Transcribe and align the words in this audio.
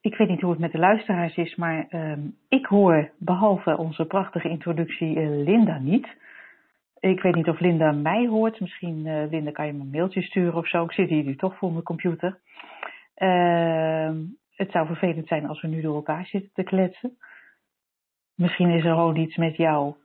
Ik 0.00 0.16
weet 0.16 0.28
niet 0.28 0.40
hoe 0.40 0.50
het 0.50 0.60
met 0.60 0.72
de 0.72 0.78
luisteraars 0.78 1.36
is, 1.36 1.54
maar 1.54 1.86
ehm, 1.88 2.20
ik 2.48 2.66
hoor 2.66 3.10
behalve 3.18 3.76
onze 3.76 4.04
prachtige 4.04 4.48
introductie 4.48 5.16
uh, 5.16 5.44
Linda 5.44 5.78
niet. 5.78 6.08
Ik 7.00 7.22
weet 7.22 7.34
niet 7.34 7.48
of 7.48 7.60
Linda 7.60 7.92
mij 7.92 8.26
hoort. 8.26 8.60
Misschien, 8.60 9.06
uh, 9.06 9.30
Linda, 9.30 9.50
kan 9.50 9.66
je 9.66 9.72
me 9.72 9.80
een 9.80 9.90
mailtje 9.90 10.22
sturen 10.22 10.54
of 10.54 10.68
zo. 10.68 10.84
Ik 10.84 10.92
zit 10.92 11.08
hier 11.08 11.24
nu 11.24 11.36
toch 11.36 11.56
voor 11.56 11.72
mijn 11.72 11.84
computer. 11.84 12.38
Uh, 13.16 14.10
het 14.54 14.70
zou 14.70 14.86
vervelend 14.86 15.26
zijn 15.26 15.48
als 15.48 15.60
we 15.60 15.68
nu 15.68 15.80
door 15.80 15.94
elkaar 15.94 16.26
zitten 16.26 16.50
te 16.54 16.62
kletsen. 16.62 17.16
Misschien 18.34 18.70
is 18.70 18.84
er 18.84 18.96
ook 18.96 19.16
iets 19.16 19.36
met 19.36 19.56
jouw 19.56 19.96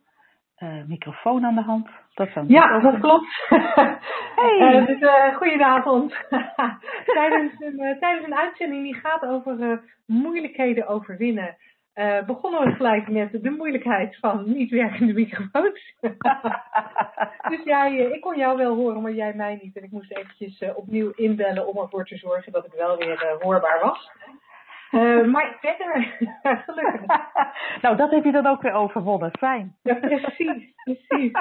uh, 0.62 0.84
microfoon 0.86 1.44
aan 1.44 1.54
de 1.54 1.62
hand. 1.62 1.88
Dat 2.14 2.28
ja, 2.46 2.80
dat 2.80 3.00
klopt. 3.00 3.26
hey. 4.40 4.80
uh, 4.80 4.86
dus, 4.86 5.00
uh, 5.00 5.36
goedenavond. 5.36 6.14
tijdens, 7.18 7.52
een, 7.58 7.96
tijdens 8.00 8.26
een 8.26 8.34
uitzending 8.34 8.82
die 8.82 8.94
gaat 8.94 9.22
over 9.22 9.82
moeilijkheden 10.06 10.86
overwinnen, 10.86 11.56
begonnen 12.26 12.64
we 12.64 12.72
gelijk 12.72 13.08
met 13.08 13.42
de 13.42 13.50
moeilijkheid 13.50 14.16
van 14.20 14.42
niet 14.46 14.70
werkende 14.70 15.12
microfoons. 15.12 15.94
dus 17.50 17.62
jij, 17.64 17.96
ik 17.96 18.20
kon 18.20 18.36
jou 18.36 18.56
wel 18.56 18.74
horen, 18.74 19.02
maar 19.02 19.14
jij 19.14 19.34
mij 19.34 19.58
niet. 19.62 19.76
En 19.76 19.82
ik 19.82 19.90
moest 19.90 20.16
eventjes 20.16 20.74
opnieuw 20.74 21.10
inbellen 21.14 21.66
om 21.66 21.78
ervoor 21.78 22.04
te 22.04 22.16
zorgen 22.16 22.52
dat 22.52 22.66
ik 22.66 22.72
wel 22.72 22.96
weer 22.96 23.36
hoorbaar 23.40 23.80
was. 23.80 24.10
Uh, 24.92 25.26
maar 25.32 25.56
verder, 25.60 26.16
gelukkig. 26.66 27.06
nou, 27.82 27.96
dat 27.96 28.10
heb 28.10 28.24
je 28.24 28.32
dan 28.32 28.46
ook 28.46 28.62
weer 28.62 28.72
overwonnen. 28.72 29.30
Fijn. 29.38 29.76
Ja, 29.82 29.94
precies, 29.94 30.74
precies. 30.84 31.32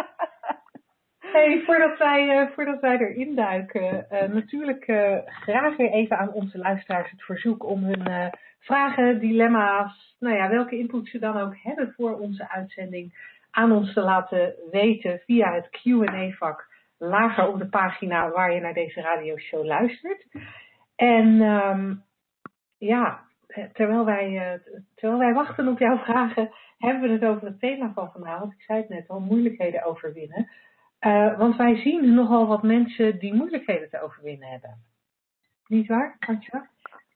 Hey, 1.20 1.62
voordat 1.66 1.98
wij, 1.98 2.42
uh, 2.42 2.50
voordat 2.54 2.80
wij 2.80 2.98
erin 2.98 3.36
duiken, 3.36 4.08
uh, 4.12 4.22
natuurlijk 4.22 4.84
graag 5.26 5.76
weer 5.76 5.92
even 5.92 6.18
aan 6.18 6.32
onze 6.32 6.58
luisteraars 6.58 7.12
het 7.12 7.24
verzoek 7.24 7.64
om 7.64 7.84
hun 7.84 8.32
vragen, 8.60 9.20
dilemma's, 9.20 10.16
nou 10.20 10.36
ja, 10.36 10.50
welke 10.50 10.78
input 10.78 11.08
ze 11.08 11.20
dan 11.20 11.38
ook 11.38 11.56
hebben 11.58 11.94
voor 11.96 12.20
onze 12.20 12.50
uitzending, 12.50 13.34
aan 13.52 13.72
ons 13.72 13.94
te 13.94 14.02
laten 14.02 14.56
weten 14.72 15.22
via 15.26 15.54
het 15.54 15.70
Q&A-vak 15.70 16.68
lager 16.98 17.48
op 17.48 17.60
de 17.60 17.70
pagina 17.70 18.30
waar 18.30 18.54
je 18.54 18.60
naar 18.60 18.74
deze 18.74 19.02
radioshow 19.02 19.66
luistert. 19.66 20.26
En 20.96 21.42
um, 21.42 22.04
ja, 22.78 23.25
terwijl 23.74 24.06
wij, 24.06 24.32
uh, 24.32 24.60
terwijl 24.96 25.20
wij 25.20 25.34
wachten 25.34 25.68
op 25.68 25.80
jouw 25.80 25.98
vragen, 25.98 26.52
hebben 26.78 27.02
we 27.02 27.10
het 27.10 27.26
over 27.26 27.48
het 27.48 27.60
thema 27.60 27.92
van 27.94 28.12
vanavond. 28.12 28.54
Ik 28.54 28.62
zei 28.62 28.80
het 28.80 28.90
net 28.90 29.08
al, 29.08 29.20
moeilijkheden 29.20 29.84
overwinnen. 29.84 30.50
Uh, 31.00 31.38
want 31.38 31.56
wij 31.56 31.76
zien 31.76 32.14
nogal 32.14 32.48
wat 32.48 32.64
mensen 32.64 33.20
die 33.20 33.34
moeilijkheden 33.34 33.90
te 33.90 34.02
overwinnen 34.02 34.50
hebben. 34.50 34.84
Niet 35.68 35.88
waar, 35.88 36.16
Antje? 36.20 36.68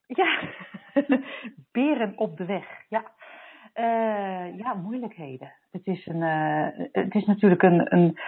Ja, 0.08 0.40
beren 1.72 2.18
op 2.18 2.38
de 2.38 2.46
weg. 2.46 2.66
Ja, 2.90 3.12
uh, 3.76 4.58
ja 4.58 4.74
moeilijkheden. 4.74 5.54
Het 5.72 5.88
is, 5.88 6.06
een, 6.06 6.22
het 6.92 7.16
is 7.16 7.26
natuurlijk 7.26 7.62
een, 7.62 7.94
een, 7.94 8.20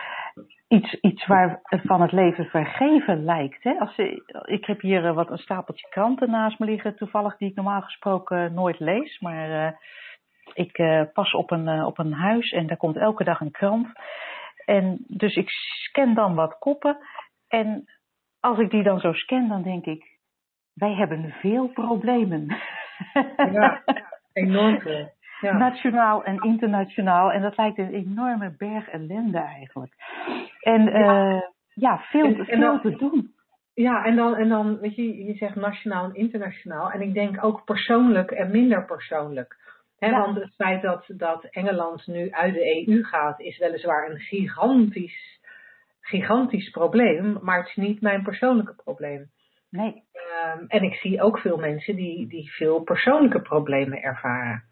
iets, 0.67 0.93
iets 0.93 1.25
waar 1.25 1.59
van 1.63 2.01
het 2.01 2.11
leven 2.11 2.45
vergeven 2.45 3.23
lijkt. 3.23 3.63
Hè? 3.63 3.79
Als, 3.79 3.97
ik 4.45 4.65
heb 4.65 4.81
hier 4.81 5.05
eh, 5.05 5.15
wat 5.15 5.29
een 5.29 5.37
stapeltje 5.37 5.87
kranten 5.89 6.29
naast 6.29 6.59
me 6.59 6.65
liggen, 6.65 6.95
toevallig 6.95 7.37
die 7.37 7.49
ik 7.49 7.55
normaal 7.55 7.81
gesproken 7.81 8.53
nooit 8.53 8.79
lees. 8.79 9.19
Maar 9.19 9.79
ik 10.53 10.73
pas 11.13 11.33
op 11.33 11.51
een, 11.51 11.83
op 11.83 11.97
een 11.97 12.13
huis 12.13 12.51
en 12.51 12.67
daar 12.67 12.77
komt 12.77 12.97
elke 12.97 13.23
dag 13.23 13.39
een 13.39 13.51
krant. 13.51 13.87
En 14.65 15.05
dus 15.07 15.35
ik 15.35 15.49
scan 15.49 16.13
dan 16.13 16.35
wat 16.35 16.57
koppen. 16.57 16.97
En 17.47 17.85
als 18.39 18.59
ik 18.59 18.69
die 18.69 18.83
dan 18.83 18.99
zo 18.99 19.13
scan, 19.13 19.47
dan 19.47 19.61
denk 19.61 19.85
ik, 19.85 20.19
wij 20.73 20.93
hebben 20.93 21.35
veel 21.39 21.67
problemen. 21.67 22.57
Ja, 23.51 23.83
enorm 24.33 24.79
veel. 24.79 25.09
Ja. 25.41 25.57
Nationaal 25.57 26.23
en 26.23 26.37
internationaal. 26.37 27.31
En 27.31 27.41
dat 27.41 27.57
lijkt 27.57 27.77
een 27.77 27.93
enorme 27.93 28.55
berg 28.57 28.89
ellende 28.89 29.37
eigenlijk. 29.37 29.93
En 30.59 30.83
ja, 30.83 31.33
uh, 31.33 31.41
ja 31.73 31.97
veel, 31.97 32.25
en, 32.25 32.45
veel 32.45 32.59
dan, 32.59 32.81
te 32.81 32.95
doen. 32.95 33.33
Ja, 33.73 34.05
en 34.05 34.15
dan, 34.15 34.35
en 34.35 34.49
dan, 34.49 34.79
weet 34.79 34.95
je, 34.95 35.25
je 35.25 35.33
zegt 35.33 35.55
nationaal 35.55 36.05
en 36.05 36.15
internationaal. 36.15 36.91
En 36.91 37.01
ik 37.01 37.13
denk 37.13 37.43
ook 37.43 37.63
persoonlijk 37.65 38.31
en 38.31 38.51
minder 38.51 38.85
persoonlijk. 38.85 39.57
He, 39.97 40.07
ja. 40.07 40.19
Want 40.19 40.35
het 40.35 40.55
feit 40.55 40.81
dat, 40.81 41.05
dat 41.07 41.43
Engeland 41.43 42.07
nu 42.07 42.31
uit 42.31 42.53
de 42.53 42.87
EU 42.87 43.03
gaat, 43.03 43.39
is 43.39 43.57
weliswaar 43.57 44.09
een 44.09 44.19
gigantisch, 44.19 45.39
gigantisch 46.01 46.69
probleem. 46.69 47.37
Maar 47.41 47.57
het 47.57 47.67
is 47.67 47.75
niet 47.75 48.01
mijn 48.01 48.23
persoonlijke 48.23 48.75
probleem. 48.83 49.29
Nee. 49.69 50.03
Um, 50.55 50.65
en 50.67 50.83
ik 50.83 50.93
zie 50.93 51.21
ook 51.21 51.39
veel 51.39 51.57
mensen 51.57 51.95
die, 51.95 52.27
die 52.27 52.51
veel 52.51 52.79
persoonlijke 52.79 53.41
problemen 53.41 54.01
ervaren. 54.01 54.63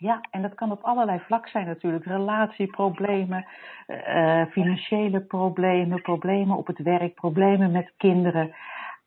Ja, 0.00 0.20
en 0.30 0.42
dat 0.42 0.54
kan 0.54 0.70
op 0.70 0.82
allerlei 0.82 1.18
vlakken 1.18 1.50
zijn 1.50 1.66
natuurlijk. 1.66 2.04
Relatieproblemen, 2.04 3.46
uh, 3.86 4.44
financiële 4.46 5.20
problemen, 5.20 6.02
problemen 6.02 6.56
op 6.56 6.66
het 6.66 6.78
werk, 6.78 7.14
problemen 7.14 7.70
met 7.70 7.92
kinderen. 7.96 8.54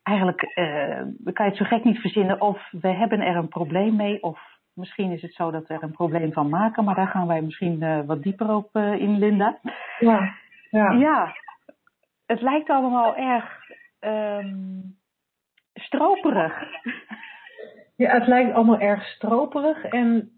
Eigenlijk 0.04 0.42
uh, 0.42 0.98
kan 1.34 1.46
je 1.46 1.52
het 1.52 1.58
zo 1.58 1.66
gek 1.66 1.84
niet 1.84 2.00
verzinnen 2.00 2.42
of 2.42 2.72
we 2.72 2.88
hebben 2.88 3.22
er 3.22 3.36
een 3.36 3.48
probleem 3.48 3.96
mee 3.96 4.24
of 4.24 4.40
misschien 4.74 5.12
is 5.12 5.22
het 5.22 5.34
zo 5.34 5.52
dat 5.52 5.68
we 5.68 5.74
er 5.74 5.84
een 5.84 5.92
probleem 5.92 6.34
van 6.34 6.50
maken. 6.50 6.84
Maar 6.84 6.96
daar 6.96 7.08
gaan 7.08 7.28
wij 7.28 7.42
misschien 7.42 7.84
uh, 7.84 8.00
wat 8.06 8.24
dieper 8.24 8.56
op 8.56 8.76
in, 8.76 9.18
Linda. 9.18 9.60
Ja, 10.00 10.34
ja. 10.70 10.92
ja, 10.92 11.36
het 12.26 12.42
lijkt 12.42 12.70
allemaal 12.70 13.16
erg 13.16 13.70
um, 14.00 14.98
stroperig. 15.74 16.64
Ja, 17.96 18.14
het 18.14 18.28
lijkt 18.28 18.54
allemaal 18.54 18.80
erg 18.80 19.06
stroperig 19.06 19.84
en 19.84 20.34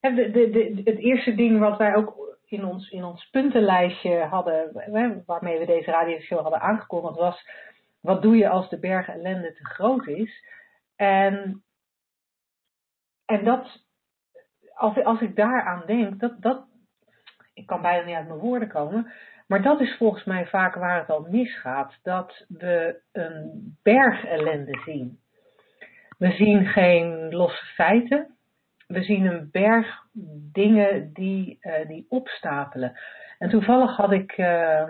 de, 0.00 0.30
de, 0.30 0.50
de, 0.50 0.80
het 0.84 0.98
eerste 0.98 1.34
ding 1.34 1.58
wat 1.58 1.78
wij 1.78 1.94
ook 1.94 2.38
in 2.50 2.64
ons, 2.64 2.90
in 2.90 3.04
ons 3.04 3.28
puntenlijstje 3.30 4.18
hadden, 4.18 4.72
waarmee 5.26 5.58
we 5.58 5.66
deze 5.66 5.90
radioshow 5.90 6.40
hadden 6.40 6.60
aangekondigd, 6.60 7.16
was: 7.16 7.48
wat 8.00 8.22
doe 8.22 8.36
je 8.36 8.48
als 8.48 8.68
de 8.68 8.78
berg 8.78 9.08
ellende 9.08 9.52
te 9.52 9.64
groot 9.64 10.06
is? 10.06 10.44
En, 10.96 11.62
en 13.26 13.44
dat, 13.44 13.84
als, 14.74 15.04
als 15.04 15.20
ik 15.20 15.36
daaraan 15.36 15.82
denk, 15.86 16.20
dat, 16.20 16.42
dat, 16.42 16.66
ik 17.54 17.66
kan 17.66 17.82
bijna 17.82 18.06
niet 18.06 18.16
uit 18.16 18.28
mijn 18.28 18.40
woorden 18.40 18.68
komen, 18.68 19.12
maar 19.46 19.62
dat 19.62 19.80
is 19.80 19.96
volgens 19.96 20.24
mij 20.24 20.46
vaak 20.46 20.74
waar 20.74 20.98
het 20.98 21.10
al 21.10 21.26
misgaat: 21.30 21.98
dat 22.02 22.44
we 22.48 23.00
een 23.12 23.76
berg 23.82 24.24
ellende 24.24 24.80
zien. 24.84 25.18
We 26.18 26.30
zien 26.30 26.66
geen 26.66 27.34
losse 27.34 27.64
feiten 27.64 28.38
we 28.90 29.02
zien 29.02 29.26
een 29.26 29.48
berg 29.50 30.02
dingen 30.52 31.12
die, 31.12 31.58
uh, 31.60 31.88
die 31.88 32.06
opstapelen. 32.08 32.98
En 33.38 33.48
toevallig 33.48 33.96
had 33.96 34.12
ik 34.12 34.38
uh, 34.38 34.88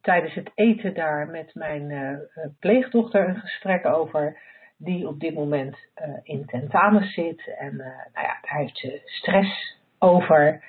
tijdens 0.00 0.34
het 0.34 0.50
eten 0.54 0.94
daar 0.94 1.28
met 1.28 1.54
mijn 1.54 1.90
uh, 1.90 2.18
pleegdochter 2.58 3.28
een 3.28 3.40
gesprek 3.40 3.86
over, 3.86 4.38
die 4.76 5.08
op 5.08 5.20
dit 5.20 5.34
moment 5.34 5.76
in 6.22 6.46
tentamen 6.46 7.04
zit. 7.04 7.54
En 7.58 7.76
nou 7.76 8.26
ja, 8.26 8.38
daar 8.42 8.56
heeft 8.56 8.78
ze 8.78 9.02
stress 9.04 9.78
over. 9.98 10.64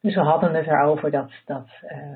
Dus 0.00 0.14
we 0.14 0.20
hadden 0.20 0.54
het 0.54 0.66
erover 0.66 1.10
dat, 1.10 1.32
dat, 1.44 1.68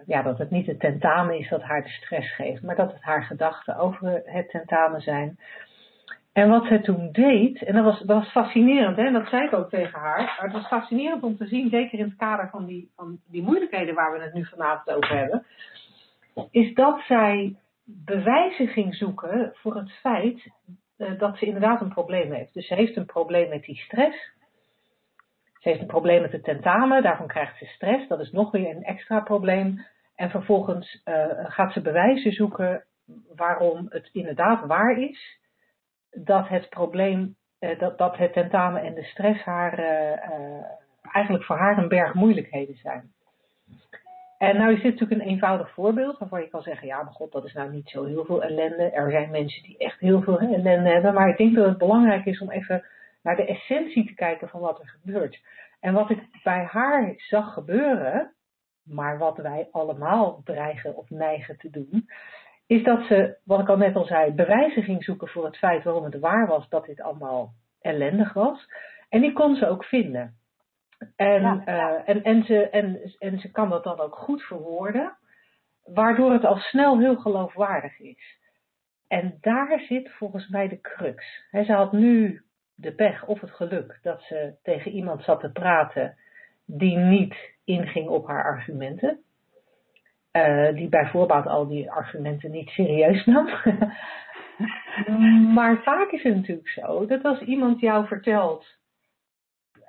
ja, 0.07 0.23
dat 0.23 0.39
het 0.39 0.51
niet 0.51 0.67
het 0.67 0.81
tentamen 0.81 1.39
is 1.39 1.49
dat 1.49 1.63
haar 1.63 1.83
de 1.83 1.89
stress 1.89 2.35
geeft, 2.35 2.63
maar 2.63 2.77
dat 2.77 2.93
het 2.93 3.03
haar 3.03 3.23
gedachten 3.23 3.77
over 3.77 4.23
het 4.25 4.51
tentamen 4.51 5.01
zijn. 5.01 5.39
En 6.35 6.49
wat 6.49 6.67
ze 6.67 6.81
toen 6.81 7.13
deed, 7.13 7.63
en 7.63 7.75
dat 7.75 7.85
was, 7.85 7.99
dat 7.99 8.17
was 8.17 8.31
fascinerend, 8.31 8.97
hè, 8.97 9.11
dat 9.11 9.29
zei 9.29 9.45
ik 9.45 9.53
ook 9.53 9.69
tegen 9.69 9.99
haar. 9.99 10.19
Maar 10.19 10.43
het 10.43 10.53
was 10.53 10.67
fascinerend 10.67 11.23
om 11.23 11.37
te 11.37 11.47
zien, 11.47 11.69
zeker 11.69 11.99
in 11.99 12.05
het 12.05 12.17
kader 12.17 12.49
van 12.51 12.65
die, 12.67 12.91
van 12.97 13.19
die 13.31 13.43
moeilijkheden 13.43 13.95
waar 13.95 14.13
we 14.13 14.23
het 14.23 14.35
nu 14.35 14.45
vanavond 14.45 14.97
over 14.97 15.19
hebben. 15.19 15.47
Is 16.51 16.75
dat 16.75 17.01
zij 17.01 17.57
bewijzen 17.85 18.69
ging 18.69 18.95
zoeken 18.95 19.53
voor 19.55 19.77
het 19.77 19.93
feit 19.93 20.51
eh, 20.97 21.19
dat 21.19 21.39
ze 21.39 21.47
inderdaad 21.47 21.81
een 21.81 21.93
probleem 21.93 22.33
heeft. 22.33 22.55
Dus 22.55 22.67
ze 22.67 22.75
heeft 22.75 22.97
een 22.97 23.07
probleem 23.07 23.49
met 23.49 23.63
die 23.63 23.77
stress. 23.77 24.33
Ze 25.59 25.69
heeft 25.69 25.81
een 25.81 25.87
probleem 25.87 26.23
met 26.23 26.33
het 26.33 26.45
tentamen, 26.45 27.03
daarvan 27.03 27.27
krijgt 27.27 27.59
ze 27.59 27.65
stress. 27.65 28.09
Dat 28.09 28.21
is 28.21 28.31
nog 28.31 28.51
weer 28.51 28.77
een 28.77 28.85
extra 28.85 29.21
probleem. 29.21 29.87
En 30.15 30.31
vervolgens 30.31 31.03
uh, 31.05 31.27
gaat 31.31 31.73
ze 31.73 31.81
bewijzen 31.81 32.33
zoeken 32.33 32.85
waarom 33.37 33.87
het 33.89 34.09
inderdaad 34.13 34.67
waar 34.67 34.99
is 34.99 35.43
dat 36.15 36.49
het 36.49 36.69
probleem, 36.69 37.37
uh, 37.61 37.79
dat, 37.79 37.99
dat 37.99 38.17
het 38.17 38.33
tentamen 38.33 38.83
en 38.83 38.95
de 38.95 39.05
stress 39.05 39.43
haar, 39.43 39.79
uh, 39.79 40.65
eigenlijk 41.13 41.45
voor 41.45 41.57
haar 41.57 41.79
een 41.79 41.89
berg 41.89 42.15
moeilijkheden 42.15 42.77
zijn. 42.77 43.13
En 44.39 44.57
nou 44.57 44.73
is 44.73 44.83
dit 44.83 44.93
natuurlijk 44.93 45.21
een 45.21 45.29
eenvoudig 45.29 45.71
voorbeeld 45.71 46.19
waarvan 46.19 46.41
je 46.41 46.49
kan 46.49 46.63
zeggen, 46.63 46.87
ja, 46.87 47.03
maar 47.03 47.13
god, 47.13 47.33
dat 47.33 47.45
is 47.45 47.53
nou 47.53 47.71
niet 47.71 47.89
zo 47.89 48.05
heel 48.05 48.25
veel 48.25 48.43
ellende. 48.43 48.91
Er 48.91 49.11
zijn 49.11 49.31
mensen 49.31 49.63
die 49.63 49.79
echt 49.79 50.01
heel 50.01 50.23
veel 50.23 50.39
ellende 50.39 50.91
hebben, 50.91 51.15
maar 51.15 51.29
ik 51.29 51.37
denk 51.37 51.55
dat 51.55 51.67
het 51.67 51.79
belangrijk 51.79 52.25
is 52.25 52.41
om 52.41 52.51
even 52.51 52.85
naar 53.23 53.37
de 53.37 53.47
essentie 53.47 54.07
te 54.07 54.15
kijken 54.15 54.49
van 54.49 54.61
wat 54.61 54.81
er 54.81 54.89
gebeurt. 54.89 55.41
En 55.81 55.95
wat 55.95 56.11
ik 56.11 56.23
bij 56.43 56.65
haar 56.65 57.15
zag 57.17 57.53
gebeuren, 57.53 58.33
maar 58.83 59.19
wat 59.19 59.37
wij 59.37 59.69
allemaal 59.71 60.41
dreigen 60.45 60.97
of 60.97 61.11
neigen 61.11 61.59
te 61.59 61.71
doen, 61.71 62.09
is 62.67 62.83
dat 62.83 63.07
ze, 63.07 63.37
wat 63.45 63.61
ik 63.61 63.69
al 63.69 63.77
net 63.77 63.97
al 63.97 64.05
zei, 64.05 64.33
bewijzen 64.33 64.83
ging 64.83 65.05
zoeken 65.05 65.29
voor 65.29 65.45
het 65.45 65.57
feit 65.57 65.85
waarom 65.85 66.05
het 66.05 66.19
waar 66.19 66.47
was 66.47 66.69
dat 66.69 66.85
dit 66.85 67.01
allemaal 67.01 67.53
ellendig 67.81 68.33
was. 68.33 68.67
En 69.09 69.21
die 69.21 69.33
kon 69.33 69.57
ze 69.57 69.69
ook 69.69 69.85
vinden. 69.85 70.35
En, 71.17 71.43
ja, 71.43 71.63
ja. 71.67 71.91
Uh, 71.93 72.03
en, 72.05 72.23
en, 72.23 72.45
ze, 72.45 72.69
en, 72.69 73.01
en 73.19 73.39
ze 73.39 73.51
kan 73.51 73.71
dat 73.71 73.85
dan 73.85 74.01
ook 74.01 74.15
goed 74.17 74.43
verwoorden, 74.43 75.17
waardoor 75.85 76.33
het 76.33 76.45
al 76.45 76.57
snel 76.57 76.99
heel 76.99 77.17
geloofwaardig 77.17 77.99
is. 77.99 78.39
En 79.09 79.39
daar 79.41 79.81
zit 79.89 80.11
volgens 80.11 80.49
mij 80.49 80.69
de 80.69 80.81
crux. 80.81 81.45
He, 81.51 81.65
ze 81.65 81.73
had 81.73 81.93
nu 81.93 82.43
de 82.75 82.95
pech 82.95 83.27
of 83.27 83.41
het 83.41 83.51
geluk 83.51 83.99
dat 84.03 84.23
ze 84.23 84.55
tegen 84.63 84.91
iemand 84.91 85.23
zat 85.23 85.41
te 85.41 85.53
praten 85.53 86.17
die 86.67 86.97
niet 86.97 87.35
inging 87.65 88.09
op 88.09 88.27
haar 88.27 88.45
argumenten. 88.45 89.23
Uh, 90.37 90.75
die 90.75 90.89
bij 90.89 91.07
voorbaat 91.07 91.47
al 91.47 91.67
die 91.69 91.91
argumenten 91.91 92.51
niet 92.51 92.69
serieus 92.69 93.25
nam. 93.27 93.47
maar 95.55 95.83
vaak 95.83 96.11
is 96.11 96.23
het 96.23 96.35
natuurlijk 96.35 96.69
zo 96.69 97.07
dat 97.07 97.23
als 97.23 97.41
iemand 97.41 97.81
jou 97.81 98.07
vertelt, 98.07 98.67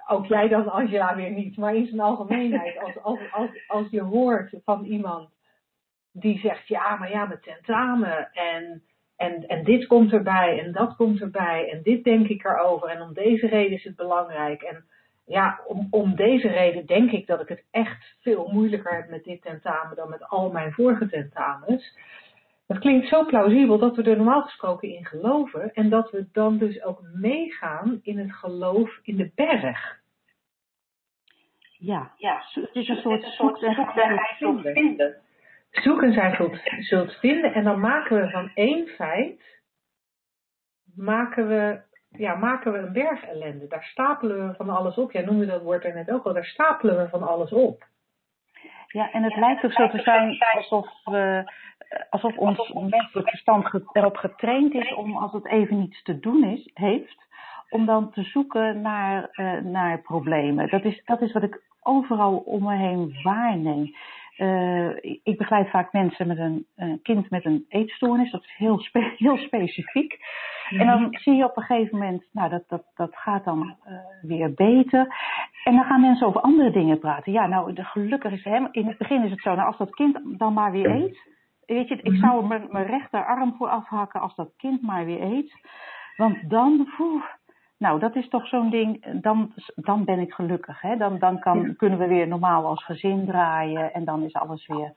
ook 0.07 0.25
jij 0.25 0.47
dan 0.47 0.71
Angela 0.71 1.15
weer 1.15 1.31
niet, 1.31 1.57
maar 1.57 1.75
in 1.75 1.85
zijn 1.85 1.99
algemeenheid, 1.99 2.79
als, 2.79 3.01
als, 3.01 3.19
als, 3.31 3.49
als 3.67 3.89
je 3.89 4.01
hoort 4.01 4.59
van 4.63 4.83
iemand 4.83 5.29
die 6.11 6.39
zegt, 6.39 6.67
ja, 6.67 6.95
maar 6.95 7.09
ja, 7.09 7.25
met 7.25 7.43
tentamen 7.43 8.31
en 8.31 8.83
en, 9.15 9.47
en 9.47 9.63
dit 9.63 9.87
komt 9.87 10.13
erbij 10.13 10.59
en 10.59 10.71
dat 10.71 10.95
komt 10.95 11.21
erbij 11.21 11.69
en 11.71 11.81
dit 11.83 12.03
denk 12.03 12.27
ik 12.27 12.43
erover 12.43 12.87
en 12.89 13.01
om 13.01 13.13
deze 13.13 13.47
reden 13.47 13.77
is 13.77 13.83
het 13.83 13.95
belangrijk. 13.95 14.61
En 14.61 14.85
ja, 15.25 15.59
om, 15.67 15.87
om 15.89 16.15
deze 16.15 16.47
reden 16.47 16.85
denk 16.85 17.11
ik 17.11 17.27
dat 17.27 17.41
ik 17.41 17.47
het 17.47 17.63
echt 17.71 18.15
veel 18.21 18.49
moeilijker 18.51 18.95
heb 18.95 19.09
met 19.09 19.23
dit 19.23 19.41
tentamen 19.41 19.95
dan 19.95 20.09
met 20.09 20.29
al 20.29 20.51
mijn 20.51 20.71
vorige 20.71 21.09
tentamens. 21.09 21.97
Dat 22.67 22.79
klinkt 22.79 23.07
zo 23.07 23.25
plausibel 23.25 23.77
dat 23.77 23.95
we 23.95 24.03
er 24.03 24.15
normaal 24.15 24.41
gesproken 24.41 24.89
in 24.89 25.05
geloven 25.05 25.73
en 25.73 25.89
dat 25.89 26.11
we 26.11 26.25
dan 26.31 26.57
dus 26.57 26.83
ook 26.83 27.01
meegaan 27.13 27.99
in 28.03 28.17
het 28.17 28.33
geloof 28.33 28.99
in 29.03 29.15
de 29.15 29.31
berg. 29.35 30.03
Ja, 31.77 32.11
ja 32.17 32.41
het 32.53 32.75
is 32.75 32.87
een 32.87 32.95
soort 32.95 33.23
zoek 33.23 33.61
en 33.61 34.73
vinden 34.73 35.23
zoeken 35.83 36.13
zij 36.13 36.35
zult, 36.35 36.59
zult 36.79 37.13
vinden. 37.13 37.53
En 37.53 37.63
dan 37.63 37.79
maken 37.79 38.21
we 38.21 38.29
van 38.29 38.51
één 38.53 38.87
feit, 38.87 39.61
maken 40.95 41.47
we, 41.47 41.81
ja, 42.17 42.35
maken 42.35 42.71
we 42.71 42.77
een 42.77 42.93
berg 42.93 43.25
ellende. 43.25 43.67
Daar 43.67 43.83
stapelen 43.83 44.47
we 44.47 44.53
van 44.55 44.69
alles 44.69 44.95
op. 44.95 45.11
Jij 45.11 45.25
noemde 45.25 45.45
dat 45.45 45.61
woord 45.61 45.85
er 45.85 45.93
net 45.93 46.11
ook 46.11 46.25
al. 46.25 46.33
Daar 46.33 46.45
stapelen 46.45 46.97
we 46.97 47.09
van 47.09 47.27
alles 47.27 47.51
op. 47.51 47.85
Ja, 48.87 49.11
en 49.11 49.23
het 49.23 49.33
ja, 49.33 49.39
lijkt 49.39 49.65
ook 49.65 49.71
zo 49.71 49.89
te 49.89 50.01
zijn 50.01 50.37
alsof, 50.55 50.87
we, 51.03 51.51
alsof 52.09 52.37
ons 52.37 52.73
menselijk 52.73 53.29
verstand 53.29 53.69
erop 53.91 54.15
getraind 54.15 54.73
is 54.73 54.93
om 54.93 55.17
als 55.17 55.31
het 55.31 55.47
even 55.47 55.79
niets 55.79 56.03
te 56.03 56.19
doen 56.19 56.43
is, 56.43 56.69
heeft, 56.73 57.25
om 57.69 57.85
dan 57.85 58.11
te 58.11 58.23
zoeken 58.23 58.81
naar, 58.81 59.29
uh, 59.31 59.61
naar 59.61 60.01
problemen. 60.01 60.69
Dat 60.69 60.83
is, 60.83 61.01
dat 61.05 61.21
is 61.21 61.31
wat 61.31 61.43
ik 61.43 61.61
overal 61.81 62.37
om 62.37 62.63
me 62.63 62.75
heen 62.75 63.19
waarneem. 63.23 63.95
Uh, 64.37 64.95
ik 65.01 65.37
begeleid 65.37 65.69
vaak 65.69 65.93
mensen 65.93 66.27
met 66.27 66.37
een, 66.37 66.65
een, 66.75 66.99
kind 67.01 67.29
met 67.29 67.45
een 67.45 67.65
eetstoornis. 67.69 68.31
Dat 68.31 68.43
is 68.43 68.55
heel, 68.57 68.79
spe 68.79 69.13
heel 69.17 69.37
specifiek. 69.37 70.17
En 70.69 70.85
dan 70.85 71.07
zie 71.11 71.33
je 71.33 71.43
op 71.43 71.57
een 71.57 71.63
gegeven 71.63 71.97
moment, 71.97 72.23
nou 72.31 72.49
dat, 72.49 72.63
dat, 72.67 72.83
dat 72.95 73.15
gaat 73.15 73.43
dan 73.43 73.75
uh, 73.87 73.97
weer 74.21 74.53
beter. 74.53 75.15
En 75.63 75.75
dan 75.75 75.83
gaan 75.83 76.01
mensen 76.01 76.27
over 76.27 76.41
andere 76.41 76.71
dingen 76.71 76.99
praten. 76.99 77.31
Ja, 77.31 77.47
nou 77.47 77.73
de, 77.73 77.83
gelukkig 77.83 78.31
is 78.31 78.43
hem, 78.43 78.67
in 78.71 78.87
het 78.87 78.97
begin 78.97 79.23
is 79.23 79.31
het 79.31 79.41
zo, 79.41 79.55
nou 79.55 79.67
als 79.67 79.77
dat 79.77 79.95
kind 79.95 80.19
dan 80.23 80.53
maar 80.53 80.71
weer 80.71 80.89
eet. 80.89 81.33
Weet 81.65 81.87
je, 81.87 81.95
ik 82.01 82.15
zou 82.15 82.51
er 82.51 82.67
mijn 82.69 82.85
rechterarm 82.85 83.55
voor 83.57 83.69
afhakken 83.69 84.21
als 84.21 84.35
dat 84.35 84.53
kind 84.57 84.81
maar 84.81 85.05
weer 85.05 85.21
eet. 85.21 85.53
Want 86.17 86.49
dan, 86.49 86.89
poeh, 86.97 87.23
nou, 87.77 87.99
dat 87.99 88.15
is 88.15 88.29
toch 88.29 88.47
zo'n 88.47 88.69
ding, 88.69 89.21
dan, 89.21 89.53
dan 89.75 90.05
ben 90.05 90.19
ik 90.19 90.33
gelukkig. 90.33 90.81
Hè? 90.81 90.97
Dan, 90.97 91.19
dan 91.19 91.39
kan, 91.39 91.75
kunnen 91.75 91.99
we 91.99 92.07
weer 92.07 92.27
normaal 92.27 92.65
als 92.65 92.83
gezin 92.83 93.25
draaien 93.25 93.93
en 93.93 94.05
dan 94.05 94.23
is 94.23 94.33
alles 94.33 94.67
weer, 94.67 94.93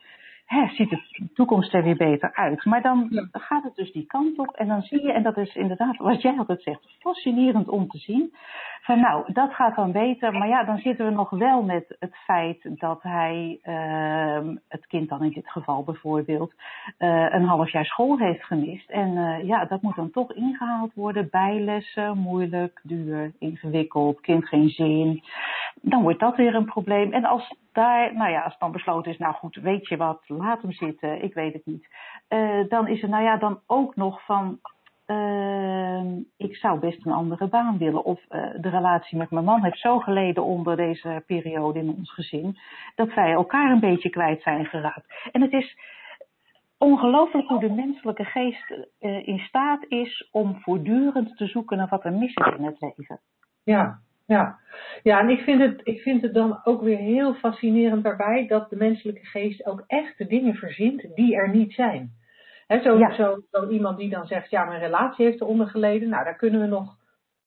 hè, 0.49 0.67
ziet 0.69 0.91
de 0.91 1.29
toekomst 1.35 1.75
er 1.75 1.83
weer 1.83 1.97
beter 1.97 2.35
uit. 2.35 2.65
Maar 2.65 2.83
dan 2.83 3.09
gaat 3.33 3.63
het 3.63 3.75
dus 3.75 3.93
die 3.93 4.07
kant 4.07 4.39
op 4.39 4.55
en 4.55 4.69
dan 4.69 4.83
zie 4.83 5.03
je, 5.03 5.13
en 5.13 5.23
dat 5.23 5.37
is 5.37 5.55
inderdaad 5.55 5.97
wat 5.97 6.23
jij 6.23 6.35
altijd 6.39 6.63
zegt, 6.63 6.97
fascinerend 7.01 7.69
om 7.69 7.89
te 7.89 7.99
zien. 7.99 8.33
Van 8.81 9.01
nou, 9.01 9.33
dat 9.33 9.55
gaat 9.55 9.77
dan 9.77 9.93
beter, 9.93 10.33
maar 10.33 10.49
ja, 10.49 10.65
dan 10.65 10.79
zitten 10.79 11.07
we 11.07 11.13
nog 11.13 11.31
wel 11.31 11.63
met 11.63 11.97
het 11.99 12.17
feit 12.17 12.79
dat 12.79 13.03
hij, 13.03 13.59
uh, 13.65 14.55
het 14.69 14.87
kind 14.87 15.09
dan 15.09 15.23
in 15.23 15.31
dit 15.31 15.51
geval 15.51 15.85
bijvoorbeeld, 15.85 16.53
uh, 16.99 17.33
een 17.33 17.45
half 17.45 17.71
jaar 17.73 17.85
school 17.85 18.19
heeft 18.19 18.45
gemist. 18.45 18.91
En 18.91 19.09
uh, 19.09 19.45
ja, 19.45 19.65
dat 19.65 19.83
moet 19.83 19.97
dan 19.97 20.11
toch 20.11 20.33
ingehaald 20.33 20.95
worden, 20.95 21.29
bijlessen, 21.31 22.19
moeilijk, 22.19 22.81
duur, 22.83 23.33
ingewikkeld, 23.39 24.21
kind 24.21 24.49
geen 24.49 24.69
zin. 24.69 25.23
Dan 25.83 26.03
wordt 26.03 26.21
dat 26.21 26.37
weer 26.37 26.55
een 26.55 26.65
probleem. 26.65 27.13
En 27.13 27.25
als 27.25 27.55
daar, 27.73 28.15
nou 28.15 28.31
ja, 28.31 28.43
als 28.43 28.59
dan 28.59 28.73
besloten 28.73 29.13
is, 29.13 29.19
nou 29.19 29.35
goed, 29.35 29.55
weet 29.55 29.89
je 29.89 29.97
wat, 29.97 30.23
laat 30.27 30.63
hem 30.63 30.73
zitten, 30.73 31.23
ik 31.23 31.35
weet 31.35 31.53
het 31.53 31.67
niet. 31.67 31.89
Uh, 32.29 32.69
dan 32.69 32.89
is 32.89 33.01
het, 33.01 33.11
nou 33.11 33.23
ja, 33.23 33.37
dan 33.37 33.61
ook 33.67 33.97
nog 33.97 34.25
van, 34.25 34.59
uh, 35.07 36.03
ik 36.37 36.57
zou 36.57 36.79
best 36.79 37.07
een 37.07 37.13
andere 37.13 37.47
baan 37.47 37.79
willen. 37.79 38.05
Of 38.05 38.21
uh, 38.31 38.51
de 38.61 38.69
relatie 38.69 39.19
met 39.19 39.31
mijn 39.31 39.45
man 39.45 39.63
heeft 39.63 39.79
zo 39.81 39.99
geleden 39.99 40.45
onder 40.45 40.77
deze 40.77 41.23
periode 41.27 41.79
in 41.79 41.95
ons 41.97 42.13
gezin, 42.13 42.59
dat 42.95 43.15
wij 43.15 43.33
elkaar 43.33 43.71
een 43.71 43.81
beetje 43.81 44.11
kwijt 44.11 44.43
zijn 44.43 44.67
geraakt. 44.67 45.29
En 45.33 45.43
het 45.43 45.53
is 45.53 45.79
ongelooflijk 46.79 47.49
hoe 47.49 47.61
de 47.61 47.71
menselijke 47.71 48.25
geest 48.25 48.75
in 49.01 49.39
staat 49.39 49.85
is 49.89 50.29
om 50.33 50.61
voortdurend 50.61 51.37
te 51.37 51.47
zoeken 51.47 51.77
naar 51.77 51.89
wat 51.89 52.05
er 52.05 52.13
mis 52.13 52.35
is 52.35 52.55
in 52.57 52.65
het 52.65 52.81
leven. 52.81 53.21
Ja, 53.65 53.99
ja. 54.29 54.59
ja, 55.03 55.21
en 55.21 55.29
ik 55.29 55.41
vind, 55.41 55.61
het, 55.61 55.81
ik 55.85 56.01
vind 56.01 56.23
het 56.23 56.35
dan 56.35 56.61
ook 56.65 56.83
weer 56.83 56.99
heel 56.99 57.35
fascinerend 57.35 58.05
daarbij 58.05 58.47
dat 58.47 58.71
de 58.71 58.77
menselijke 58.77 59.25
geest 59.25 59.67
ook 59.67 59.85
echt 59.87 60.19
de 60.19 60.27
dingen 60.27 60.55
verzint 60.55 61.07
die 61.15 61.37
er 61.37 61.49
niet 61.49 61.73
zijn. 61.73 62.13
He, 62.67 62.81
zo, 62.81 62.99
ja. 62.99 63.15
zo, 63.15 63.41
zo, 63.51 63.69
iemand 63.69 63.99
die 63.99 64.11
dan 64.11 64.27
zegt, 64.27 64.51
ja, 64.51 64.65
mijn 64.65 64.81
relatie 64.81 65.25
heeft 65.25 65.41
eronder 65.41 65.67
geleden. 65.69 66.09
Nou, 66.09 66.25
daar 66.25 66.37
kunnen 66.37 66.61
we 66.61 66.67
nog 66.67 66.97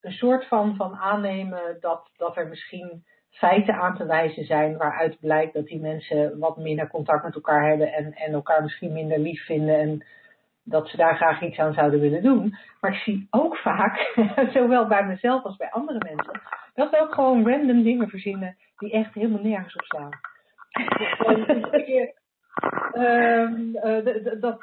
een 0.01 0.11
soort 0.11 0.47
van, 0.47 0.75
van 0.75 0.95
aannemen 0.95 1.77
dat, 1.79 2.09
dat 2.17 2.38
er 2.38 2.47
misschien 2.47 3.03
feiten 3.29 3.73
aan 3.73 3.95
te 3.95 4.05
wijzen 4.05 4.45
zijn 4.45 4.77
waaruit 4.77 5.19
blijkt 5.19 5.53
dat 5.53 5.65
die 5.65 5.79
mensen 5.79 6.39
wat 6.39 6.57
minder 6.57 6.88
contact 6.88 7.23
met 7.23 7.35
elkaar 7.35 7.67
hebben 7.67 7.93
en, 7.93 8.13
en 8.13 8.33
elkaar 8.33 8.61
misschien 8.61 8.93
minder 8.93 9.19
lief 9.19 9.45
vinden 9.45 9.79
en 9.79 10.05
dat 10.63 10.88
ze 10.88 10.97
daar 10.97 11.15
graag 11.15 11.41
iets 11.41 11.59
aan 11.59 11.73
zouden 11.73 12.00
willen 12.00 12.23
doen. 12.23 12.55
Maar 12.81 12.91
ik 12.91 12.97
zie 12.97 13.27
ook 13.29 13.57
vaak, 13.57 14.13
zowel 14.53 14.88
bij 14.88 15.05
mezelf 15.05 15.43
als 15.43 15.55
bij 15.55 15.71
andere 15.71 15.97
mensen, 16.03 16.41
dat 16.74 16.98
ook 16.98 17.13
gewoon 17.13 17.50
random 17.50 17.84
dingen 17.84 18.10
verzinnen 18.10 18.58
die 18.78 18.92
echt 18.92 19.13
helemaal 19.13 19.42
nergens 19.42 19.75
op 19.75 19.84
slaan. 19.84 20.20
Um, 22.94 23.75
uh, 23.75 24.42
dat, 24.42 24.62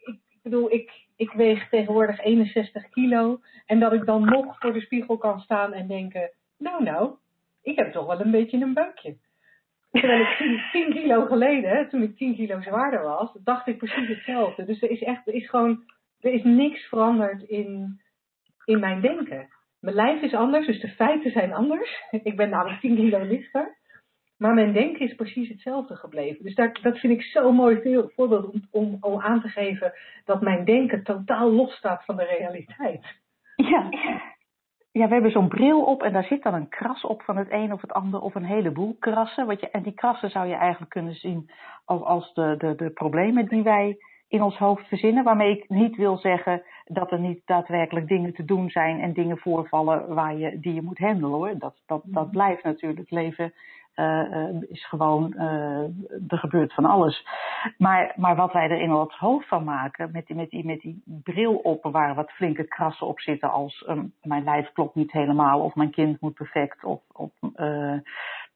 ik 0.00 0.20
bedoel, 0.42 0.72
ik, 0.72 0.92
ik 1.16 1.32
weeg 1.32 1.68
tegenwoordig 1.68 2.20
61 2.20 2.88
kilo. 2.88 3.40
En 3.66 3.80
dat 3.80 3.92
ik 3.92 4.06
dan 4.06 4.24
nog 4.24 4.58
voor 4.58 4.72
de 4.72 4.80
spiegel 4.80 5.18
kan 5.18 5.40
staan 5.40 5.72
en 5.72 5.86
denken: 5.86 6.30
Nou, 6.58 6.82
nou, 6.82 7.14
ik 7.62 7.76
heb 7.76 7.92
toch 7.92 8.06
wel 8.06 8.20
een 8.20 8.30
beetje 8.30 8.60
een 8.60 8.74
buikje. 8.74 9.16
Terwijl 9.90 10.20
ik 10.20 10.36
10, 10.38 10.62
10 10.72 10.92
kilo 10.92 11.26
geleden, 11.26 11.88
toen 11.88 12.02
ik 12.02 12.16
10 12.16 12.34
kilo 12.34 12.60
zwaarder 12.60 13.02
was, 13.02 13.32
dacht 13.44 13.66
ik 13.66 13.78
precies 13.78 14.08
hetzelfde. 14.08 14.64
Dus 14.64 14.82
er 14.82 14.90
is 14.90 15.02
echt, 15.02 15.26
er 15.26 15.34
is 15.34 15.48
gewoon, 15.48 15.84
er 16.20 16.32
is 16.32 16.42
niks 16.42 16.88
veranderd 16.88 17.42
in, 17.42 18.00
in 18.64 18.80
mijn 18.80 19.00
denken. 19.00 19.48
Mijn 19.80 19.96
lijf 19.96 20.22
is 20.22 20.34
anders, 20.34 20.66
dus 20.66 20.80
de 20.80 20.88
feiten 20.88 21.30
zijn 21.30 21.52
anders. 21.52 22.02
Ik 22.22 22.36
ben 22.36 22.50
namelijk 22.50 22.80
10 22.80 22.96
kilo 22.96 23.24
lichter. 23.24 23.78
Maar 24.40 24.54
mijn 24.54 24.72
denken 24.72 25.06
is 25.06 25.14
precies 25.14 25.48
hetzelfde 25.48 25.96
gebleven. 25.96 26.44
Dus 26.44 26.54
daar, 26.54 26.78
dat 26.82 26.98
vind 26.98 27.12
ik 27.12 27.22
zo'n 27.22 27.54
mooi 27.54 28.06
voorbeeld 28.14 28.54
om, 28.70 28.96
om, 29.00 29.20
aan 29.20 29.40
te 29.40 29.48
geven 29.48 29.92
dat 30.24 30.40
mijn 30.40 30.64
denken 30.64 31.02
totaal 31.02 31.52
los 31.52 31.72
staat 31.76 32.04
van 32.04 32.16
de 32.16 32.24
realiteit. 32.24 33.06
Ja. 33.56 33.88
Ja, 34.92 35.06
we 35.06 35.12
hebben 35.12 35.30
zo'n 35.30 35.48
bril 35.48 35.84
op 35.84 36.02
en 36.02 36.12
daar 36.12 36.24
zit 36.24 36.42
dan 36.42 36.54
een 36.54 36.68
kras 36.68 37.04
op 37.04 37.22
van 37.22 37.36
het 37.36 37.50
een 37.50 37.72
of 37.72 37.80
het 37.80 37.92
ander, 37.92 38.20
of 38.20 38.34
een 38.34 38.44
heleboel 38.44 38.96
krassen. 38.98 39.46
Wat 39.46 39.60
je, 39.60 39.70
en 39.70 39.82
die 39.82 39.94
krassen 39.94 40.30
zou 40.30 40.46
je 40.46 40.54
eigenlijk 40.54 40.90
kunnen 40.90 41.14
zien 41.14 41.50
als, 41.84 42.02
als 42.02 42.32
de, 42.34 42.54
de, 42.58 42.74
de 42.74 42.90
problemen 42.90 43.48
die 43.48 43.62
wij 43.62 43.96
in 44.28 44.42
ons 44.42 44.56
hoofd 44.56 44.88
verzinnen. 44.88 45.24
Waarmee 45.24 45.56
ik 45.58 45.68
niet 45.68 45.96
wil 45.96 46.16
zeggen 46.16 46.62
dat 46.92 47.10
er 47.10 47.20
niet 47.20 47.42
daadwerkelijk 47.44 48.08
dingen 48.08 48.34
te 48.34 48.44
doen 48.44 48.70
zijn 48.70 49.00
en 49.00 49.12
dingen 49.12 49.38
voorvallen 49.38 50.14
waar 50.14 50.36
je, 50.36 50.60
die 50.60 50.74
je 50.74 50.82
moet 50.82 50.98
handelen 50.98 51.30
hoor. 51.30 51.58
Dat, 51.58 51.74
dat, 51.86 52.02
dat 52.04 52.24
mhm. 52.24 52.32
blijft 52.32 52.64
natuurlijk. 52.64 53.10
Leven 53.10 53.52
uh, 53.96 54.62
is 54.68 54.86
gewoon, 54.86 55.34
uh, 55.36 55.82
er 56.28 56.38
gebeurt 56.38 56.74
van 56.74 56.84
alles. 56.84 57.26
Maar, 57.78 58.12
maar 58.16 58.36
wat 58.36 58.52
wij 58.52 58.70
er 58.70 58.80
in 58.80 58.92
ons 58.92 59.16
hoofd 59.16 59.48
van 59.48 59.64
maken, 59.64 60.10
met 60.12 60.26
die, 60.26 60.36
met 60.36 60.50
die, 60.50 60.64
met 60.64 60.80
die 60.80 61.02
bril 61.04 61.54
op 61.54 61.82
waar 61.82 62.14
wat 62.14 62.30
flinke 62.30 62.64
krassen 62.64 63.06
op 63.06 63.20
zitten 63.20 63.50
als 63.50 63.84
um, 63.88 64.12
mijn 64.22 64.44
lijf 64.44 64.72
klopt 64.72 64.94
niet 64.94 65.12
helemaal 65.12 65.60
of 65.60 65.74
mijn 65.74 65.90
kind 65.90 66.20
moet 66.20 66.34
perfect 66.34 66.84
of, 66.84 67.00
of 67.12 67.30
uh, 67.42 67.98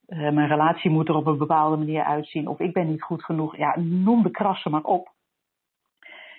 mijn 0.07 0.47
relatie 0.47 0.91
moet 0.91 1.09
er 1.09 1.15
op 1.15 1.27
een 1.27 1.39
bepaalde 1.39 1.77
manier 1.77 2.05
uitzien 2.05 2.49
of 2.49 2.61
ik 2.61 2.73
ben 2.73 2.89
niet 2.89 3.03
goed 3.03 3.25
genoeg. 3.25 3.57
Ja, 3.57 3.79
noem 3.79 4.23
de 4.23 4.31
krassen 4.31 4.71
maar 4.71 4.83
op. 4.83 5.14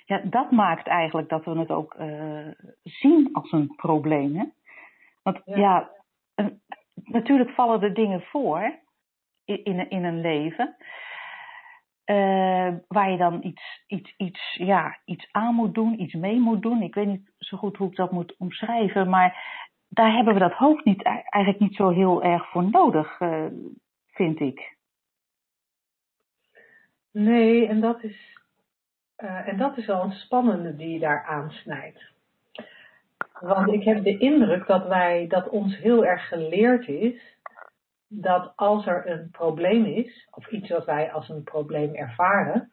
Ja, 0.06 0.22
dat 0.24 0.52
maakt 0.52 0.88
eigenlijk 0.88 1.30
dat 1.30 1.46
we 1.46 1.60
het 1.60 1.72
ook 1.72 1.96
uh, 2.00 2.48
zien 2.84 3.30
als 3.34 3.52
een 3.52 3.76
probleem. 3.76 4.36
Hè? 4.36 4.46
Want 5.24 5.42
ja, 5.46 5.58
ja 5.58 5.92
een, 6.36 6.62
natuurlijk 6.94 7.50
vallen 7.50 7.82
er 7.82 7.94
dingen 7.94 8.22
voor 8.22 8.80
in, 9.46 9.90
in 9.90 10.04
een 10.04 10.22
leven. 10.22 10.76
Uh, 12.06 12.74
waar 12.88 13.12
je 13.12 13.18
dan 13.18 13.44
iets, 13.44 13.84
iets, 13.88 14.14
iets, 14.18 14.56
ja, 14.56 15.00
iets 15.06 15.28
aan 15.32 15.56
moet 15.56 15.74
doen, 15.74 16.02
iets 16.02 16.14
mee 16.14 16.40
moet 16.40 16.62
doen. 16.62 16.82
Ik 16.82 16.96
weet 16.96 17.08
niet 17.08 17.32
zo 17.38 17.58
goed 17.58 17.78
hoe 17.78 17.90
ik 17.90 17.96
dat 17.96 18.12
moet 18.12 18.36
omschrijven, 18.38 19.10
maar 19.10 19.64
daar 19.90 20.14
hebben 20.14 20.34
we 20.34 20.40
dat 20.40 20.54
hoofd 20.54 20.86
niet, 20.86 21.04
eigenlijk 21.04 21.60
niet 21.60 21.76
zo 21.76 21.90
heel 21.90 22.24
erg 22.24 22.50
voor 22.50 22.70
nodig, 22.70 23.20
uh, 23.20 23.46
vind 24.08 24.40
ik. 24.40 24.78
Nee, 27.12 27.68
en 27.68 27.80
dat 27.82 28.04
is, 28.04 28.35
uh, 29.18 29.48
en 29.48 29.58
dat 29.58 29.78
is 29.78 29.86
wel 29.86 30.04
een 30.04 30.12
spannende 30.12 30.76
die 30.76 30.90
je 30.90 31.00
daar 31.00 31.24
aansnijdt. 31.24 32.14
Want 33.40 33.74
ik 33.74 33.84
heb 33.84 34.04
de 34.04 34.18
indruk 34.18 34.68
dat 34.68 34.88
wij, 34.88 35.28
dat 35.28 35.50
ons 35.50 35.78
heel 35.78 36.06
erg 36.06 36.28
geleerd 36.28 36.88
is 36.88 37.36
dat 38.08 38.54
als 38.56 38.86
er 38.86 39.10
een 39.10 39.30
probleem 39.32 39.86
is, 39.86 40.28
of 40.32 40.48
iets 40.48 40.70
wat 40.70 40.86
wij 40.86 41.12
als 41.12 41.30
een 41.30 41.44
probleem 41.44 41.96
ervaren, 41.96 42.70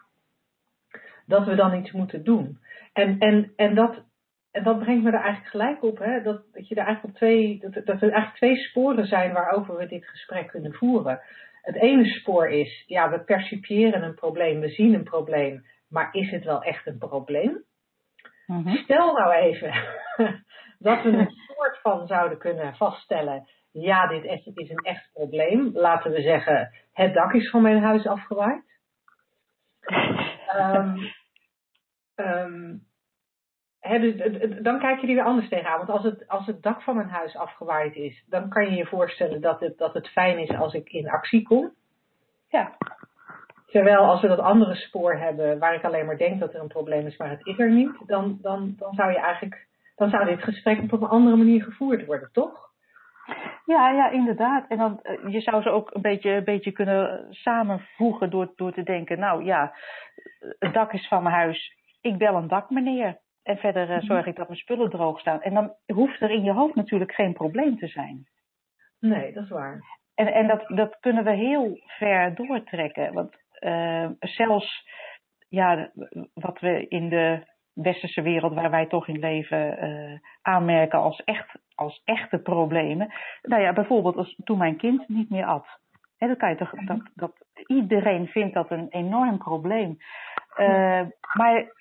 dat 1.27 1.47
we 1.47 1.55
dan 1.55 1.75
iets 1.75 1.93
moeten 1.93 2.25
doen. 2.25 2.59
En, 2.93 3.19
en, 3.19 3.53
en, 3.57 3.75
dat, 3.75 4.05
en 4.51 4.63
dat 4.63 4.79
brengt 4.79 5.05
me 5.05 5.11
er 5.11 5.21
eigenlijk 5.21 5.51
gelijk 5.51 5.83
op, 5.83 5.99
hè, 5.99 6.23
dat, 6.23 6.43
dat, 6.53 6.69
je 6.69 6.75
er 6.75 6.87
eigenlijk 6.87 7.17
twee, 7.17 7.59
dat, 7.59 7.73
dat 7.73 8.03
er 8.03 8.11
eigenlijk 8.11 8.37
twee 8.37 8.57
sporen 8.57 9.07
zijn 9.07 9.33
waarover 9.33 9.77
we 9.77 9.87
dit 9.87 10.07
gesprek 10.07 10.47
kunnen 10.49 10.73
voeren. 10.73 11.21
Het 11.63 11.77
ene 11.77 12.05
spoor 12.05 12.49
is, 12.49 12.85
ja, 12.87 13.11
we 13.11 13.21
percipiëren 13.21 14.03
een 14.03 14.15
probleem, 14.15 14.61
we 14.61 14.69
zien 14.69 14.95
een 14.95 15.05
probleem, 15.05 15.65
maar 15.93 16.09
is 16.13 16.31
het 16.31 16.45
wel 16.45 16.63
echt 16.63 16.87
een 16.87 16.99
probleem? 16.99 17.65
Mhm. 18.47 18.77
Stel 18.77 19.13
nou 19.13 19.33
even 19.33 19.73
dat 20.79 21.03
we 21.03 21.09
een 21.09 21.31
soort 21.31 21.79
van 21.83 22.07
zouden 22.07 22.39
kunnen 22.39 22.77
vaststellen 22.77 23.47
ja, 23.73 24.07
dit 24.07 24.25
is 24.55 24.71
een 24.71 24.77
echt 24.77 25.11
probleem. 25.13 25.71
Laten 25.75 26.13
we 26.13 26.23
zeggen, 26.23 26.71
het 26.93 27.15
dak 27.15 27.33
is 27.33 27.51
van 27.51 27.63
mijn 27.63 27.83
huis 27.83 28.07
afgewaaid. 28.07 28.65
um, 30.57 31.13
um, 32.17 32.83
dan 34.63 34.79
kijk 34.79 35.01
je 35.01 35.07
er 35.07 35.15
weer 35.15 35.25
anders 35.25 35.49
tegenaan. 35.49 35.77
Want 35.77 35.91
als 35.91 36.03
het, 36.03 36.29
als 36.29 36.47
het 36.47 36.63
dak 36.63 36.83
van 36.83 36.97
mijn 36.97 37.09
huis 37.09 37.37
afgewaaid 37.37 37.95
is, 37.95 38.25
dan 38.29 38.49
kan 38.49 38.65
je 38.65 38.77
je 38.77 38.87
voorstellen 38.87 39.41
dat 39.41 39.61
het, 39.61 39.79
dat 39.79 39.95
het 39.95 40.09
fijn 40.09 40.39
is 40.39 40.57
als 40.57 40.75
ik 40.75 40.89
in 40.89 41.11
actie 41.11 41.43
kom. 41.43 41.75
Ja. 42.49 42.77
Terwijl 43.73 43.99
als 43.99 44.21
we 44.21 44.29
dat 44.29 44.39
andere 44.39 44.75
spoor 44.75 45.15
hebben, 45.15 45.59
waar 45.59 45.75
ik 45.75 45.85
alleen 45.85 46.07
maar 46.07 46.17
denk 46.17 46.41
dat 46.41 46.55
er 46.55 46.61
een 46.61 46.69
probleem 46.69 47.07
is, 47.07 47.17
maar 47.17 47.31
het 47.31 47.47
is 47.47 47.59
er 47.59 47.71
niet, 47.71 47.93
dan, 48.07 48.39
dan, 48.43 48.75
dan 48.79 48.95
zou 48.95 49.11
je 49.11 49.19
eigenlijk, 49.19 49.67
dan 49.97 50.11
zou 50.11 50.25
dit 50.25 50.43
gesprek 50.43 50.83
op 50.83 50.93
een 50.93 51.09
andere 51.09 51.37
manier 51.37 51.63
gevoerd 51.63 52.07
worden, 52.07 52.29
toch? 52.33 52.71
Ja, 53.65 53.91
ja, 53.91 54.11
inderdaad. 54.11 54.65
En 54.69 54.79
dan, 54.79 55.01
eh, 55.03 55.33
je 55.33 55.41
zou 55.41 55.63
ze 55.63 55.71
ook 55.71 55.95
een 55.95 56.03
beetje, 56.03 56.31
een 56.31 56.45
beetje 56.45 56.73
kunnen 56.73 57.27
samenvoegen 57.31 58.31
door, 58.31 58.53
door 58.57 58.73
te 58.73 58.83
denken, 58.83 59.19
nou 59.19 59.45
ja, 59.45 59.75
het 60.59 60.73
dak 60.73 60.93
is 60.93 61.09
van 61.09 61.23
mijn 61.23 61.35
huis, 61.35 61.77
ik 62.01 62.19
bel 62.19 62.35
een 62.35 62.49
dakmeneer. 62.49 63.21
En 63.43 63.57
verder 63.57 63.91
uh, 63.91 64.01
zorg 64.01 64.27
ik 64.27 64.37
dat 64.37 64.49
mijn 64.49 64.59
spullen 64.59 64.91
droog 64.91 65.21
staan. 65.21 65.43
En 65.43 65.55
dan 65.55 65.75
hoeft 65.87 66.21
er 66.21 66.31
in 66.31 66.43
je 66.43 66.53
hoofd 66.53 66.75
natuurlijk 66.75 67.13
geen 67.13 67.33
probleem 67.33 67.79
te 67.79 67.87
zijn. 67.87 68.27
Nee, 69.01 69.33
dat 69.33 69.45
is 69.45 69.51
waar. 69.51 69.81
En, 70.15 70.27
en 70.33 70.47
dat, 70.47 70.69
dat 70.69 70.97
kunnen 71.01 71.25
we 71.25 71.31
heel 71.31 71.81
ver 71.87 72.35
doortrekken. 72.35 73.13
Want 73.13 73.42
uh, 73.65 74.11
zelfs 74.21 74.89
ja, 75.49 75.91
wat 76.35 76.61
we 76.61 76.89
in 76.89 77.09
de 77.09 77.51
westerse 77.73 78.23
wereld 78.23 78.55
waar 78.55 78.71
wij 78.71 78.87
toch 78.87 79.09
in 79.09 79.19
leven 79.19 79.85
uh, 79.85 80.19
aanmerken 80.43 80.99
als, 80.99 81.25
echt, 81.25 81.55
als 81.75 82.03
echte 82.05 82.39
problemen. 82.39 83.13
Nou 83.43 83.63
ja, 83.63 83.73
bijvoorbeeld 83.73 84.17
als, 84.17 84.41
toen 84.45 84.59
mijn 84.59 84.77
kind 84.77 85.09
niet 85.09 85.31
meer 85.31 85.45
at. 85.45 85.67
He, 86.17 86.27
dat 86.27 86.37
kan 86.37 86.49
je 86.49 86.57
toch, 86.57 86.71
dat, 86.71 87.11
dat, 87.15 87.33
iedereen 87.67 88.27
vindt 88.27 88.55
dat 88.55 88.71
een 88.71 88.87
enorm 88.91 89.39
probleem. 89.39 89.97
Uh, 90.57 91.03
maar 91.35 91.73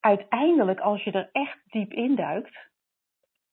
uiteindelijk, 0.00 0.80
als 0.80 1.04
je 1.04 1.12
er 1.12 1.28
echt 1.32 1.58
diep 1.64 1.92
induikt, 1.92 2.68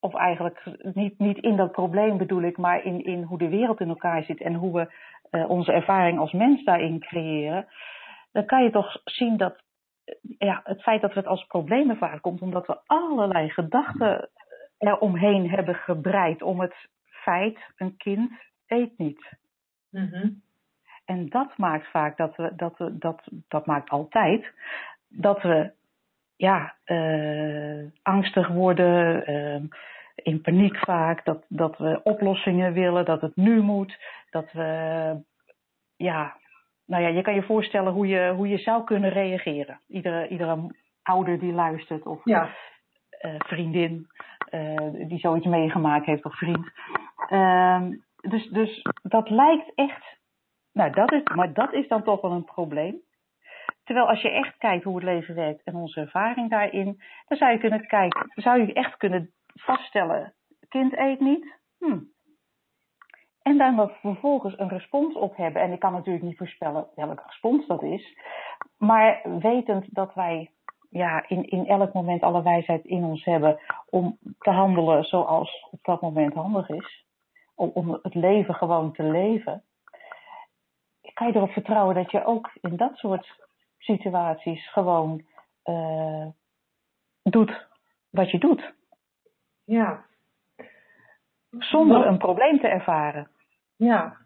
of 0.06 0.16
eigenlijk 0.16 0.64
niet, 0.94 1.20
niet 1.20 1.38
in 1.38 1.56
dat 1.56 1.72
probleem 1.72 2.18
bedoel 2.18 2.42
ik, 2.42 2.58
maar 2.58 2.84
in, 2.84 3.04
in 3.04 3.24
hoe 3.24 3.38
de 3.38 3.50
wereld 3.50 3.80
in 3.80 3.90
elkaar 3.90 4.24
zit 4.24 4.42
en 4.42 4.54
hoe 4.54 4.74
we 4.74 4.94
uh, 5.32 5.50
onze 5.50 5.72
ervaring 5.72 6.20
als 6.20 6.32
mens 6.32 6.64
daarin 6.64 7.00
creëren, 7.00 7.68
dan 8.32 8.46
kan 8.46 8.64
je 8.64 8.70
toch 8.70 9.02
zien 9.04 9.38
dat 9.38 9.64
ja, 10.38 10.62
het 10.64 10.82
feit 10.82 11.02
dat 11.02 11.14
we 11.14 11.20
het 11.20 11.28
als 11.28 11.46
probleem 11.46 11.90
ervaren 11.90 12.22
komt 12.22 12.42
omdat 12.42 12.68
we 12.68 12.78
allerlei 12.86 13.50
gedachten 13.50 14.30
eromheen 14.78 15.50
hebben 15.50 15.76
gebreid 15.76 16.42
om 16.42 16.60
het 16.60 16.76
feit, 17.10 17.60
een 17.78 17.98
kind 17.98 18.32
eet 18.68 18.98
niet. 18.98 19.38
Mm 19.90 20.44
En 21.06 21.30
dat 21.30 21.58
maakt 21.58 21.88
vaak 21.90 22.18
dat 22.18 22.36
we, 22.36 22.54
dat 22.56 22.78
we, 22.78 22.98
dat, 22.98 23.22
dat 23.48 23.66
maakt 23.66 23.90
altijd, 23.90 24.54
dat 25.08 25.42
we 25.42 25.72
ja, 26.36 26.76
uh, 26.86 27.86
angstig 28.02 28.48
worden, 28.48 29.30
uh, 29.32 29.62
in 30.16 30.42
paniek 30.42 30.78
vaak, 30.78 31.26
dat, 31.26 31.46
dat 31.48 31.78
we 31.78 32.00
oplossingen 32.04 32.74
willen, 32.74 33.06
dat 33.06 33.22
het 33.22 33.36
nu 33.36 33.62
moet, 33.62 33.98
dat 34.30 34.52
we 34.52 35.24
ja, 35.96 36.38
nou 36.86 37.04
ja, 37.04 37.08
je 37.08 37.22
kan 37.22 37.34
je 37.34 37.44
voorstellen 37.44 37.94
hoe 37.94 38.08
je, 38.08 38.34
hoe 38.36 38.48
je 38.48 38.58
zou 38.58 38.84
kunnen 38.84 39.10
reageren. 39.10 39.80
Iedere, 39.88 40.28
iedere 40.28 40.76
ouder 41.02 41.40
die 41.40 41.54
luistert 41.54 42.06
of 42.06 42.22
ja. 42.24 42.50
uh, 43.22 43.36
vriendin 43.38 44.08
uh, 44.52 45.08
die 45.08 45.20
zoiets 45.20 45.46
meegemaakt 45.46 46.06
heeft 46.06 46.26
of 46.26 46.38
vriend. 46.38 46.72
Uh, 47.30 47.82
dus, 48.22 48.50
dus 48.50 48.82
dat 49.02 49.30
lijkt 49.30 49.72
echt, 49.76 50.18
nou 50.72 50.92
dat 50.92 51.12
is, 51.12 51.24
maar 51.24 51.54
dat 51.54 51.74
is 51.74 51.88
dan 51.88 52.04
toch 52.04 52.22
wel 52.22 52.32
een 52.32 52.46
probleem. 52.46 53.02
Terwijl 53.84 54.08
als 54.08 54.22
je 54.22 54.30
echt 54.30 54.58
kijkt 54.58 54.84
hoe 54.84 54.96
het 54.96 55.04
leven 55.04 55.36
werkt 55.36 55.64
en 55.64 55.76
onze 55.76 56.00
ervaring 56.00 56.50
daarin, 56.50 57.02
dan 57.28 57.38
zou 57.38 57.52
je 57.52 57.58
kunnen 57.58 57.88
kijken, 57.88 58.32
zou 58.36 58.66
je 58.66 58.74
echt 58.74 58.98
kunnen 58.98 59.34
vaststellen, 59.56 60.34
kind 60.70 60.98
eet 60.98 61.20
niet, 61.20 61.60
hm, 61.78 62.00
en 63.46 63.58
daar 63.58 63.76
dan 63.76 63.90
vervolgens 63.90 64.60
een 64.60 64.70
respons 64.70 65.16
op 65.16 65.38
hebben. 65.38 65.62
En 65.62 65.72
ik 65.72 65.80
kan 65.80 65.92
natuurlijk 65.92 66.26
niet 66.26 66.38
voorspellen 66.38 66.88
welke 66.96 67.24
respons 67.26 67.68
dat 67.68 67.84
is. 67.84 68.18
Maar 68.78 69.22
wetend 69.40 69.86
dat 69.96 70.14
wij 70.14 70.52
ja, 70.90 71.28
in, 71.28 71.50
in 71.50 71.68
elk 71.68 71.94
moment 71.94 72.22
alle 72.22 72.44
wijsheid 72.44 72.86
in 72.86 73.04
ons 73.04 73.26
hebben 73.26 73.60
om 73.90 74.18
te 74.40 74.50
handelen 74.50 75.04
zoals 75.04 75.68
op 75.72 75.80
dat 75.84 76.02
moment 76.02 76.34
handig 76.34 76.70
is. 76.70 77.06
Om, 77.56 77.72
om 77.74 78.00
het 78.02 78.16
leven 78.16 78.56
gewoon 78.56 78.94
te 78.94 79.04
leven. 79.04 79.64
Kan 81.14 81.28
je 81.28 81.36
erop 81.36 81.52
vertrouwen 81.52 81.96
dat 81.96 82.12
je 82.12 82.26
ook 82.26 82.50
in 82.62 82.76
dat 82.76 82.96
soort 82.96 83.40
situaties 83.78 84.72
gewoon 84.72 85.26
uh, 85.66 86.28
doet 87.24 87.68
wat 88.10 88.32
je 88.32 88.38
doet. 88.38 88.74
Ja. 89.66 90.06
Zonder 91.50 92.06
een 92.06 92.18
probleem 92.18 92.60
te 92.60 92.68
ervaren. 92.68 93.30
Ja. 93.76 94.18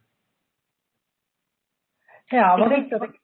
Ja, 2.25 2.57
wat 2.57 2.71
ik, 2.71 2.89
dat 2.89 3.03
ik, 3.03 3.19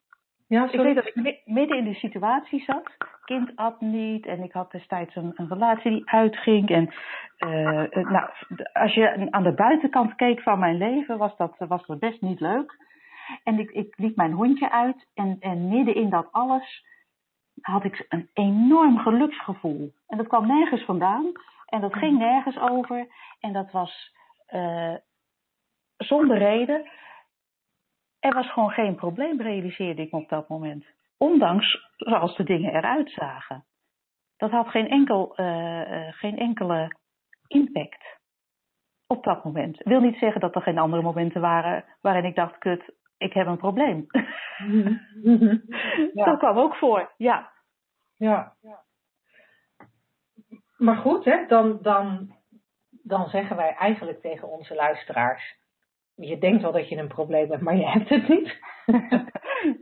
ja, 0.47 0.71
ik 0.71 0.79
weet 0.79 0.95
dat 0.95 1.05
ik 1.05 1.41
midden 1.45 1.77
in 1.77 1.83
die 1.83 1.95
situatie 1.95 2.63
zat. 2.63 2.97
Kind 3.23 3.55
at 3.55 3.81
niet 3.81 4.25
en 4.25 4.43
ik 4.43 4.51
had 4.51 4.71
destijds 4.71 5.15
een, 5.15 5.31
een 5.35 5.47
relatie 5.47 5.91
die 5.91 6.09
uitging. 6.09 6.69
En 6.69 6.93
uh, 7.39 8.03
nou, 8.03 8.29
als 8.73 8.93
je 8.93 9.27
aan 9.31 9.43
de 9.43 9.53
buitenkant 9.53 10.15
keek 10.15 10.41
van 10.41 10.59
mijn 10.59 10.77
leven, 10.77 11.17
was 11.17 11.37
dat, 11.37 11.55
was 11.57 11.85
dat 11.85 11.99
best 11.99 12.21
niet 12.21 12.39
leuk. 12.39 12.77
En 13.43 13.59
ik, 13.59 13.71
ik 13.71 13.97
liet 13.97 14.15
mijn 14.15 14.31
hondje 14.31 14.71
uit 14.71 15.07
en, 15.13 15.37
en 15.39 15.67
midden 15.67 15.95
in 15.95 16.09
dat 16.09 16.27
alles 16.31 16.85
had 17.61 17.83
ik 17.83 18.05
een 18.09 18.29
enorm 18.33 18.97
geluksgevoel. 18.97 19.93
En 20.07 20.17
dat 20.17 20.27
kwam 20.27 20.47
nergens 20.47 20.85
vandaan. 20.85 21.31
En 21.75 21.81
dat 21.81 21.93
ging 21.93 22.17
nergens 22.17 22.57
over. 22.57 23.07
En 23.39 23.53
dat 23.53 23.71
was 23.71 24.13
uh, 24.53 24.95
zonder 25.97 26.37
reden. 26.37 26.89
Er 28.19 28.33
was 28.33 28.51
gewoon 28.51 28.69
geen 28.69 28.95
probleem, 28.95 29.41
realiseerde 29.41 30.01
ik 30.01 30.11
me 30.11 30.19
op 30.19 30.29
dat 30.29 30.49
moment. 30.49 30.85
Ondanks 31.17 31.91
zoals 31.95 32.35
de 32.35 32.43
dingen 32.43 32.75
eruit 32.75 33.11
zagen. 33.11 33.65
Dat 34.37 34.51
had 34.51 34.67
geen, 34.67 34.87
enkel, 34.87 35.39
uh, 35.39 36.11
geen 36.11 36.37
enkele 36.37 36.97
impact 37.47 38.19
op 39.07 39.23
dat 39.23 39.43
moment. 39.43 39.79
Ik 39.79 39.87
wil 39.87 39.99
niet 39.99 40.17
zeggen 40.17 40.41
dat 40.41 40.55
er 40.55 40.61
geen 40.61 40.77
andere 40.77 41.01
momenten 41.01 41.41
waren 41.41 41.85
waarin 42.01 42.25
ik 42.25 42.35
dacht, 42.35 42.57
kut, 42.57 42.93
ik 43.17 43.33
heb 43.33 43.47
een 43.47 43.57
probleem. 43.57 44.05
ja. 46.13 46.25
Dat 46.25 46.37
kwam 46.37 46.57
ook 46.57 46.75
voor, 46.75 47.13
ja. 47.17 47.51
Ja. 48.15 48.55
Maar 50.77 50.95
goed, 50.95 51.25
hè, 51.25 51.45
dan, 51.47 51.79
dan, 51.81 52.35
dan 52.89 53.29
zeggen 53.29 53.55
wij 53.55 53.73
eigenlijk 53.73 54.21
tegen 54.21 54.49
onze 54.49 54.75
luisteraars: 54.75 55.55
je 56.15 56.37
denkt 56.37 56.61
wel 56.61 56.71
dat 56.71 56.89
je 56.89 56.97
een 56.97 57.07
probleem 57.07 57.49
hebt, 57.49 57.61
maar 57.61 57.75
je 57.75 57.87
hebt 57.87 58.09
het 58.09 58.27
niet. 58.27 58.59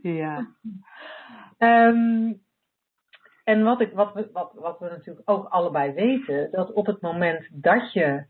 ja. 0.19 0.47
Um, 1.57 2.41
en 3.43 3.63
wat, 3.63 3.81
ik, 3.81 3.93
wat, 3.93 4.13
we, 4.13 4.29
wat, 4.33 4.51
wat 4.53 4.79
we 4.79 4.89
natuurlijk 4.89 5.29
ook 5.29 5.47
allebei 5.47 5.91
weten, 5.91 6.51
dat 6.51 6.73
op 6.73 6.85
het 6.85 7.01
moment 7.01 7.47
dat 7.51 7.93
je, 7.93 8.25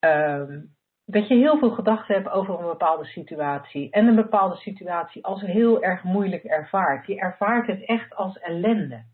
um, 0.00 0.74
dat 1.04 1.28
je 1.28 1.34
heel 1.34 1.58
veel 1.58 1.70
gedachten 1.70 2.14
hebt 2.14 2.28
over 2.28 2.58
een 2.58 2.66
bepaalde 2.66 3.04
situatie 3.04 3.90
en 3.90 4.06
een 4.06 4.14
bepaalde 4.14 4.56
situatie 4.56 5.24
als 5.24 5.40
heel 5.40 5.82
erg 5.82 6.02
moeilijk 6.02 6.44
ervaart, 6.44 7.06
je 7.06 7.16
ervaart 7.16 7.66
het 7.66 7.84
echt 7.84 8.14
als 8.14 8.38
ellende. 8.38 9.04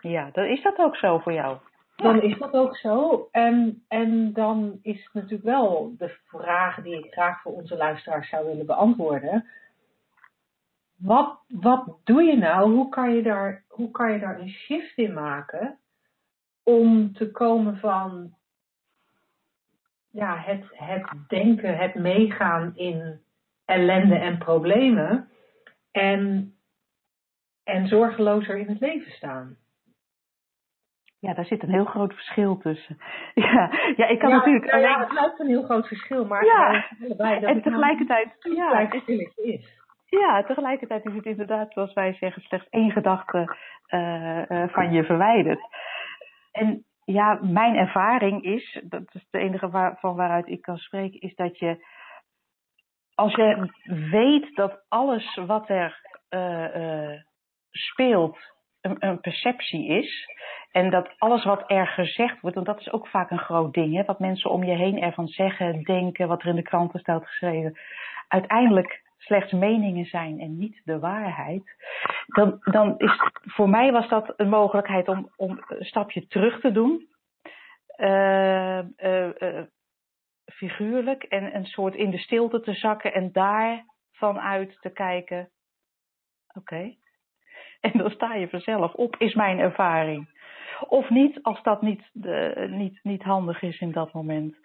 Ja, 0.00 0.30
dan 0.32 0.44
is 0.44 0.62
dat 0.62 0.78
ook 0.78 0.96
zo 0.96 1.18
voor 1.18 1.32
jou. 1.32 1.58
Dan 2.02 2.22
is 2.22 2.38
dat 2.38 2.52
ook 2.52 2.76
zo. 2.76 3.28
En, 3.30 3.82
en 3.88 4.32
dan 4.32 4.78
is 4.82 5.04
het 5.04 5.14
natuurlijk 5.14 5.42
wel 5.42 5.94
de 5.98 6.16
vraag 6.24 6.82
die 6.82 7.04
ik 7.04 7.12
graag 7.12 7.42
voor 7.42 7.52
onze 7.52 7.76
luisteraars 7.76 8.28
zou 8.28 8.46
willen 8.46 8.66
beantwoorden. 8.66 9.46
Wat, 10.96 11.38
wat 11.48 11.98
doe 12.04 12.22
je 12.22 12.36
nou? 12.36 12.72
Hoe 12.72 12.88
kan 12.88 13.14
je, 13.14 13.22
daar, 13.22 13.64
hoe 13.68 13.90
kan 13.90 14.12
je 14.12 14.18
daar 14.18 14.40
een 14.40 14.48
shift 14.48 14.96
in 14.96 15.12
maken 15.12 15.78
om 16.62 17.12
te 17.12 17.30
komen 17.30 17.78
van 17.78 18.34
ja, 20.10 20.36
het, 20.36 20.64
het 20.70 21.06
denken, 21.28 21.76
het 21.76 21.94
meegaan 21.94 22.72
in 22.76 23.20
ellende 23.64 24.18
en 24.18 24.38
problemen 24.38 25.28
en, 25.90 26.54
en 27.64 27.88
zorgelozer 27.88 28.58
in 28.58 28.68
het 28.68 28.80
leven 28.80 29.12
staan? 29.12 29.56
Ja, 31.20 31.34
daar 31.34 31.44
zit 31.44 31.62
een 31.62 31.72
heel 31.72 31.84
groot 31.84 32.14
verschil 32.14 32.58
tussen. 32.58 32.98
Ja, 33.34 33.70
ja 33.96 34.06
ik 34.06 34.18
kan 34.18 34.30
natuurlijk. 34.30 34.64
Ja, 34.64 34.76
alleen... 34.76 34.98
het 34.98 35.12
lijkt 35.12 35.40
een 35.40 35.46
heel 35.46 35.62
groot 35.62 35.86
verschil, 35.86 36.24
maar 36.26 36.44
ja. 36.44 36.86
Dat 36.98 37.42
en 37.42 37.62
tegelijkertijd. 37.62 38.36
Ja, 38.38 38.86
het 38.86 39.08
is. 39.36 39.78
Ja, 40.06 40.42
tegelijkertijd 40.42 41.04
is 41.04 41.14
het 41.14 41.26
inderdaad, 41.26 41.72
zoals 41.72 41.92
wij 41.92 42.14
zeggen, 42.14 42.42
slechts 42.42 42.68
één 42.68 42.90
gedachte 42.90 43.56
uh, 43.88 44.42
uh, 44.48 44.68
van 44.68 44.92
je 44.92 45.04
verwijderd. 45.04 45.60
En 46.52 46.84
ja, 47.04 47.38
mijn 47.42 47.76
ervaring 47.76 48.44
is, 48.44 48.80
dat 48.82 49.14
is 49.14 49.26
de 49.30 49.38
enige 49.38 49.68
waar, 49.70 49.96
van 49.98 50.16
waaruit 50.16 50.48
ik 50.48 50.62
kan 50.62 50.76
spreken, 50.76 51.20
is 51.20 51.34
dat 51.34 51.58
je, 51.58 51.86
als 53.14 53.34
je 53.34 53.70
weet 54.10 54.56
dat 54.56 54.84
alles 54.88 55.34
wat 55.46 55.68
er 55.68 56.00
uh, 56.30 57.20
speelt 57.70 58.38
een, 58.80 58.96
een, 58.98 59.20
perceptie 59.20 59.88
is, 59.88 60.26
en 60.70 60.90
dat 60.90 61.14
alles 61.18 61.44
wat 61.44 61.62
er 61.66 61.86
gezegd 61.86 62.40
wordt, 62.40 62.56
want 62.56 62.66
dat 62.66 62.80
is 62.80 62.92
ook 62.92 63.06
vaak 63.08 63.30
een 63.30 63.38
groot 63.38 63.74
ding, 63.74 63.94
hè, 63.94 64.04
wat 64.04 64.18
mensen 64.18 64.50
om 64.50 64.64
je 64.64 64.76
heen 64.76 65.02
ervan 65.02 65.26
zeggen, 65.28 65.82
denken, 65.82 66.28
wat 66.28 66.42
er 66.42 66.48
in 66.48 66.54
de 66.54 66.62
kranten 66.62 67.00
staat 67.00 67.26
geschreven, 67.26 67.78
uiteindelijk 68.28 69.02
slechts 69.16 69.52
meningen 69.52 70.04
zijn 70.04 70.40
en 70.40 70.58
niet 70.58 70.80
de 70.84 70.98
waarheid, 70.98 71.62
dan, 72.26 72.58
dan 72.60 72.98
is 72.98 73.12
voor 73.40 73.68
mij 73.68 73.92
was 73.92 74.08
dat 74.08 74.32
een 74.36 74.48
mogelijkheid 74.48 75.08
om, 75.08 75.30
om 75.36 75.64
een 75.68 75.84
stapje 75.84 76.26
terug 76.26 76.60
te 76.60 76.72
doen. 76.72 77.08
Uh, 77.96 78.78
uh, 78.96 79.28
uh, 79.38 79.62
figuurlijk 80.44 81.22
en 81.22 81.54
een 81.54 81.66
soort 81.66 81.94
in 81.94 82.10
de 82.10 82.18
stilte 82.18 82.60
te 82.60 82.74
zakken 82.74 83.12
en 83.12 83.32
daar 83.32 83.84
vanuit 84.12 84.76
te 84.80 84.90
kijken. 84.90 85.50
Oké. 86.54 86.94
En 87.80 87.92
dan 87.98 88.10
sta 88.10 88.34
je 88.34 88.48
vanzelf 88.48 88.94
op, 88.94 89.16
is 89.16 89.34
mijn 89.34 89.58
ervaring. 89.58 90.39
Of 90.88 91.10
niet, 91.10 91.42
als 91.42 91.62
dat 91.62 91.82
niet, 91.82 92.10
de, 92.12 92.66
niet, 92.70 93.00
niet 93.02 93.22
handig 93.22 93.62
is 93.62 93.80
in 93.80 93.92
dat 93.92 94.12
moment. 94.12 94.56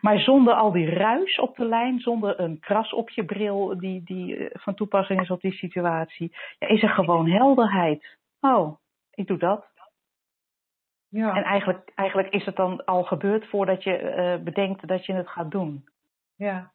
Maar 0.00 0.18
zonder 0.18 0.54
al 0.54 0.72
die 0.72 0.90
ruis 0.90 1.38
op 1.38 1.56
de 1.56 1.64
lijn, 1.64 2.00
zonder 2.00 2.40
een 2.40 2.60
kras 2.60 2.92
op 2.92 3.10
je 3.10 3.24
bril 3.24 3.78
die, 3.78 4.02
die 4.04 4.36
eh, 4.36 4.50
van 4.52 4.74
toepassing 4.74 5.20
is 5.20 5.30
op 5.30 5.40
die 5.40 5.52
situatie, 5.52 6.36
ja, 6.58 6.68
is 6.68 6.82
er 6.82 6.88
gewoon 6.88 7.30
helderheid. 7.30 8.18
Oh, 8.40 8.76
ik 9.14 9.26
doe 9.26 9.38
dat. 9.38 9.66
Ja. 11.08 11.34
En 11.34 11.42
eigenlijk, 11.42 11.92
eigenlijk 11.94 12.34
is 12.34 12.44
het 12.44 12.56
dan 12.56 12.84
al 12.84 13.02
gebeurd 13.04 13.48
voordat 13.48 13.82
je 13.82 14.00
uh, 14.00 14.44
bedenkt 14.44 14.88
dat 14.88 15.06
je 15.06 15.12
het 15.12 15.28
gaat 15.28 15.50
doen. 15.50 15.84
Ja, 16.36 16.72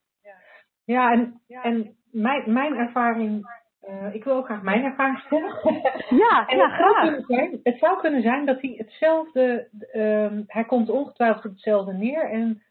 ja 0.86 1.12
en, 1.12 1.42
en 1.48 1.96
mijn, 2.12 2.54
mijn 2.54 2.76
ervaring 2.76 3.46
uh, 3.90 4.14
ik 4.14 4.24
wil 4.24 4.36
ook 4.36 4.46
graag 4.46 4.62
mijn 4.62 4.84
ervaring 4.84 5.20
stellen. 5.20 5.60
Ja, 6.10 6.48
en 6.48 6.58
ja, 6.58 6.70
het 6.70 6.74
graag. 6.74 7.06
Zou 7.06 7.24
zijn, 7.28 7.60
het 7.64 7.78
zou 7.80 8.00
kunnen 8.00 8.22
zijn 8.22 8.46
dat 8.46 8.62
hij 8.62 8.74
hetzelfde, 8.78 9.68
um, 9.94 10.44
hij 10.48 10.64
komt 10.66 10.90
ongetwijfeld 10.90 11.46
op 11.46 11.52
hetzelfde 11.52 11.94
neer. 11.94 12.30
En, 12.30 12.64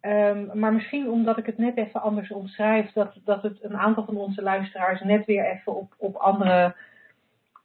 um, 0.00 0.58
maar 0.58 0.72
misschien 0.72 1.10
omdat 1.10 1.38
ik 1.38 1.46
het 1.46 1.58
net 1.58 1.76
even 1.76 2.02
anders 2.02 2.30
omschrijf, 2.30 2.92
dat, 2.92 3.20
dat 3.24 3.42
het 3.42 3.64
een 3.64 3.76
aantal 3.76 4.04
van 4.04 4.16
onze 4.16 4.42
luisteraars 4.42 5.00
net 5.00 5.24
weer 5.24 5.44
even 5.44 5.74
op, 5.76 5.94
op 5.98 6.14
andere 6.14 6.76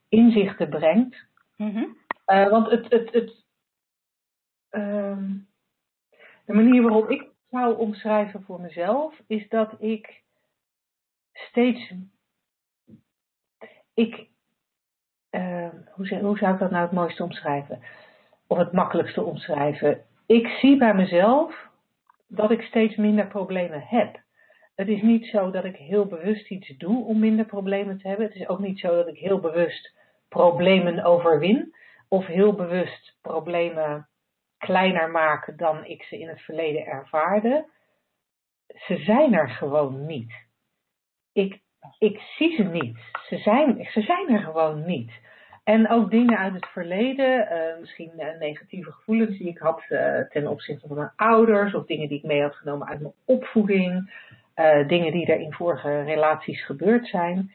inzichten 0.10 0.70
brengt. 0.70 1.26
Mm 1.58 1.70
-hmm. 1.70 1.98
uh, 2.28 2.50
want 2.50 2.70
het, 2.70 2.90
het, 2.90 3.14
het, 3.14 3.46
um, 4.72 5.48
de 6.46 6.54
manier 6.54 6.82
waarop 6.82 7.10
ik 7.10 7.30
zou 7.50 7.78
omschrijven 7.78 8.44
voor 8.44 8.62
mezelf, 8.62 9.22
is 9.28 9.50
dat 9.50 9.76
ik 9.80 10.22
steeds 11.34 11.94
uh, 15.32 15.70
hoe, 15.92 16.20
hoe 16.20 16.38
zou 16.38 16.54
ik 16.54 16.60
dat 16.60 16.72
nou 16.72 16.84
het 16.84 16.92
mooiste 16.92 17.24
omschrijven? 17.24 17.84
Of 18.48 18.58
het 18.58 18.72
makkelijkste 18.72 19.24
omschrijven? 19.24 20.02
Ik 20.26 20.48
zie 20.48 20.78
bij 20.78 20.94
mezelf 20.94 21.70
dat 22.28 22.52
ik 22.52 22.62
steeds 22.62 22.96
minder 22.96 23.28
problemen 23.28 23.82
heb. 23.82 24.20
Het 24.76 24.88
is 24.88 25.02
niet 25.02 25.26
zo 25.26 25.52
dat 25.52 25.64
ik 25.64 25.76
heel 25.76 26.06
bewust 26.06 26.50
iets 26.50 26.78
doe 26.78 27.06
om 27.06 27.20
minder 27.20 27.46
problemen 27.46 27.98
te 27.98 28.08
hebben. 28.08 28.26
Het 28.26 28.36
is 28.36 28.48
ook 28.48 28.60
niet 28.60 28.80
zo 28.80 28.96
dat 28.96 29.08
ik 29.08 29.18
heel 29.18 29.40
bewust 29.40 29.96
problemen 30.30 31.04
overwin. 31.04 31.76
Of 32.08 32.26
heel 32.26 32.54
bewust 32.54 33.18
problemen 33.22 34.08
kleiner 34.58 35.10
maak 35.10 35.58
dan 35.58 35.86
ik 35.86 36.04
ze 36.04 36.20
in 36.20 36.28
het 36.28 36.42
verleden 36.42 36.86
ervaarde. 36.86 37.70
Ze 38.68 38.98
zijn 38.98 39.34
er 39.34 39.50
gewoon 39.50 40.06
niet. 40.06 40.34
Ik 41.34 41.62
ik 42.00 42.20
zie 42.20 42.56
ze 42.56 42.64
niet. 42.64 42.98
Ze 43.28 43.38
zijn, 43.38 43.88
ze 43.92 44.02
zijn 44.02 44.30
er 44.30 44.40
gewoon 44.40 44.86
niet. 44.86 45.12
En 45.64 45.90
ook 45.90 46.12
dingen 46.12 46.38
uit 46.38 46.54
het 46.54 46.66
verleden, 46.66 47.48
uh, 47.52 47.80
misschien 47.80 48.12
uh, 48.18 48.40
negatieve 48.40 48.92
gevoelens 48.92 49.38
die 49.38 49.48
ik 49.48 49.58
had 49.58 49.84
uh, 49.90 50.20
ten 50.20 50.48
opzichte 50.48 50.88
van 50.88 50.98
mijn 50.98 51.12
ouders, 51.16 51.74
of 51.74 51.86
dingen 51.86 52.08
die 52.08 52.18
ik 52.18 52.24
mee 52.24 52.42
had 52.42 52.56
genomen 52.56 52.88
uit 52.88 53.02
mijn 53.02 53.14
opvoeding, 53.26 54.14
dingen 54.88 55.12
die 55.12 55.26
er 55.26 55.40
in 55.40 55.54
vorige 55.54 56.02
relaties 56.02 56.66
gebeurd 56.66 57.08
zijn, 57.08 57.54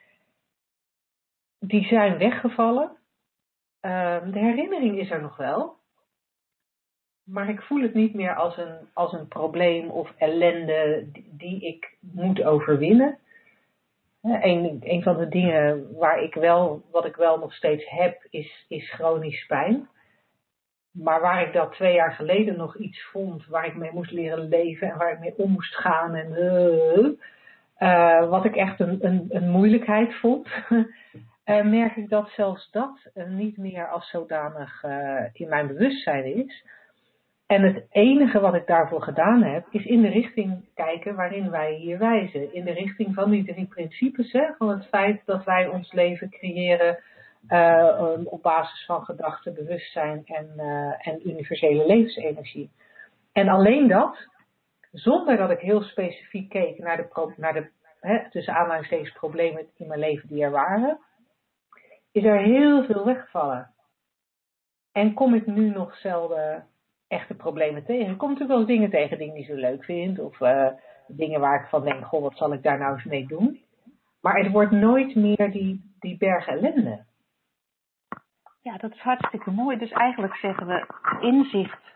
die 1.58 1.84
zijn 1.84 2.18
weggevallen. 2.18 2.90
De 3.80 4.30
herinnering 4.32 4.98
is 4.98 5.10
er 5.10 5.22
nog 5.22 5.36
wel, 5.36 5.76
maar 7.24 7.48
ik 7.48 7.62
voel 7.62 7.82
het 7.82 7.94
niet 7.94 8.14
meer 8.14 8.34
als 8.34 8.56
een, 8.56 8.76
als 8.92 9.12
een 9.12 9.28
probleem 9.28 9.90
of 9.90 10.12
ellende 10.16 11.08
die 11.30 11.60
ik 11.60 11.96
moet 12.00 12.42
overwinnen. 12.42 13.18
Een, 14.26 15.02
van 15.02 15.16
de 15.16 15.28
dingen 15.28 15.96
waar 15.98 16.22
ik 16.22 16.34
wel, 16.34 16.82
wat 16.90 17.04
ik 17.04 17.16
wel 17.16 17.38
nog 17.38 17.54
steeds 17.54 17.90
heb, 17.90 18.26
is, 18.30 18.64
is 18.68 18.90
chronisch 18.90 19.46
pijn. 19.46 19.88
Maar 20.92 21.20
waar 21.20 21.46
ik 21.46 21.52
dat 21.52 21.72
twee 21.72 21.94
jaar 21.94 22.12
geleden 22.12 22.56
nog 22.56 22.76
iets 22.76 23.04
vond, 23.04 23.46
waar 23.46 23.66
ik 23.66 23.76
mee 23.76 23.92
moest 23.92 24.10
leren 24.10 24.48
leven 24.48 24.90
en 24.90 24.98
waar 24.98 25.12
ik 25.12 25.18
mee 25.18 25.34
om 25.36 25.50
moest 25.50 25.74
gaan 25.74 26.14
en 26.14 26.32
uh, 26.32 27.08
uh, 27.78 28.28
wat 28.28 28.44
ik 28.44 28.56
echt 28.56 28.80
een, 28.80 29.06
een, 29.06 29.26
een 29.28 29.50
moeilijkheid 29.50 30.14
vond, 30.14 30.48
uh, 30.68 31.64
merk 31.78 31.96
ik 31.96 32.08
dat 32.08 32.28
zelfs 32.28 32.70
dat 32.70 33.10
niet 33.28 33.56
meer 33.56 33.88
als 33.88 34.10
zodanig 34.10 34.84
in 35.32 35.48
mijn 35.48 35.66
bewustzijn 35.66 36.24
is. 36.24 36.64
En 37.46 37.62
het 37.62 37.86
enige 37.90 38.40
wat 38.40 38.54
ik 38.54 38.66
daarvoor 38.66 39.02
gedaan 39.02 39.42
heb, 39.42 39.66
is 39.70 39.84
in 39.84 40.02
de 40.02 40.08
richting 40.08 40.64
kijken 40.74 41.14
waarin 41.14 41.50
wij 41.50 41.74
hier 41.74 41.98
wijzen. 41.98 42.54
In 42.54 42.64
de 42.64 42.72
richting 42.72 43.14
van 43.14 43.30
die 43.30 43.44
drie 43.44 43.66
principes, 43.66 44.32
hè, 44.32 44.54
van 44.58 44.68
het 44.68 44.86
feit 44.86 45.22
dat 45.24 45.44
wij 45.44 45.68
ons 45.68 45.92
leven 45.92 46.30
creëren 46.30 46.98
Uh, 47.48 48.18
op 48.24 48.42
basis 48.42 48.84
van 48.84 49.04
gedachten, 49.04 49.54
bewustzijn 49.54 50.22
en, 50.24 50.52
uh, 50.56 51.08
en 51.08 51.28
universele 51.28 51.86
levensenergie. 51.86 52.70
En 53.32 53.48
alleen 53.48 53.88
dat, 53.88 54.28
zonder 54.92 55.36
dat 55.36 55.50
ik 55.50 55.58
heel 55.58 55.82
specifiek 55.82 56.48
keek 56.48 56.78
naar 56.78 56.96
de, 56.96 57.32
naar 57.36 57.52
de 57.52 57.70
hè, 58.00 58.30
tussen 58.30 59.12
problemen 59.14 59.66
in 59.76 59.86
mijn 59.86 60.00
leven 60.00 60.28
die 60.28 60.42
er 60.42 60.50
waren, 60.50 60.98
is 62.12 62.24
er 62.24 62.38
heel 62.38 62.84
veel 62.84 63.04
weggevallen. 63.04 63.70
En 64.92 65.14
kom 65.14 65.34
ik 65.34 65.46
nu 65.46 65.70
nog 65.70 65.96
zelden 65.96 66.66
echte 67.08 67.34
problemen 67.34 67.84
tegen. 67.84 68.12
Ik 68.12 68.18
kom 68.18 68.28
natuurlijk 68.28 68.58
wel 68.58 68.68
eens 68.68 68.78
dingen 68.78 68.90
tegen 68.90 69.18
die 69.18 69.26
ik 69.26 69.34
niet 69.34 69.46
zo 69.46 69.54
leuk 69.54 69.84
vind. 69.84 70.18
Of 70.18 70.40
uh, 70.40 70.68
dingen 71.06 71.40
waar 71.40 71.62
ik 71.62 71.68
van 71.68 71.84
denk, 71.84 72.04
goh, 72.04 72.22
wat 72.22 72.36
zal 72.36 72.52
ik 72.52 72.62
daar 72.62 72.78
nou 72.78 72.94
eens 72.94 73.04
mee 73.04 73.26
doen? 73.26 73.60
Maar 74.20 74.38
het 74.38 74.52
wordt 74.52 74.70
nooit 74.70 75.14
meer 75.14 75.50
die, 75.50 75.94
die 75.98 76.16
berg 76.16 76.46
ellende. 76.46 77.04
Ja, 78.62 78.76
dat 78.76 78.92
is 78.92 79.00
hartstikke 79.00 79.50
mooi. 79.50 79.78
Dus 79.78 79.90
eigenlijk 79.90 80.34
zeggen 80.36 80.66
we, 80.66 80.86
inzicht 81.20 81.92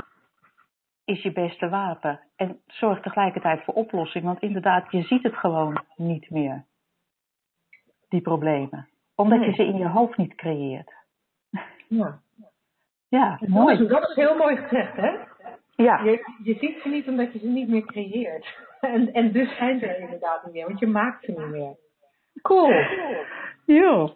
is 1.05 1.23
je 1.23 1.33
beste 1.33 1.68
wapen. 1.68 2.20
En 2.37 2.61
zorg 2.66 3.01
tegelijkertijd 3.01 3.64
voor 3.64 3.75
oplossing. 3.75 4.25
Want 4.25 4.40
inderdaad, 4.40 4.90
je 4.90 5.03
ziet 5.03 5.23
het 5.23 5.37
gewoon 5.37 5.85
niet 5.96 6.31
meer. 6.31 6.64
Die 8.09 8.20
problemen. 8.20 8.88
Omdat 9.14 9.38
nee. 9.38 9.49
je 9.49 9.55
ze 9.55 9.64
in 9.64 9.77
je 9.77 9.88
hoofd 9.88 10.16
niet 10.16 10.35
creëert. 10.35 10.92
Ja. 11.88 12.20
Ja, 13.11 13.38
mooi. 13.46 13.77
Dat 13.77 13.87
is, 13.87 13.92
dat 13.92 14.09
is 14.09 14.14
heel 14.14 14.37
mooi 14.37 14.57
gezegd, 14.57 14.96
hè? 14.96 15.11
Ja. 15.77 16.03
Je, 16.03 16.25
je 16.42 16.55
ziet 16.55 16.81
ze 16.83 16.88
niet 16.88 17.09
omdat 17.09 17.33
je 17.33 17.38
ze 17.38 17.46
niet 17.46 17.68
meer 17.68 17.85
creëert. 17.85 18.46
En, 18.81 19.12
en 19.12 19.33
dus 19.33 19.57
zijn 19.57 19.79
ze 19.79 19.87
er 19.87 20.01
inderdaad 20.01 20.44
niet 20.44 20.55
meer, 20.55 20.66
want 20.66 20.79
je 20.79 20.87
maakt 20.87 21.25
ze 21.25 21.31
niet 21.31 21.51
meer. 21.51 21.77
Cool. 22.42 22.73
Jo. 23.64 24.14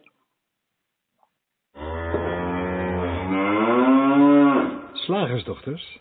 Slagersdochters, 4.92 6.00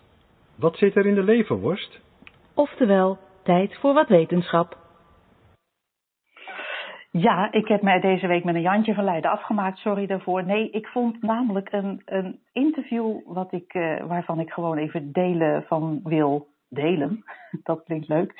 wat 0.56 0.76
zit 0.76 0.96
er 0.96 1.06
in 1.06 1.14
de 1.14 1.22
leverworst? 1.22 2.00
Oftewel, 2.54 3.18
tijd 3.42 3.76
voor 3.78 3.94
wat 3.94 4.08
wetenschap. 4.08 4.83
Ja, 7.18 7.52
ik 7.52 7.68
heb 7.68 7.82
mij 7.82 8.00
deze 8.00 8.26
week 8.26 8.44
met 8.44 8.54
een 8.54 8.60
Jantje 8.60 8.94
van 8.94 9.04
Leiden 9.04 9.30
afgemaakt. 9.30 9.78
Sorry 9.78 10.06
daarvoor. 10.06 10.44
Nee, 10.44 10.70
ik 10.70 10.86
vond 10.86 11.22
namelijk 11.22 11.72
een, 11.72 12.02
een 12.04 12.40
interview 12.52 13.20
wat 13.26 13.52
ik, 13.52 13.74
uh, 13.74 14.04
waarvan 14.06 14.40
ik 14.40 14.50
gewoon 14.50 14.76
even 14.76 15.12
delen 15.12 15.64
van 15.66 16.00
wil 16.04 16.48
delen. 16.68 17.24
Dat 17.62 17.82
klinkt 17.84 18.08
leuk. 18.08 18.32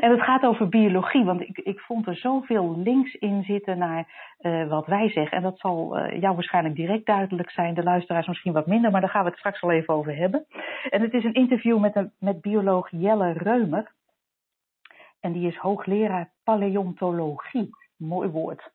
En 0.00 0.10
het 0.10 0.22
gaat 0.22 0.42
over 0.42 0.68
biologie, 0.68 1.24
want 1.24 1.40
ik, 1.40 1.58
ik 1.58 1.80
vond 1.80 2.06
er 2.06 2.16
zoveel 2.16 2.78
links 2.78 3.14
in 3.14 3.42
zitten 3.42 3.78
naar 3.78 4.34
uh, 4.40 4.68
wat 4.68 4.86
wij 4.86 5.10
zeggen. 5.10 5.36
En 5.36 5.42
dat 5.42 5.58
zal 5.58 5.98
uh, 5.98 6.20
jou 6.20 6.34
waarschijnlijk 6.34 6.74
direct 6.74 7.06
duidelijk 7.06 7.50
zijn, 7.50 7.74
de 7.74 7.82
luisteraars 7.82 8.26
misschien 8.26 8.52
wat 8.52 8.66
minder, 8.66 8.90
maar 8.90 9.00
daar 9.00 9.10
gaan 9.10 9.24
we 9.24 9.30
het 9.30 9.38
straks 9.38 9.60
wel 9.60 9.70
even 9.70 9.94
over 9.94 10.16
hebben. 10.16 10.46
En 10.90 11.02
het 11.02 11.12
is 11.12 11.24
een 11.24 11.34
interview 11.34 11.78
met, 11.78 11.96
een, 11.96 12.12
met 12.18 12.40
bioloog 12.40 12.88
Jelle 12.90 13.32
Reumer. 13.32 13.92
En 15.20 15.32
die 15.32 15.46
is 15.46 15.56
hoogleraar 15.56 16.30
paleontologie. 16.44 17.78
Mooi 18.00 18.28
woord. 18.28 18.70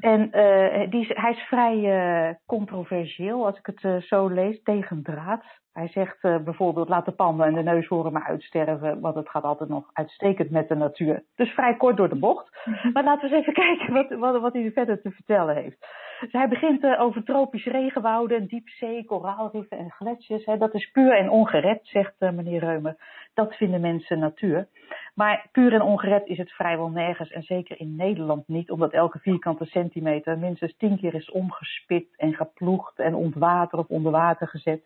En 0.00 0.30
uh, 0.32 0.90
die 0.90 1.00
is, 1.00 1.10
hij 1.14 1.30
is 1.30 1.40
vrij 1.40 1.76
uh, 1.76 2.34
controversieel, 2.46 3.46
als 3.46 3.58
ik 3.58 3.66
het 3.66 3.82
uh, 3.82 3.96
zo 3.96 4.28
lees, 4.28 4.62
tegen 4.62 5.02
draad. 5.02 5.44
Hij 5.72 5.88
zegt 5.88 6.20
bijvoorbeeld, 6.20 6.88
laat 6.88 7.04
de 7.04 7.12
panden 7.12 7.46
en 7.46 7.54
de 7.54 7.62
neushoorn 7.62 8.12
maar 8.12 8.26
uitsterven, 8.26 9.00
want 9.00 9.14
het 9.14 9.28
gaat 9.28 9.42
altijd 9.42 9.68
nog 9.68 9.90
uitstekend 9.92 10.50
met 10.50 10.68
de 10.68 10.74
natuur. 10.74 11.22
Dus 11.34 11.50
vrij 11.50 11.76
kort 11.76 11.96
door 11.96 12.08
de 12.08 12.18
bocht. 12.18 12.56
Maar 12.92 13.04
laten 13.04 13.28
we 13.28 13.36
eens 13.36 13.46
even 13.46 13.52
kijken 13.64 13.92
wat, 13.92 14.18
wat, 14.18 14.40
wat 14.40 14.52
hij 14.52 14.70
verder 14.70 15.00
te 15.00 15.10
vertellen 15.10 15.54
heeft. 15.54 15.86
Dus 16.20 16.32
hij 16.32 16.48
begint 16.48 16.96
over 16.96 17.24
tropische 17.24 17.70
regenwouden, 17.70 18.46
diepzee, 18.46 19.04
koraalriffen 19.04 19.78
en 19.78 19.90
gletsjers. 19.90 20.44
Hè. 20.44 20.58
Dat 20.58 20.74
is 20.74 20.90
puur 20.90 21.16
en 21.16 21.30
ongered, 21.30 21.80
zegt 21.82 22.20
meneer 22.20 22.60
Reumer. 22.60 22.96
Dat 23.34 23.54
vinden 23.54 23.80
mensen 23.80 24.18
natuur. 24.18 24.68
Maar 25.16 25.46
puur 25.52 25.72
en 25.72 25.82
ongered 25.82 26.26
is 26.26 26.38
het 26.38 26.52
vrijwel 26.52 26.88
nergens 26.88 27.30
en 27.30 27.42
zeker 27.42 27.80
in 27.80 27.96
Nederland 27.96 28.48
niet, 28.48 28.70
omdat 28.70 28.92
elke 28.92 29.18
vierkante 29.18 29.64
centimeter 29.64 30.38
minstens 30.38 30.76
tien 30.76 30.98
keer 30.98 31.14
is 31.14 31.30
omgespit 31.30 32.16
en 32.16 32.34
geploegd 32.34 32.98
en 32.98 33.14
ontwater 33.14 33.78
of 33.78 33.86
onder 33.88 34.12
water 34.12 34.48
gezet. 34.48 34.82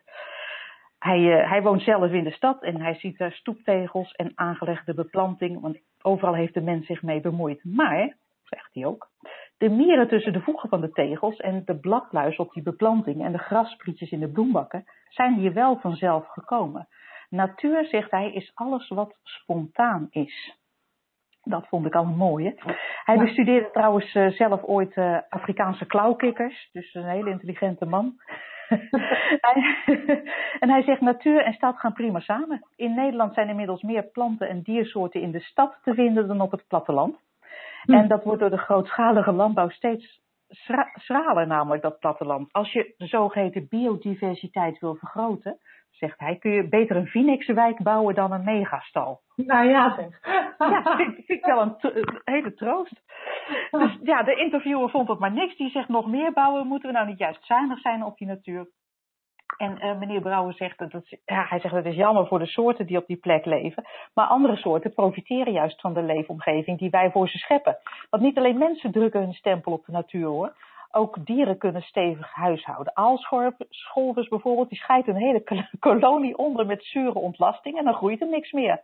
Hij, 0.98 1.18
uh, 1.18 1.50
hij 1.50 1.62
woont 1.62 1.82
zelf 1.82 2.10
in 2.10 2.24
de 2.24 2.30
stad 2.30 2.62
en 2.62 2.80
hij 2.80 2.94
ziet 2.94 3.18
daar 3.18 3.32
stoeptegels 3.32 4.12
en 4.12 4.32
aangelegde 4.34 4.94
beplanting, 4.94 5.60
want 5.60 5.78
overal 6.02 6.34
heeft 6.34 6.54
de 6.54 6.60
mens 6.60 6.86
zich 6.86 7.02
mee 7.02 7.20
bemoeid. 7.20 7.64
Maar, 7.64 8.16
zegt 8.44 8.70
hij 8.72 8.86
ook, 8.86 9.08
de 9.58 9.68
mieren 9.68 10.08
tussen 10.08 10.32
de 10.32 10.40
voegen 10.40 10.68
van 10.68 10.80
de 10.80 10.90
tegels 10.90 11.36
en 11.36 11.62
de 11.64 11.76
bladluis 11.76 12.36
op 12.36 12.52
die 12.52 12.62
beplanting 12.62 13.24
en 13.24 13.32
de 13.32 13.38
grassprietjes 13.38 14.10
in 14.10 14.20
de 14.20 14.28
bloembakken 14.28 14.84
zijn 15.08 15.34
hier 15.34 15.52
wel 15.52 15.76
vanzelf 15.76 16.26
gekomen. 16.26 16.88
Natuur, 17.30 17.84
zegt 17.84 18.10
hij, 18.10 18.32
is 18.32 18.50
alles 18.54 18.88
wat 18.88 19.16
spontaan 19.22 20.06
is. 20.10 20.58
Dat 21.42 21.68
vond 21.68 21.86
ik 21.86 21.94
al 21.94 22.04
mooi. 22.04 22.44
Hè? 22.44 22.72
Hij 23.04 23.16
ja. 23.16 23.22
bestudeerde 23.22 23.70
trouwens 23.72 24.14
uh, 24.14 24.30
zelf 24.30 24.62
ooit 24.62 24.96
uh, 24.96 25.18
Afrikaanse 25.28 25.86
klauwkikkers, 25.86 26.68
dus 26.72 26.94
een 26.94 27.08
hele 27.08 27.30
intelligente 27.30 27.86
man. 27.86 28.14
en 30.60 30.70
hij 30.70 30.82
zegt 30.82 31.00
natuur 31.00 31.44
en 31.44 31.52
stad 31.52 31.78
gaan 31.78 31.92
prima 31.92 32.20
samen. 32.20 32.66
In 32.76 32.94
Nederland 32.94 33.34
zijn 33.34 33.48
inmiddels 33.48 33.82
meer 33.82 34.02
planten 34.02 34.48
en 34.48 34.62
diersoorten 34.62 35.20
in 35.20 35.30
de 35.30 35.40
stad 35.40 35.78
te 35.82 35.94
vinden 35.94 36.28
dan 36.28 36.40
op 36.40 36.50
het 36.50 36.64
platteland. 36.68 37.16
Hm. 37.82 37.92
En 37.92 38.08
dat 38.08 38.24
wordt 38.24 38.40
door 38.40 38.50
de 38.50 38.58
grootschalige 38.58 39.32
landbouw 39.32 39.68
steeds 39.68 40.20
schraler, 40.94 41.46
namelijk 41.46 41.82
dat 41.82 41.98
platteland. 41.98 42.52
Als 42.52 42.72
je 42.72 42.94
de 42.96 43.06
zogeheten 43.06 43.66
biodiversiteit 43.68 44.78
wil 44.78 44.94
vergroten, 44.94 45.58
zegt 46.00 46.18
hij, 46.18 46.36
kun 46.36 46.50
je 46.50 46.68
beter 46.68 46.96
een 46.96 47.06
Phoenixwijk 47.06 47.82
bouwen 47.82 48.14
dan 48.14 48.32
een 48.32 48.44
megastal. 48.44 49.20
Nou 49.36 49.68
ja, 49.68 49.94
zeg. 49.96 50.20
Ja, 50.58 50.82
dat 50.82 50.96
vind, 50.96 51.14
vind 51.14 51.28
ik 51.28 51.44
wel 51.44 51.60
een, 51.60 51.76
een, 51.80 52.20
hele 52.24 52.54
troost. 52.54 53.02
Dus 53.70 53.98
ja, 54.02 54.22
de 54.22 54.36
interviewer 54.36 54.90
vond 54.90 55.08
het 55.08 55.18
maar 55.18 55.32
niks. 55.32 55.56
Die 55.56 55.70
zegt 55.70 55.88
nog 55.88 56.06
meer 56.06 56.32
bouwen. 56.32 56.66
Moeten 56.66 56.88
we 56.88 56.94
nou 56.94 57.08
niet 57.08 57.18
juist 57.18 57.44
zuinig 57.44 57.80
zijn 57.80 58.04
op 58.04 58.18
die 58.18 58.26
natuur? 58.26 58.66
En 59.56 59.86
uh, 59.86 59.98
meneer 59.98 60.20
Brouwer 60.20 60.54
zegt 60.54 60.78
dat 60.78 60.92
het, 60.92 61.18
ja, 61.24 61.46
hij 61.48 61.60
zegt 61.60 61.74
dat 61.74 61.84
is 61.84 61.94
jammer 61.94 62.26
voor 62.26 62.38
de 62.38 62.46
soorten 62.46 62.86
die 62.86 62.96
op 62.96 63.06
die 63.06 63.16
plek 63.16 63.44
leven. 63.44 63.84
Maar 64.14 64.26
andere 64.26 64.56
soorten 64.56 64.94
profiteren 64.94 65.52
juist 65.52 65.80
van 65.80 65.94
de 65.94 66.02
leefomgeving 66.02 66.78
die 66.78 66.90
wij 66.90 67.10
voor 67.10 67.28
ze 67.28 67.38
scheppen. 67.38 67.78
Want 68.10 68.22
niet 68.22 68.38
alleen 68.38 68.58
mensen 68.58 68.92
drukken 68.92 69.20
hun 69.20 69.32
stempel 69.32 69.72
op 69.72 69.84
de 69.86 69.92
natuur 69.92 70.26
hoor. 70.26 70.54
Ook 70.92 71.26
dieren 71.26 71.58
kunnen 71.58 71.82
stevig 71.82 72.34
huishouden. 72.34 72.96
Aalscholvers 72.96 74.28
bijvoorbeeld, 74.28 74.68
die 74.68 74.78
scheiden 74.78 75.14
een 75.14 75.20
hele 75.20 75.68
kolonie 75.78 76.38
onder 76.38 76.66
met 76.66 76.84
zure 76.84 77.18
ontlasting 77.18 77.78
en 77.78 77.84
dan 77.84 77.94
groeit 77.94 78.20
er 78.20 78.28
niks 78.28 78.52
meer. 78.52 78.82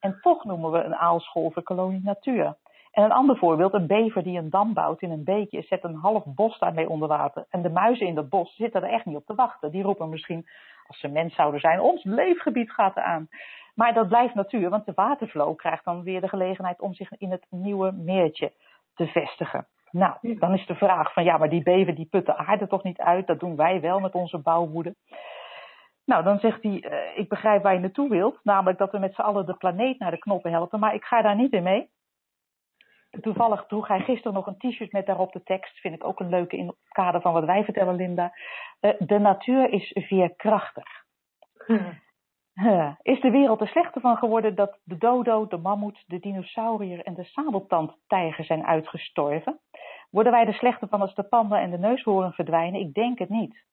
En 0.00 0.18
toch 0.20 0.44
noemen 0.44 0.70
we 0.70 0.82
een 0.82 0.96
aalscholver 0.96 1.62
kolonie 1.62 2.00
natuur. 2.04 2.56
En 2.92 3.04
een 3.04 3.12
ander 3.12 3.36
voorbeeld, 3.36 3.72
een 3.72 3.86
bever 3.86 4.22
die 4.22 4.38
een 4.38 4.50
dam 4.50 4.74
bouwt 4.74 5.02
in 5.02 5.10
een 5.10 5.24
beekje, 5.24 5.62
zet 5.62 5.84
een 5.84 5.94
half 5.94 6.24
bos 6.24 6.58
daarmee 6.58 6.88
onder 6.88 7.08
water. 7.08 7.46
En 7.50 7.62
de 7.62 7.70
muizen 7.70 8.06
in 8.06 8.14
dat 8.14 8.28
bos 8.28 8.54
zitten 8.56 8.82
er 8.82 8.92
echt 8.92 9.04
niet 9.04 9.16
op 9.16 9.26
te 9.26 9.34
wachten. 9.34 9.70
Die 9.70 9.82
roepen 9.82 10.08
misschien, 10.08 10.46
als 10.86 11.00
ze 11.00 11.08
mens 11.08 11.34
zouden 11.34 11.60
zijn, 11.60 11.80
ons 11.80 12.04
leefgebied 12.04 12.70
gaat 12.70 12.96
eraan. 12.96 13.28
Maar 13.74 13.94
dat 13.94 14.08
blijft 14.08 14.34
natuur, 14.34 14.70
want 14.70 14.86
de 14.86 14.92
watervlow 14.94 15.56
krijgt 15.56 15.84
dan 15.84 16.02
weer 16.02 16.20
de 16.20 16.28
gelegenheid 16.28 16.80
om 16.80 16.94
zich 16.94 17.10
in 17.18 17.30
het 17.30 17.46
nieuwe 17.50 17.92
meertje 17.92 18.52
te 18.94 19.06
vestigen. 19.06 19.66
Nou, 19.90 20.38
dan 20.38 20.54
is 20.54 20.66
de 20.66 20.74
vraag 20.74 21.12
van 21.12 21.24
ja, 21.24 21.36
maar 21.36 21.48
die 21.48 21.62
bever 21.62 21.94
die 21.94 22.08
putten 22.10 22.36
aarde 22.36 22.66
toch 22.66 22.82
niet 22.82 22.98
uit? 22.98 23.26
Dat 23.26 23.40
doen 23.40 23.56
wij 23.56 23.80
wel 23.80 24.00
met 24.00 24.14
onze 24.14 24.38
bouwwoede. 24.38 24.94
Nou, 26.04 26.24
dan 26.24 26.38
zegt 26.38 26.62
hij, 26.62 26.84
uh, 26.90 27.18
ik 27.18 27.28
begrijp 27.28 27.62
waar 27.62 27.74
je 27.74 27.80
naartoe 27.80 28.08
wilt. 28.08 28.40
Namelijk 28.42 28.78
dat 28.78 28.92
we 28.92 28.98
met 28.98 29.14
z'n 29.14 29.20
allen 29.20 29.46
de 29.46 29.54
planeet 29.54 29.98
naar 29.98 30.10
de 30.10 30.18
knoppen 30.18 30.50
helpen. 30.50 30.80
Maar 30.80 30.94
ik 30.94 31.04
ga 31.04 31.22
daar 31.22 31.36
niet 31.36 31.52
in 31.52 31.62
mee. 31.62 31.90
Toevallig 33.20 33.66
droeg 33.66 33.88
hij 33.88 34.00
gisteren 34.00 34.32
nog 34.32 34.46
een 34.46 34.58
t-shirt 34.58 34.92
met 34.92 35.06
daarop 35.06 35.32
de 35.32 35.42
tekst. 35.42 35.78
Vind 35.78 35.94
ik 35.94 36.04
ook 36.04 36.20
een 36.20 36.28
leuke 36.28 36.56
in 36.56 36.66
het 36.66 36.76
kader 36.88 37.20
van 37.20 37.32
wat 37.32 37.44
wij 37.44 37.64
vertellen, 37.64 37.94
Linda. 37.94 38.32
Uh, 38.80 38.92
de 38.98 39.18
natuur 39.18 39.72
is 39.72 39.90
veerkrachtig. 39.94 41.04
Hmm. 41.66 42.00
Is 43.02 43.20
de 43.20 43.30
wereld 43.30 43.60
er 43.60 43.68
slechter 43.68 44.00
van 44.00 44.16
geworden 44.16 44.54
dat 44.54 44.78
de 44.84 44.98
dodo, 44.98 45.46
de 45.46 45.56
mammoet, 45.56 46.04
de 46.06 46.18
dinosaurier 46.18 47.02
en 47.04 47.14
de 47.14 47.24
sabeltandtijger 47.24 48.44
zijn 48.44 48.64
uitgestorven? 48.66 49.58
Worden 50.10 50.32
wij 50.32 50.46
er 50.46 50.54
slechter 50.54 50.88
van 50.88 51.00
als 51.00 51.14
de 51.14 51.22
panda 51.22 51.60
en 51.60 51.70
de 51.70 51.78
neushoorn 51.78 52.32
verdwijnen? 52.32 52.80
Ik 52.80 52.94
denk 52.94 53.18
het 53.18 53.28
niet. 53.28 53.64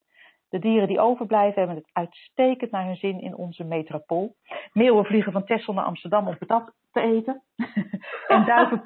De 0.48 0.58
dieren 0.58 0.88
die 0.88 1.00
overblijven 1.00 1.58
hebben 1.58 1.76
het 1.76 1.90
uitstekend 1.92 2.70
naar 2.70 2.84
hun 2.84 2.96
zin 2.96 3.20
in 3.20 3.36
onze 3.36 3.64
metropool. 3.64 4.34
Meeuwen 4.72 5.04
vliegen 5.04 5.32
van 5.32 5.44
Texel 5.44 5.72
naar 5.72 5.84
Amsterdam 5.84 6.28
om 6.28 6.38
patat 6.38 6.72
te 6.96 7.02
eten. 7.02 7.42
en, 8.34 8.44
duiven, 8.44 8.80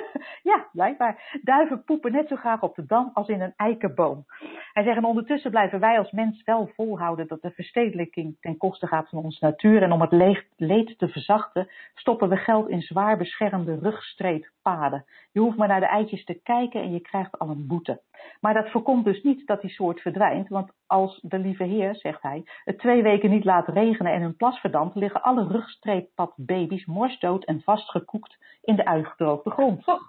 ja, 0.50 0.66
blijkbaar. 0.72 1.38
Duiven 1.42 1.84
poepen 1.84 2.12
net 2.12 2.28
zo 2.28 2.36
graag 2.36 2.62
op 2.62 2.74
de 2.74 2.86
dam 2.86 3.10
als 3.14 3.28
in 3.28 3.40
een 3.40 3.52
eikenboom. 3.56 4.24
Hij 4.72 4.82
zegt, 4.82 4.96
en 4.96 5.04
ondertussen 5.04 5.50
blijven 5.50 5.80
wij 5.80 5.98
als 5.98 6.10
mens 6.10 6.42
wel 6.44 6.70
volhouden 6.74 7.26
dat 7.26 7.42
de 7.42 7.50
verstedelijking 7.50 8.36
ten 8.40 8.56
koste 8.56 8.86
gaat 8.86 9.08
van 9.08 9.24
onze 9.24 9.44
natuur. 9.44 9.82
En 9.82 9.92
om 9.92 10.00
het 10.00 10.44
leed 10.56 10.98
te 10.98 11.08
verzachten, 11.08 11.68
stoppen 11.94 12.28
we 12.28 12.36
geld 12.36 12.68
in 12.68 12.82
zwaar 12.82 13.16
beschermde 13.16 13.78
rugstreeppaden. 13.82 15.04
Je 15.32 15.40
hoeft 15.40 15.56
maar 15.56 15.68
naar 15.68 15.80
de 15.80 15.86
eitjes 15.86 16.24
te 16.24 16.40
kijken 16.42 16.82
en 16.82 16.92
je 16.92 17.00
krijgt 17.00 17.38
al 17.38 17.48
een 17.48 17.66
boete. 17.66 18.00
Maar 18.40 18.54
dat 18.54 18.70
voorkomt 18.70 19.04
dus 19.04 19.22
niet 19.22 19.46
dat 19.46 19.60
die 19.60 19.70
soort 19.70 20.00
verdwijnt, 20.00 20.48
want 20.48 20.70
als 20.86 21.20
de 21.22 21.38
lieve 21.38 21.64
heer, 21.64 21.96
zegt 21.96 22.22
hij, 22.22 22.42
het 22.64 22.78
twee 22.78 23.02
weken 23.02 23.30
niet 23.30 23.44
laat 23.44 23.68
regenen 23.68 24.12
en 24.12 24.22
hun 24.22 24.36
plas 24.36 24.58
verdampt, 24.58 24.94
liggen 24.94 25.22
alle 25.22 25.46
rugstreeppadbaby's 25.46 26.84
morsdood 26.86 27.44
en 27.52 27.62
vastgekoekt 27.62 28.36
in 28.62 28.76
de 28.76 28.84
uitgedroogde 28.84 29.50
grond. 29.50 29.86
Oh, 29.86 30.00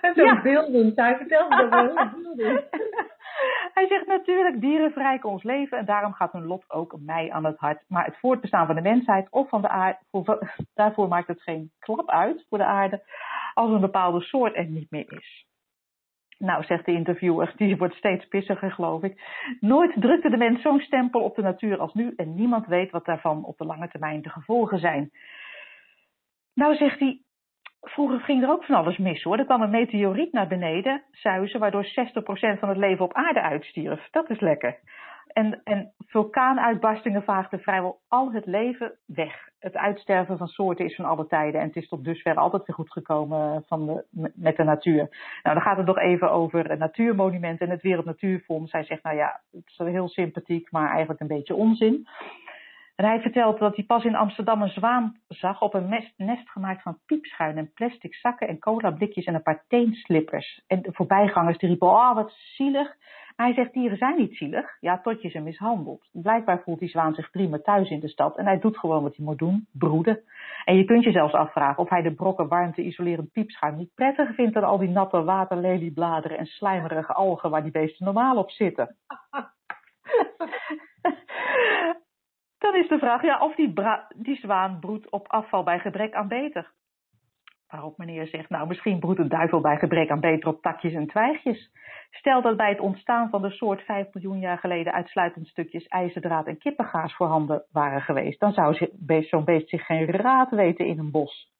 en 0.00 0.14
zo 0.14 0.24
ja. 0.24 0.42
beeldend, 0.42 0.96
hij 0.96 1.16
vertelt 1.16 1.50
dat 1.50 1.68
wel 1.68 1.94
Hij 3.74 3.86
zegt 3.86 4.06
natuurlijk, 4.06 4.60
dieren 4.60 4.92
verrijken 4.92 5.30
ons 5.30 5.42
leven 5.42 5.78
en 5.78 5.84
daarom 5.84 6.12
gaat 6.12 6.32
hun 6.32 6.46
lot 6.46 6.70
ook 6.70 6.96
mij 6.98 7.30
aan 7.32 7.44
het 7.44 7.58
hart. 7.58 7.84
Maar 7.88 8.04
het 8.04 8.18
voortbestaan 8.18 8.66
van 8.66 8.74
de 8.74 8.80
mensheid 8.80 9.30
of 9.30 9.48
van 9.48 9.62
de 9.62 9.68
aarde, 9.68 9.98
daarvoor 10.74 11.08
maakt 11.08 11.28
het 11.28 11.42
geen 11.42 11.70
klap 11.78 12.10
uit 12.10 12.46
voor 12.48 12.58
de 12.58 12.64
aarde 12.64 13.02
als 13.54 13.70
een 13.70 13.80
bepaalde 13.80 14.20
soort 14.20 14.56
er 14.56 14.66
niet 14.66 14.90
meer 14.90 15.12
is. 15.12 15.46
Nou, 16.38 16.64
zegt 16.64 16.84
de 16.84 16.92
interviewer, 16.92 17.52
die 17.56 17.76
wordt 17.76 17.94
steeds 17.94 18.28
pissiger, 18.28 18.70
geloof 18.70 19.02
ik. 19.02 19.20
Nooit 19.60 19.92
drukte 20.00 20.30
de 20.30 20.36
mens 20.36 20.62
zo'n 20.62 20.80
stempel 20.80 21.20
op 21.20 21.34
de 21.34 21.42
natuur 21.42 21.78
als 21.78 21.94
nu 21.94 22.12
en 22.16 22.34
niemand 22.34 22.66
weet 22.66 22.90
wat 22.90 23.04
daarvan 23.04 23.44
op 23.44 23.58
de 23.58 23.64
lange 23.64 23.88
termijn 23.88 24.22
de 24.22 24.28
gevolgen 24.28 24.78
zijn. 24.78 25.10
Nou, 26.56 26.76
zegt 26.76 26.98
hij, 26.98 27.20
vroeger 27.80 28.20
ging 28.20 28.42
er 28.42 28.50
ook 28.50 28.64
van 28.64 28.74
alles 28.74 28.98
mis 28.98 29.22
hoor. 29.22 29.38
Er 29.38 29.44
kwam 29.44 29.62
een 29.62 29.70
meteoriet 29.70 30.32
naar 30.32 30.48
beneden, 30.48 31.02
zuizen, 31.10 31.60
waardoor 31.60 31.84
60% 31.84 31.88
van 32.58 32.68
het 32.68 32.76
leven 32.78 33.04
op 33.04 33.14
aarde 33.14 33.42
uitstierf. 33.42 34.08
Dat 34.10 34.30
is 34.30 34.40
lekker. 34.40 34.78
En, 35.26 35.60
en 35.64 35.92
vulkaanuitbarstingen 36.06 37.22
vaagden 37.22 37.60
vrijwel 37.60 38.00
al 38.08 38.32
het 38.32 38.46
leven 38.46 38.98
weg. 39.06 39.48
Het 39.58 39.76
uitsterven 39.76 40.38
van 40.38 40.46
soorten 40.46 40.84
is 40.84 40.94
van 40.94 41.04
alle 41.04 41.26
tijden. 41.26 41.60
En 41.60 41.66
het 41.66 41.76
is 41.76 41.88
tot 41.88 42.04
dusver 42.04 42.34
altijd 42.34 42.66
weer 42.66 42.76
goed 42.76 42.92
gekomen 42.92 43.64
van 43.66 43.86
de, 43.86 44.04
met 44.34 44.56
de 44.56 44.64
natuur. 44.64 45.08
Nou, 45.42 45.54
dan 45.54 45.60
gaat 45.60 45.76
het 45.76 45.86
nog 45.86 45.98
even 45.98 46.30
over 46.30 46.78
natuurmonumenten 46.78 47.66
en 47.66 47.72
het 47.72 47.82
Wereld 47.82 48.04
Natuurfonds. 48.04 48.72
Hij 48.72 48.84
zegt, 48.84 49.02
nou 49.02 49.16
ja, 49.16 49.40
het 49.50 49.62
is 49.66 49.76
heel 49.76 50.08
sympathiek, 50.08 50.70
maar 50.70 50.88
eigenlijk 50.90 51.20
een 51.20 51.26
beetje 51.26 51.54
onzin. 51.54 52.06
En 52.96 53.04
hij 53.04 53.20
vertelt 53.20 53.58
dat 53.58 53.76
hij 53.76 53.84
pas 53.84 54.04
in 54.04 54.16
Amsterdam 54.16 54.62
een 54.62 54.68
zwaan 54.68 55.16
zag 55.28 55.60
op 55.60 55.74
een 55.74 56.04
nest 56.16 56.50
gemaakt 56.50 56.82
van 56.82 56.98
piepschuim 57.06 57.56
en 57.56 57.72
plastic 57.72 58.14
zakken 58.14 58.48
en 58.48 58.58
colablikjes 58.58 59.24
en 59.24 59.34
een 59.34 59.42
paar 59.42 59.64
teenslippers. 59.68 60.62
En 60.66 60.82
de 60.82 60.92
voorbijgangers 60.92 61.58
die 61.58 61.68
riepen, 61.68 61.88
oh 61.88 62.14
wat 62.14 62.32
zielig. 62.32 62.96
Hij 63.36 63.54
zegt, 63.54 63.72
dieren 63.72 63.96
zijn 63.96 64.16
niet 64.16 64.36
zielig, 64.36 64.76
ja, 64.80 65.00
tot 65.00 65.22
je 65.22 65.28
ze 65.28 65.40
mishandelt. 65.40 66.08
Blijkbaar 66.12 66.62
voelt 66.62 66.78
die 66.78 66.88
zwaan 66.88 67.14
zich 67.14 67.30
prima 67.30 67.58
thuis 67.58 67.90
in 67.90 68.00
de 68.00 68.08
stad 68.08 68.36
en 68.36 68.46
hij 68.46 68.58
doet 68.58 68.78
gewoon 68.78 69.02
wat 69.02 69.16
hij 69.16 69.24
moet 69.24 69.38
doen, 69.38 69.66
broeden. 69.72 70.22
En 70.64 70.76
je 70.76 70.84
kunt 70.84 71.04
je 71.04 71.10
zelfs 71.10 71.32
afvragen 71.32 71.82
of 71.82 71.88
hij 71.88 72.02
de 72.02 72.14
brokken 72.14 72.48
warmte 72.48 72.82
isolerend 72.82 73.32
piepschuim 73.32 73.76
niet 73.76 73.94
prettiger 73.94 74.34
vindt 74.34 74.54
dan 74.54 74.64
al 74.64 74.78
die 74.78 74.88
natte 74.88 75.24
waterleliebladeren 75.24 76.38
en 76.38 76.46
slijmerige 76.46 77.12
algen 77.12 77.50
waar 77.50 77.62
die 77.62 77.72
beesten 77.72 78.04
normaal 78.04 78.36
op 78.36 78.50
zitten. 78.50 78.96
Dan 82.66 82.74
is 82.74 82.88
de 82.88 82.98
vraag 82.98 83.22
ja, 83.22 83.38
of 83.38 83.54
die, 83.54 83.72
die 84.16 84.36
zwaan 84.36 84.78
broedt 84.80 85.10
op 85.10 85.28
afval 85.28 85.62
bij 85.62 85.78
gebrek 85.78 86.14
aan 86.14 86.28
beter. 86.28 86.72
Waarop 87.68 87.98
meneer 87.98 88.26
zegt, 88.26 88.50
nou 88.50 88.66
misschien 88.66 88.98
broedt 88.98 89.18
een 89.18 89.28
duivel 89.28 89.60
bij 89.60 89.76
gebrek 89.76 90.10
aan 90.10 90.20
beter 90.20 90.48
op 90.48 90.62
takjes 90.62 90.94
en 90.94 91.06
twijgjes. 91.06 91.70
Stel 92.10 92.42
dat 92.42 92.56
bij 92.56 92.68
het 92.68 92.80
ontstaan 92.80 93.30
van 93.30 93.42
de 93.42 93.50
soort 93.50 93.82
5 93.82 94.06
miljoen 94.12 94.38
jaar 94.38 94.58
geleden 94.58 94.92
uitsluitend 94.92 95.46
stukjes 95.46 95.86
ijzerdraad 95.86 96.46
en 96.46 96.58
kippengaas 96.58 97.14
voorhanden 97.14 97.64
waren 97.70 98.00
geweest, 98.00 98.40
dan 98.40 98.52
zou 98.52 98.88
zo'n 99.20 99.44
beest 99.44 99.68
zich 99.68 99.86
geen 99.86 100.06
raad 100.06 100.50
weten 100.50 100.86
in 100.86 100.98
een 100.98 101.10
bos. 101.10 101.52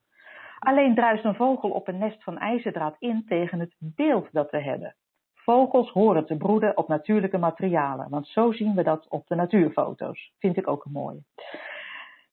Alleen 0.59 0.95
druist 0.95 1.25
een 1.25 1.35
vogel 1.35 1.71
op 1.71 1.89
een 1.89 1.99
nest 1.99 2.23
van 2.23 2.39
ijzerdraad 2.39 2.97
in 2.99 3.25
tegen 3.27 3.61
het 3.61 3.75
beeld 3.79 4.29
dat 4.33 4.51
we 4.51 4.63
hebben. 4.63 4.95
Vogels 5.47 5.91
horen 5.91 6.27
te 6.27 6.37
broeden 6.37 6.77
op 6.77 6.89
natuurlijke 6.89 7.39
materialen, 7.39 8.09
want 8.11 8.27
zo 8.27 8.53
zien 8.53 8.75
we 8.75 8.83
dat 8.83 9.09
op 9.09 9.27
de 9.27 9.35
natuurfoto's. 9.35 10.33
Vind 10.39 10.57
ik 10.57 10.69
ook 10.69 10.85
een 10.85 10.93
mooie. 10.93 11.23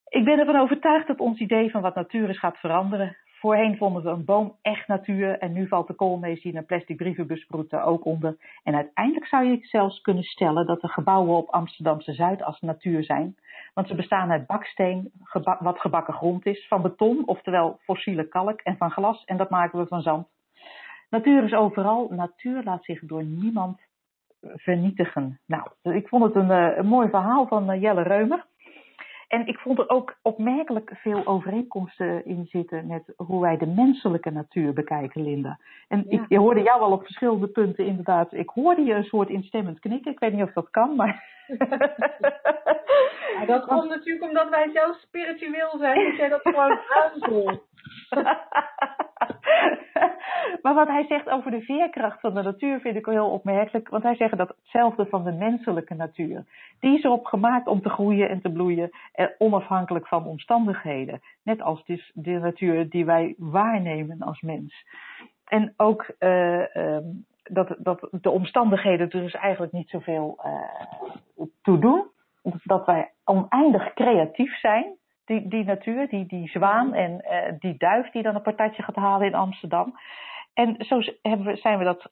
Ik 0.07 0.25
ben 0.25 0.39
ervan 0.39 0.55
overtuigd 0.55 1.07
dat 1.07 1.19
ons 1.19 1.39
idee 1.39 1.71
van 1.71 1.81
wat 1.81 1.95
natuur 1.95 2.29
is 2.29 2.39
gaat 2.39 2.57
veranderen. 2.57 3.17
Voorheen 3.25 3.77
vonden 3.77 4.03
we 4.03 4.09
een 4.09 4.25
boom 4.25 4.57
echt 4.61 4.87
natuur 4.87 5.37
en 5.37 5.53
nu 5.53 5.67
valt 5.67 5.87
de 5.87 5.93
koolmees 5.93 6.41
die 6.41 6.51
in 6.51 6.57
een 6.57 6.65
plastic 6.65 6.97
brievenbus 6.97 7.45
broedt 7.45 7.71
er 7.71 7.83
ook 7.83 8.05
onder. 8.05 8.37
En 8.63 8.75
uiteindelijk 8.75 9.25
zou 9.25 9.45
je 9.45 9.57
zelfs 9.61 10.01
kunnen 10.01 10.23
stellen 10.23 10.65
dat 10.65 10.81
de 10.81 10.87
gebouwen 10.87 11.37
op 11.37 11.49
Amsterdamse 11.49 12.13
Zuidas 12.13 12.59
natuur 12.59 13.03
zijn. 13.03 13.35
Want 13.73 13.87
ze 13.87 13.95
bestaan 13.95 14.31
uit 14.31 14.47
baksteen, 14.47 15.11
wat 15.59 15.79
gebakken 15.79 16.13
grond 16.13 16.45
is, 16.45 16.67
van 16.67 16.81
beton, 16.81 17.27
oftewel 17.27 17.79
fossiele 17.83 18.27
kalk 18.27 18.61
en 18.61 18.77
van 18.77 18.91
glas 18.91 19.23
en 19.23 19.37
dat 19.37 19.49
maken 19.49 19.79
we 19.79 19.87
van 19.87 20.01
zand. 20.01 20.27
Natuur 21.13 21.43
is 21.43 21.53
overal. 21.53 22.07
Natuur 22.09 22.63
laat 22.63 22.83
zich 22.83 22.99
door 22.99 23.23
niemand 23.23 23.79
vernietigen. 24.41 25.39
Nou, 25.45 25.67
ik 25.81 26.07
vond 26.07 26.23
het 26.23 26.35
een, 26.35 26.51
eh, 26.51 26.77
een 26.77 26.85
mooi 26.85 27.09
verhaal 27.09 27.47
van 27.47 27.71
eh, 27.71 27.81
Jelle 27.81 28.01
Reumer. 28.01 28.45
En 29.27 29.47
ik 29.47 29.57
vond 29.57 29.79
er 29.79 29.89
ook 29.89 30.15
opmerkelijk 30.21 30.91
veel 30.95 31.25
overeenkomsten 31.25 32.25
in 32.25 32.45
zitten 32.45 32.87
met 32.87 33.13
hoe 33.15 33.41
wij 33.41 33.57
de 33.57 33.65
menselijke 33.65 34.29
natuur 34.29 34.73
bekijken, 34.73 35.23
Linda. 35.23 35.59
En 35.87 36.05
ik, 36.07 36.25
je 36.27 36.39
hoorde 36.39 36.61
jou 36.61 36.81
al 36.81 36.91
op 36.91 37.03
verschillende 37.03 37.47
punten 37.47 37.85
inderdaad. 37.85 38.33
Ik 38.33 38.49
hoorde 38.49 38.81
je 38.81 38.93
een 38.93 39.03
soort 39.03 39.29
instemmend 39.29 39.79
knikken. 39.79 40.11
Ik 40.11 40.19
weet 40.19 40.33
niet 40.33 40.43
of 40.43 40.53
dat 40.53 40.69
kan, 40.69 40.95
maar. 40.95 41.23
Ja, 43.39 43.45
dat 43.45 43.65
komt 43.65 43.89
natuurlijk 43.89 44.27
omdat 44.27 44.49
wij 44.49 44.69
zelf 44.73 44.97
spiritueel 44.97 45.77
zijn. 45.77 46.03
Dat 46.03 46.17
jij 46.17 46.29
dat 46.29 46.41
gewoon 46.41 46.79
aanvoelt. 47.01 47.63
maar 50.61 50.73
wat 50.73 50.87
hij 50.87 51.05
zegt 51.07 51.29
over 51.29 51.51
de 51.51 51.61
veerkracht 51.61 52.19
van 52.19 52.33
de 52.33 52.41
natuur 52.41 52.79
vind 52.79 52.95
ik 52.95 53.05
heel 53.05 53.29
opmerkelijk. 53.29 53.89
Want 53.89 54.03
hij 54.03 54.15
zegt 54.15 54.37
dat 54.37 54.55
hetzelfde 54.61 55.05
van 55.05 55.23
de 55.23 55.31
menselijke 55.31 55.93
natuur. 55.93 56.45
Die 56.79 56.97
is 56.97 57.03
erop 57.03 57.25
gemaakt 57.25 57.67
om 57.67 57.81
te 57.81 57.89
groeien 57.89 58.29
en 58.29 58.41
te 58.41 58.51
bloeien, 58.51 58.89
eh, 59.11 59.27
onafhankelijk 59.37 60.07
van 60.07 60.25
omstandigheden. 60.25 61.21
Net 61.43 61.61
als 61.61 61.85
dus 61.85 62.11
de 62.13 62.31
natuur 62.39 62.89
die 62.89 63.05
wij 63.05 63.35
waarnemen 63.37 64.21
als 64.21 64.41
mens. 64.41 64.85
En 65.45 65.73
ook 65.77 66.11
uh, 66.19 66.75
uh, 66.75 66.97
dat, 67.43 67.75
dat 67.77 68.07
de 68.11 68.29
omstandigheden 68.29 69.09
er 69.09 69.21
dus 69.21 69.33
eigenlijk 69.33 69.73
niet 69.73 69.89
zoveel 69.89 70.39
uh, 70.45 71.45
toe 71.61 71.79
doen. 71.79 72.11
Dat 72.63 72.85
wij 72.85 73.11
oneindig 73.23 73.93
creatief 73.93 74.59
zijn 74.59 74.97
die, 75.25 75.47
die 75.47 75.63
natuur, 75.63 76.07
die, 76.09 76.25
die 76.25 76.47
zwaan 76.47 76.93
en 76.93 77.11
uh, 77.11 77.59
die 77.59 77.77
duif 77.77 78.11
die 78.11 78.23
dan 78.23 78.35
een 78.35 78.41
partijtje 78.41 78.83
gaat 78.83 78.95
halen 78.95 79.27
in 79.27 79.35
Amsterdam. 79.35 79.93
En 80.53 80.75
zo 80.79 80.97
we, 81.21 81.55
zijn 81.55 81.77
we 81.77 81.83
dat 81.83 82.11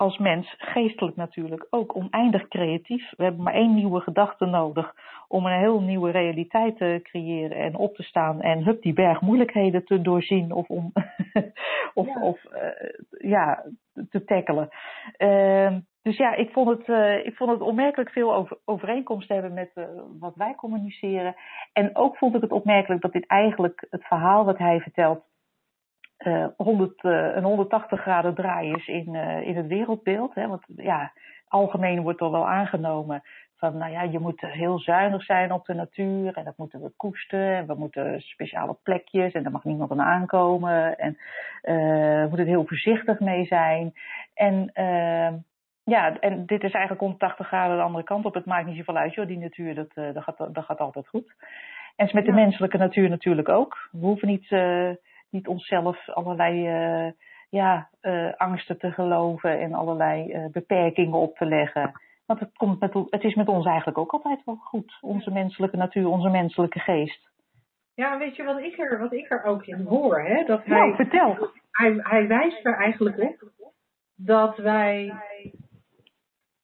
als 0.00 0.18
mens, 0.18 0.54
geestelijk 0.58 1.16
natuurlijk, 1.16 1.66
ook 1.70 1.96
oneindig 1.96 2.48
creatief. 2.48 3.12
We 3.16 3.22
hebben 3.22 3.42
maar 3.42 3.54
één 3.54 3.74
nieuwe 3.74 4.00
gedachte 4.00 4.44
nodig 4.44 4.94
om 5.28 5.46
een 5.46 5.58
heel 5.58 5.80
nieuwe 5.80 6.10
realiteit 6.10 6.76
te 6.76 7.00
creëren 7.02 7.56
en 7.56 7.76
op 7.76 7.94
te 7.94 8.02
staan 8.02 8.40
en 8.40 8.64
hup 8.64 8.82
die 8.82 8.92
berg 8.92 9.20
moeilijkheden 9.20 9.84
te 9.84 10.00
doorzien 10.00 10.52
of 10.52 10.68
om 10.68 10.92
of, 11.94 12.06
ja. 12.06 12.20
of 12.20 12.44
uh, 12.44 13.30
ja, 13.30 13.64
te 14.10 14.24
tackelen. 14.24 14.68
Uh, 15.18 15.76
dus 16.02 16.16
ja, 16.16 16.34
ik 16.34 16.50
vond 16.50 16.68
het, 16.68 16.88
uh, 16.88 17.26
ik 17.26 17.36
vond 17.36 17.50
het 17.50 17.60
onmerkelijk 17.60 18.10
veel 18.10 18.34
over, 18.34 18.58
overeenkomst 18.64 19.28
hebben 19.28 19.52
met 19.54 19.70
uh, 19.74 19.84
wat 20.18 20.34
wij 20.34 20.54
communiceren. 20.54 21.34
En 21.72 21.96
ook 21.96 22.16
vond 22.16 22.34
ik 22.34 22.40
het 22.40 22.52
opmerkelijk 22.52 23.02
dat 23.02 23.12
dit 23.12 23.26
eigenlijk 23.26 23.86
het 23.90 24.04
verhaal 24.04 24.44
wat 24.44 24.58
hij 24.58 24.80
vertelt, 24.80 25.24
uh, 26.18 26.46
100, 26.56 27.04
een 27.04 27.44
180 27.44 28.00
graden 28.00 28.34
draai 28.34 28.72
is 28.72 28.86
in, 28.86 29.14
in 29.44 29.56
het 29.56 29.66
wereldbeeld. 29.66 30.34
Hè? 30.34 30.48
Want 30.48 30.62
ja, 30.76 31.12
algemeen 31.48 32.02
wordt 32.02 32.20
er 32.20 32.30
wel 32.30 32.48
aangenomen 32.48 33.22
van, 33.56 33.76
nou 33.76 33.92
ja, 33.92 34.02
je 34.02 34.18
moet 34.18 34.40
heel 34.40 34.78
zuinig 34.78 35.24
zijn 35.24 35.52
op 35.52 35.64
de 35.64 35.74
natuur 35.74 36.36
en 36.36 36.44
dat 36.44 36.56
moeten 36.56 36.82
we 36.82 36.92
koesten. 36.96 37.56
En 37.56 37.66
we 37.66 37.74
moeten 37.74 38.20
speciale 38.20 38.76
plekjes 38.82 39.32
en 39.32 39.42
daar 39.42 39.52
mag 39.52 39.64
niemand 39.64 39.90
aan 39.90 40.00
aankomen. 40.00 40.98
En 40.98 41.18
we 41.62 42.26
moeten 42.28 42.46
heel 42.46 42.66
voorzichtig 42.66 43.20
mee 43.20 43.46
zijn. 43.46 43.92
En 44.34 44.72
ja, 45.90 46.20
en 46.20 46.46
dit 46.46 46.62
is 46.62 46.72
eigenlijk 46.72 47.00
180 47.00 47.46
graden 47.46 47.76
de 47.76 47.82
andere 47.82 48.04
kant 48.04 48.24
op. 48.24 48.34
Het 48.34 48.44
maakt 48.44 48.66
niet 48.66 48.76
zoveel 48.76 48.96
uit, 48.96 49.14
joh, 49.14 49.26
die 49.26 49.38
natuur, 49.38 49.74
dat, 49.74 49.90
uh, 49.94 50.14
dat, 50.14 50.22
gaat, 50.22 50.54
dat 50.54 50.64
gaat 50.64 50.78
altijd 50.78 51.08
goed. 51.08 51.34
En 51.96 52.06
is 52.06 52.12
met 52.12 52.24
de 52.24 52.30
ja. 52.30 52.36
menselijke 52.36 52.76
natuur 52.76 53.08
natuurlijk 53.08 53.48
ook. 53.48 53.88
We 53.92 54.06
hoeven 54.06 54.28
niet, 54.28 54.50
uh, 54.50 54.90
niet 55.30 55.48
onszelf 55.48 56.08
allerlei 56.08 56.68
uh, 57.06 57.12
ja, 57.50 57.88
angsten 58.36 58.78
te 58.78 58.90
geloven 58.90 59.60
en 59.60 59.72
allerlei 59.72 60.48
beperkingen 60.52 61.18
op 61.18 61.36
te 61.36 61.44
leggen. 61.44 61.92
Want 62.26 62.40
het, 62.40 62.56
komt 62.56 62.80
met, 62.80 62.94
het 63.10 63.24
is 63.24 63.34
met 63.34 63.48
ons 63.48 63.66
eigenlijk 63.66 63.98
ook 63.98 64.12
altijd 64.12 64.44
wel 64.44 64.56
goed. 64.56 64.98
Onze 65.00 65.30
menselijke 65.30 65.76
natuur, 65.76 66.08
onze 66.08 66.28
menselijke 66.28 66.78
geest. 66.78 67.30
Ja, 67.94 68.18
weet 68.18 68.36
je 68.36 68.44
wat 68.44 68.58
ik 68.58 68.78
er, 68.78 68.98
wat 68.98 69.12
ik 69.12 69.30
er 69.30 69.44
ook 69.44 69.66
in 69.66 69.86
hoor? 69.86 70.20
Hè? 70.20 70.44
Dat 70.44 70.64
hij, 70.64 70.78
Nou, 70.78 70.94
vertel. 70.94 71.50
hij, 71.70 71.94
hij 71.98 72.26
wijst 72.26 72.66
er 72.66 72.74
eigenlijk 72.74 73.18
op 73.18 73.72
dat 74.24 74.56
wij 74.56 75.12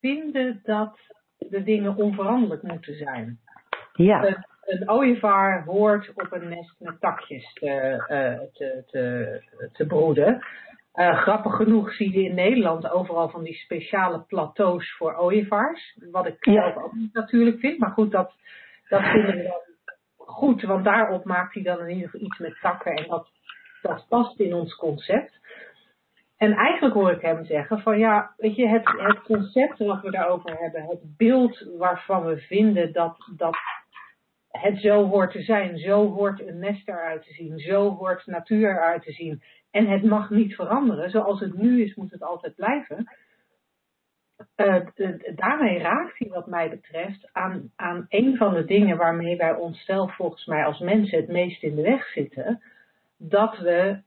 vinden 0.06 0.60
dat 0.62 0.98
de 1.38 1.62
dingen 1.62 1.96
onveranderlijk 1.96 2.62
moeten 2.62 2.94
zijn. 2.96 3.38
Ja. 3.92 4.24
Een, 4.24 4.44
een 4.64 4.90
ooievaar 4.90 5.64
hoort 5.64 6.08
op 6.14 6.32
een 6.32 6.48
nest 6.48 6.74
met 6.78 7.00
takjes 7.00 7.52
te, 7.52 7.70
eh, 8.06 8.38
te, 8.52 8.82
te, 8.86 9.40
te 9.72 9.86
broeden. 9.86 10.44
Eh, 10.92 11.18
grappig 11.22 11.56
genoeg 11.56 11.92
zie 11.92 12.12
je 12.12 12.28
in 12.28 12.34
Nederland 12.34 12.90
overal 12.90 13.28
van 13.28 13.42
die 13.42 13.54
speciale 13.54 14.20
plateaus 14.20 14.94
voor 14.96 15.16
ooievaars. 15.16 15.98
Wat 16.10 16.26
ik 16.26 16.44
Ja. 16.44 16.52
zelf 16.52 16.84
ook 16.84 16.92
niet 16.92 17.12
natuurlijk 17.14 17.58
vind. 17.58 17.78
Maar 17.78 17.90
goed, 17.90 18.10
dat, 18.10 18.32
dat 18.88 19.02
vinden 19.02 19.36
we 19.36 19.42
dan 19.42 19.60
goed. 20.16 20.62
Want 20.62 20.84
daarop 20.84 21.24
maakt 21.24 21.54
hij 21.54 21.62
dan 21.62 21.80
in 21.80 21.88
ieder 21.94 22.08
geval 22.10 22.26
iets 22.26 22.38
met 22.38 22.58
takken. 22.60 22.92
En 22.94 23.08
dat, 23.08 23.28
dat 23.82 24.06
past 24.08 24.40
in 24.40 24.54
ons 24.54 24.74
concept. 24.76 25.38
En 26.36 26.52
eigenlijk 26.52 26.94
hoor 26.94 27.10
ik 27.10 27.20
hem 27.20 27.44
zeggen 27.44 27.80
van 27.80 27.98
ja, 27.98 28.34
weet 28.36 28.56
je, 28.56 28.68
het, 28.68 28.88
het 28.96 29.22
concept 29.22 29.78
wat 29.78 30.02
we 30.02 30.10
daarover 30.10 30.58
hebben, 30.58 30.82
het 30.82 31.16
beeld 31.16 31.68
waarvan 31.78 32.24
we 32.24 32.38
vinden 32.38 32.92
dat, 32.92 33.16
dat 33.36 33.56
het 34.50 34.80
zo 34.80 35.04
hoort 35.04 35.32
te 35.32 35.42
zijn, 35.42 35.78
zo 35.78 36.12
hoort 36.12 36.40
een 36.40 36.58
nest 36.58 36.88
eruit 36.88 37.22
te 37.22 37.32
zien, 37.32 37.58
zo 37.58 37.90
hoort 37.90 38.26
natuur 38.26 38.70
eruit 38.70 39.02
te 39.02 39.12
zien. 39.12 39.42
En 39.70 39.86
het 39.86 40.02
mag 40.02 40.30
niet 40.30 40.54
veranderen, 40.54 41.10
zoals 41.10 41.40
het 41.40 41.56
nu 41.56 41.82
is 41.82 41.94
moet 41.94 42.10
het 42.10 42.22
altijd 42.22 42.54
blijven. 42.54 43.10
Eh, 44.54 44.86
daarmee 45.34 45.78
raakt 45.78 46.18
hij 46.18 46.28
wat 46.28 46.46
mij 46.46 46.70
betreft 46.70 47.28
aan, 47.32 47.72
aan 47.76 48.06
een 48.08 48.36
van 48.36 48.54
de 48.54 48.64
dingen 48.64 48.96
waarmee 48.96 49.36
wij 49.36 49.54
onszelf 49.54 50.16
volgens 50.16 50.46
mij 50.46 50.64
als 50.64 50.78
mensen 50.78 51.18
het 51.18 51.28
meest 51.28 51.62
in 51.62 51.74
de 51.74 51.82
weg 51.82 52.06
zitten. 52.06 52.62
Dat 53.16 53.58
we 53.58 53.98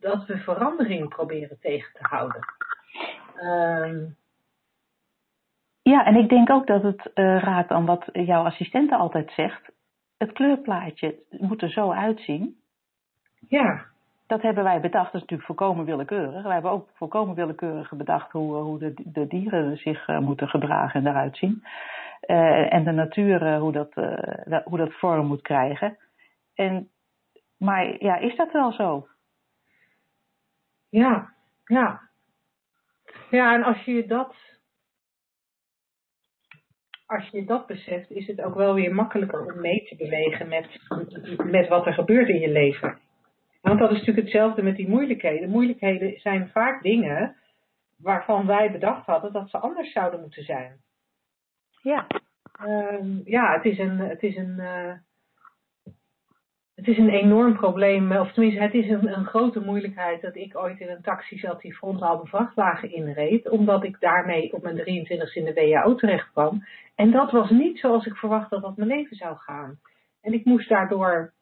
dat 0.00 0.26
we 0.26 0.38
verandering 0.38 1.08
proberen 1.08 1.58
tegen 1.60 1.92
te 1.92 2.06
houden. 2.08 2.40
Ehm, 3.36 4.04
Ja, 5.82 6.04
en 6.04 6.16
ik 6.16 6.28
denk 6.28 6.50
ook 6.50 6.66
dat 6.66 6.82
het 6.82 7.12
eh, 7.14 7.38
raakt 7.42 7.70
aan 7.70 7.86
wat 7.86 8.04
jouw 8.12 8.44
assistente 8.44 8.96
altijd 8.96 9.30
zegt. 9.30 9.70
Het 10.18 10.32
kleurplaatje 10.32 11.18
moet 11.30 11.62
er 11.62 11.70
zo 11.70 11.90
uitzien. 11.90 12.56
ja, 13.48 13.84
Dat 14.26 14.42
hebben 14.42 14.64
wij 14.64 14.80
bedacht, 14.80 15.04
dat 15.04 15.14
is 15.14 15.20
natuurlijk 15.20 15.46
volkomen 15.48 15.84
willekeurig. 15.84 16.42
Wij 16.42 16.52
hebben 16.52 16.70
ook 16.70 16.88
volkomen 16.94 17.34
willekeurig 17.34 17.92
bedacht 17.92 18.32
hoe, 18.32 18.54
hoe 18.54 18.78
de, 18.78 18.94
de 18.96 19.26
dieren 19.26 19.76
zich 19.76 20.06
eh, 20.08 20.18
moeten 20.18 20.48
gedragen 20.48 21.00
en 21.00 21.10
eruit 21.10 21.36
zien. 21.36 21.62
Eh, 22.20 22.72
en 22.74 22.84
de 22.84 22.90
natuur, 22.90 23.42
eh, 23.42 23.60
hoe, 23.60 23.72
dat, 23.72 23.92
eh, 23.94 24.58
hoe 24.64 24.78
dat 24.78 24.92
vorm 24.92 25.26
moet 25.26 25.42
krijgen. 25.42 25.96
En, 26.54 26.88
maar 27.58 28.02
ja, 28.02 28.16
is 28.16 28.36
dat 28.36 28.52
wel 28.52 28.72
zo? 28.72 29.06
Ja, 30.90 31.34
ja. 31.64 32.08
Ja, 33.30 33.54
en 33.54 33.62
als 33.62 33.84
je 33.84 34.06
dat, 34.06 34.34
als 37.06 37.28
je 37.28 37.44
dat 37.44 37.66
beseft, 37.66 38.10
is 38.10 38.26
het 38.26 38.40
ook 38.40 38.54
wel 38.54 38.74
weer 38.74 38.94
makkelijker 38.94 39.54
om 39.54 39.60
mee 39.60 39.84
te 39.84 39.96
bewegen 39.96 40.48
met, 40.48 40.80
met 41.50 41.68
wat 41.68 41.86
er 41.86 41.92
gebeurt 41.92 42.28
in 42.28 42.40
je 42.40 42.50
leven. 42.50 42.98
Want 43.60 43.78
dat 43.78 43.90
is 43.90 43.98
natuurlijk 43.98 44.26
hetzelfde 44.26 44.62
met 44.62 44.76
die 44.76 44.88
moeilijkheden. 44.88 45.50
Moeilijkheden 45.50 46.20
zijn 46.20 46.48
vaak 46.48 46.82
dingen 46.82 47.36
waarvan 47.98 48.46
wij 48.46 48.72
bedacht 48.72 49.06
hadden 49.06 49.32
dat 49.32 49.50
ze 49.50 49.58
anders 49.58 49.92
zouden 49.92 50.20
moeten 50.20 50.44
zijn. 50.44 50.80
Ja. 51.82 52.06
Ehm, 52.52 53.20
ja, 53.24 53.52
het 53.52 53.64
is 53.64 53.78
een, 53.78 53.98
het 53.98 54.22
is 54.22 54.36
een, 54.36 54.58
eh, 54.60 54.92
het 56.78 56.88
is 56.88 56.98
een 56.98 57.08
enorm 57.08 57.56
probleem, 57.56 58.12
of 58.12 58.32
tenminste, 58.32 58.62
het 58.62 58.74
is 58.74 58.88
een, 58.88 59.12
een 59.18 59.24
grote 59.26 59.60
moeilijkheid 59.60 60.20
dat 60.20 60.36
ik 60.36 60.56
ooit 60.56 60.80
in 60.80 60.88
een 60.88 61.02
taxi 61.02 61.38
zat 61.38 61.60
die 61.60 61.74
frontaal 61.74 62.26
vrachtwagen 62.26 62.92
inreed, 62.92 63.48
omdat 63.48 63.84
ik 63.84 64.00
daarmee 64.00 64.52
op 64.52 64.62
mijn 64.62 64.76
23 64.76 65.36
in 65.36 65.44
de 65.44 65.52
WHO 65.52 65.94
terecht 65.94 66.30
kwam. 66.32 66.64
En 66.94 67.10
dat 67.10 67.30
was 67.30 67.50
niet 67.50 67.78
zoals 67.78 68.06
ik 68.06 68.14
verwacht 68.16 68.50
dat 68.50 68.62
dat 68.62 68.76
mijn 68.76 68.88
leven 68.88 69.16
zou 69.16 69.36
gaan. 69.36 69.78
En 70.20 70.32
ik 70.32 70.44
moest 70.44 70.68
daardoor, 70.68 71.32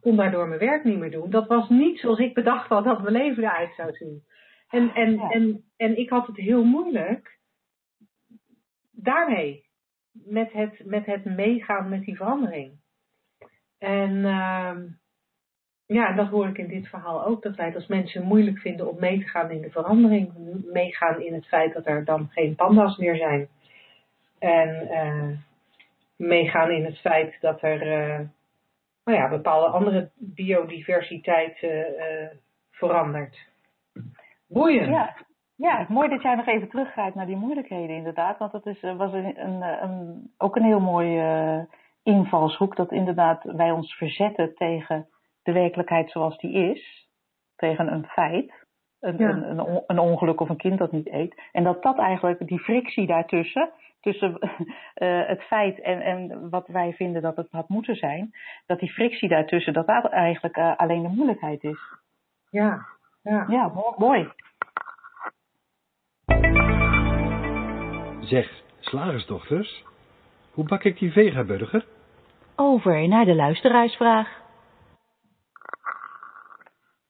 kon 0.00 0.16
daardoor 0.16 0.48
mijn 0.48 0.60
werk 0.60 0.84
niet 0.84 0.98
meer 0.98 1.10
doen. 1.10 1.30
Dat 1.30 1.46
was 1.46 1.68
niet 1.68 1.98
zoals 1.98 2.18
ik 2.18 2.34
bedacht 2.34 2.68
had 2.68 2.84
dat 2.84 3.02
mijn 3.02 3.14
leven 3.14 3.42
eruit 3.42 3.74
zou 3.76 3.92
zien. 3.92 4.22
En, 4.68 4.94
en, 4.94 5.14
Ja. 5.14 5.30
en, 5.30 5.64
en 5.76 5.98
ik 5.98 6.10
had 6.10 6.26
het 6.26 6.36
heel 6.36 6.64
moeilijk 6.64 7.38
daarmee 8.90 9.64
met 10.12 10.52
het, 10.52 10.82
met 10.84 11.06
het 11.06 11.24
meegaan 11.24 11.88
met 11.88 12.04
die 12.04 12.16
verandering. 12.16 12.77
En 13.78 14.24
ehm, 14.24 14.86
ja, 15.86 16.12
dat 16.12 16.28
hoor 16.28 16.48
ik 16.48 16.58
in 16.58 16.68
dit 16.68 16.88
verhaal 16.88 17.24
ook, 17.24 17.42
dat 17.42 17.56
wij 17.56 17.66
het 17.66 17.74
als 17.74 17.86
mensen 17.86 18.22
moeilijk 18.22 18.58
vinden 18.58 18.88
om 18.88 18.96
mee 19.00 19.20
te 19.20 19.28
gaan 19.28 19.50
in 19.50 19.60
de 19.60 19.70
verandering. 19.70 20.32
Meegaan 20.72 21.20
in 21.20 21.34
het 21.34 21.46
feit 21.46 21.74
dat 21.74 21.86
er 21.86 22.04
dan 22.04 22.28
geen 22.30 22.54
panda's 22.54 22.96
meer 22.96 23.16
zijn. 23.16 23.48
En 24.38 24.88
eh, 24.88 25.28
meegaan 26.16 26.70
in 26.70 26.84
het 26.84 26.98
feit 26.98 27.40
dat 27.40 27.62
er 27.62 27.82
eh, 27.82 28.20
nou 29.04 29.18
ja, 29.18 29.28
bepaalde 29.28 29.66
andere 29.66 30.10
biodiversiteit 30.14 31.62
eh, 31.62 32.26
verandert. 32.70 33.46
Boeiend. 34.48 34.86
Ja. 34.86 35.16
ja, 35.54 35.86
mooi 35.88 36.08
dat 36.08 36.22
jij 36.22 36.34
nog 36.34 36.46
even 36.46 36.68
teruggaat 36.68 37.14
naar 37.14 37.26
die 37.26 37.36
moeilijkheden 37.36 37.96
inderdaad. 37.96 38.38
Want 38.38 38.52
dat 38.52 38.66
is, 38.66 38.80
was 38.80 39.12
een, 39.12 39.42
een, 39.82 40.30
ook 40.38 40.56
een 40.56 40.64
heel 40.64 40.80
mooie 40.80 41.20
eh, 41.20 41.77
invalshoek. 42.08 42.76
Dat 42.76 42.92
inderdaad 42.92 43.42
wij 43.42 43.70
ons 43.70 43.94
verzetten 43.94 44.54
tegen 44.54 45.08
de 45.42 45.52
werkelijkheid 45.52 46.10
zoals 46.10 46.38
die 46.38 46.52
is. 46.72 47.08
Tegen 47.56 47.92
een 47.92 48.06
feit. 48.06 48.66
Een, 49.00 49.16
Ja. 49.18 49.28
een, 49.28 49.50
een, 49.50 49.60
on- 49.60 49.84
een 49.86 49.98
ongeluk 49.98 50.40
of 50.40 50.48
een 50.48 50.56
kind 50.56 50.78
dat 50.78 50.92
niet 50.92 51.08
eet. 51.08 51.40
En 51.52 51.64
dat 51.64 51.82
dat 51.82 51.98
eigenlijk, 51.98 52.46
die 52.46 52.58
frictie 52.58 53.06
daartussen, 53.06 53.70
tussen 54.00 54.38
eh, 54.94 55.26
het 55.26 55.42
feit 55.42 55.80
en, 55.80 56.00
en 56.00 56.50
wat 56.50 56.66
wij 56.68 56.92
vinden 56.92 57.22
dat 57.22 57.36
het 57.36 57.48
had 57.50 57.68
moeten 57.68 57.96
zijn, 57.96 58.30
dat 58.66 58.78
die 58.80 58.92
frictie 58.92 59.28
daartussen, 59.28 59.72
dat 59.72 59.86
dat 59.86 60.04
eigenlijk 60.10 60.56
eh, 60.56 60.76
alleen 60.76 61.02
de 61.02 61.08
moeilijkheid 61.08 61.62
is. 61.64 61.78
Ja, 62.50 62.86
ja. 63.22 63.44
Ja, 63.48 63.68
mo- 63.68 63.94
mooi. 63.98 64.28
Zeg, 68.20 68.62
slagersdochters, 68.80 69.84
hoe 70.52 70.64
bak 70.64 70.84
ik 70.84 70.98
die 70.98 71.12
vegaburger? 71.12 71.84
Over 72.60 73.08
naar 73.08 73.24
de 73.24 73.34
luisteraarsvraag. 73.34 74.28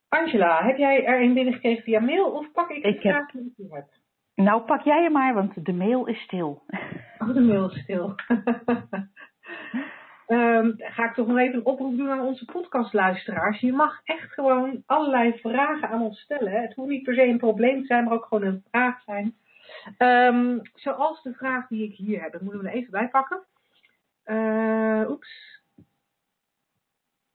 Angela, 0.09 0.65
heb 0.65 0.77
jij 0.77 1.05
er 1.05 1.23
een 1.23 1.35
binnengekregen 1.35 1.83
via 1.83 2.01
mail 2.01 2.25
of 2.31 2.53
pak 2.53 2.71
ik 2.71 2.83
de 2.83 2.89
Ik 2.89 3.03
heb- 3.03 3.13
vraag 3.15 3.31
die 3.31 3.53
je 3.57 3.67
hebt? 3.71 4.01
Nou, 4.35 4.63
pak 4.63 4.83
jij 4.83 5.03
hem 5.03 5.13
maar, 5.13 5.35
want 5.35 5.65
de 5.65 5.73
mail 5.73 6.07
is 6.07 6.21
stil. 6.23 6.63
Oh, 7.19 7.35
de 7.35 7.41
mail 7.41 7.71
is 7.71 7.83
stil. 7.83 8.15
Ehm, 10.27 10.71
ga 10.77 11.05
ik 11.05 11.15
toch 11.15 11.27
nog 11.27 11.39
even 11.39 11.55
een 11.55 11.65
oproep 11.67 11.97
doen 11.97 12.11
aan 12.11 12.21
onze 12.21 12.45
podcastluisteraars. 12.45 13.61
Je 13.61 13.73
mag 13.73 14.01
echt 14.05 14.33
gewoon 14.33 14.83
allerlei 14.87 15.39
vragen 15.39 15.89
aan 15.89 16.03
ons 16.03 16.21
stellen. 16.21 16.53
Het 16.53 16.75
hoeft 16.75 16.89
niet 16.91 17.03
per 17.03 17.15
se 17.15 17.23
een 17.27 17.39
probleem 17.39 17.81
te 17.81 17.87
zijn, 17.87 18.05
maar 18.05 18.13
ook 18.13 18.25
gewoon 18.25 18.45
een 18.49 18.65
vraag 18.71 19.01
zijn. 19.03 19.35
Ehm, 19.99 20.59
zoals 20.75 21.23
de 21.23 21.33
vraag 21.33 21.67
die 21.69 21.85
ik 21.85 21.95
hier 21.97 22.23
heb. 22.23 22.33
Dat 22.33 22.41
moeten 22.41 22.61
we 22.63 22.69
er 22.69 22.75
even 22.75 22.91
bij 22.91 23.09
pakken. 23.09 23.41
Eh, 24.29 25.05
oeps. 25.09 25.61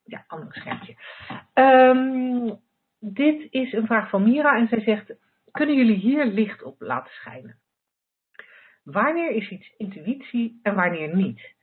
Ja, 0.04 0.24
ander 0.28 0.54
schermpje. 0.54 0.96
Ehm, 1.54 2.56
dit 3.00 3.52
is 3.52 3.74
een 3.74 3.86
vraag 3.86 4.10
van 4.10 4.24
Mira 4.24 4.58
en 4.58 4.68
zij 4.68 4.82
zegt: 4.82 5.14
Kunnen 5.52 5.76
jullie 5.76 5.96
hier 5.96 6.26
licht 6.26 6.64
op 6.64 6.82
laten 6.82 7.14
schijnen? 7.14 7.60
Wanneer 8.84 9.32
is 9.32 9.50
iets 9.50 9.74
intuïtie 9.78 10.60
en 10.64 10.76
wanneer 10.76 11.16
niet? 11.16 11.54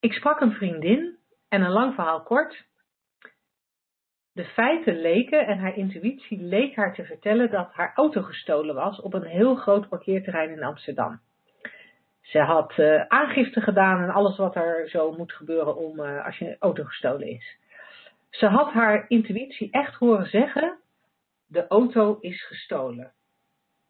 Ik 0.00 0.12
sprak 0.12 0.40
een 0.40 0.52
vriendin 0.52 1.18
en 1.48 1.62
een 1.62 1.72
lang 1.72 1.94
verhaal 1.94 2.22
kort. 2.22 2.64
De 4.32 4.44
feiten 4.44 5.00
leken 5.00 5.46
en 5.46 5.58
haar 5.58 5.76
intuïtie 5.76 6.42
leek 6.42 6.76
haar 6.76 6.94
te 6.94 7.04
vertellen 7.04 7.50
dat 7.50 7.72
haar 7.72 7.92
auto 7.94 8.22
gestolen 8.22 8.74
was 8.74 9.00
op 9.00 9.14
een 9.14 9.26
heel 9.26 9.54
groot 9.54 9.88
parkeerterrein 9.88 10.50
in 10.50 10.62
Amsterdam. 10.62 11.20
Ze 12.20 12.38
had 12.38 12.72
eh, 12.76 13.00
aangifte 13.00 13.60
gedaan 13.60 14.02
en 14.02 14.10
alles 14.10 14.36
wat 14.36 14.56
er 14.56 14.88
zo 14.88 15.12
moet 15.12 15.32
gebeuren 15.32 15.76
om 15.76 16.00
eh, 16.00 16.24
als 16.24 16.38
je 16.38 16.56
auto 16.58 16.84
gestolen 16.84 17.28
is. 17.28 17.58
Ze 18.30 18.46
had 18.46 18.72
haar 18.72 19.04
intuïtie 19.08 19.70
echt 19.70 19.94
horen 19.94 20.26
zeggen: 20.26 20.78
de 21.46 21.66
auto 21.66 22.18
is 22.20 22.46
gestolen. 22.46 23.12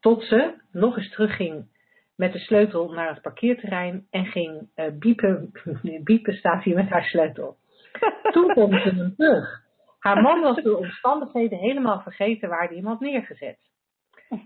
Tot 0.01 0.23
ze 0.23 0.55
nog 0.73 0.97
eens 0.97 1.11
terugging 1.11 1.69
met 2.17 2.33
de 2.33 2.39
sleutel 2.39 2.93
naar 2.93 3.09
het 3.09 3.23
parkeerterrein 3.23 4.07
en 4.11 4.27
ging 4.27 4.69
eh, 4.75 4.93
biepen. 4.93 5.53
Biepen 6.05 6.35
staat 6.35 6.63
hier 6.63 6.75
met 6.75 6.89
haar 6.89 7.05
sleutel. 7.05 7.57
Toen 8.33 8.49
kwam 8.49 8.73
ze 8.79 8.89
hem 8.95 9.15
terug. 9.17 9.69
Haar 9.99 10.21
man 10.23 10.41
was 10.41 10.63
door 10.63 10.77
omstandigheden 10.77 11.59
helemaal 11.59 12.01
vergeten 12.01 12.49
waar 12.49 12.67
hij 12.67 12.77
hem 12.77 12.87
had 12.87 13.01
neergezet. 13.01 13.59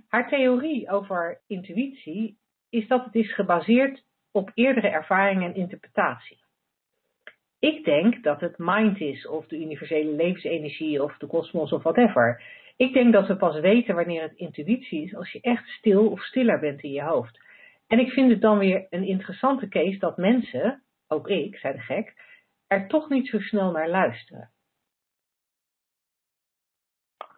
Haar 0.09 0.29
theorie 0.29 0.91
over 0.91 1.41
intuïtie 1.47 2.39
is 2.75 2.89
dat 2.89 3.05
het 3.05 3.15
is 3.15 3.35
gebaseerd 3.35 4.05
op 4.33 4.51
eerdere 4.55 4.89
ervaringen 4.89 5.51
en 5.51 5.55
interpretatie. 5.55 6.43
Ik 7.59 7.85
denk 7.85 8.23
dat 8.23 8.41
het 8.41 8.55
mind 8.59 9.01
is, 9.01 9.27
of 9.27 9.47
de 9.47 9.61
universele 9.61 10.11
levensenergie, 10.11 11.03
of 11.03 11.17
de 11.17 11.27
kosmos, 11.27 11.73
of 11.73 11.83
whatever. 11.83 12.43
Ik 12.77 12.93
denk 12.93 13.13
dat 13.13 13.27
we 13.27 13.37
pas 13.37 13.61
weten 13.61 13.95
wanneer 13.95 14.23
het 14.23 14.37
intuïtie 14.37 15.03
is 15.03 15.15
als 15.15 15.33
je 15.33 15.41
echt 15.41 15.69
stil 15.69 16.11
of 16.11 16.23
stiller 16.23 16.61
bent 16.61 16.83
in 16.83 16.91
je 16.91 17.03
hoofd. 17.03 17.41
En 17.87 17.99
ik 17.99 18.11
vind 18.11 18.31
het 18.31 18.41
dan 18.41 18.59
weer 18.59 18.87
een 18.91 19.07
interessante 19.07 19.69
case 19.69 19.99
dat 19.99 20.17
mensen, 20.17 20.83
ook 21.09 21.29
ik, 21.29 21.57
zei 21.57 21.75
de 21.75 21.81
gek, 21.81 22.15
er 22.67 22.89
toch 22.89 23.09
niet 23.09 23.29
zo 23.29 23.39
snel 23.39 23.71
naar 23.71 23.89
luisteren. 23.89 24.51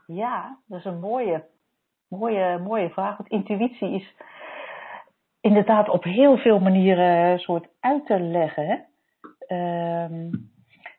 Ja, 0.07 0.59
dat 0.66 0.78
is 0.78 0.84
een 0.84 1.01
mooie, 1.01 1.45
mooie, 2.09 2.59
mooie 2.59 2.91
vraag. 2.91 3.16
Want 3.16 3.28
intuïtie 3.28 3.95
is 3.95 4.14
inderdaad 5.47 5.89
op 5.89 6.05
heel 6.05 6.37
veel 6.37 6.59
manieren 6.59 7.39
soort 7.39 7.69
uit 7.81 8.07
te 8.07 8.21
leggen. 8.21 8.87
Ehm, 9.47 10.31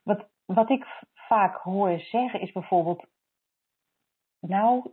wat, 0.03 0.29
wat 0.45 0.69
ik 0.69 0.85
vaak 1.13 1.55
hoor 1.55 1.99
zeggen 1.99 2.41
is 2.41 2.51
bijvoorbeeld, 2.51 3.05
nou, 4.39 4.91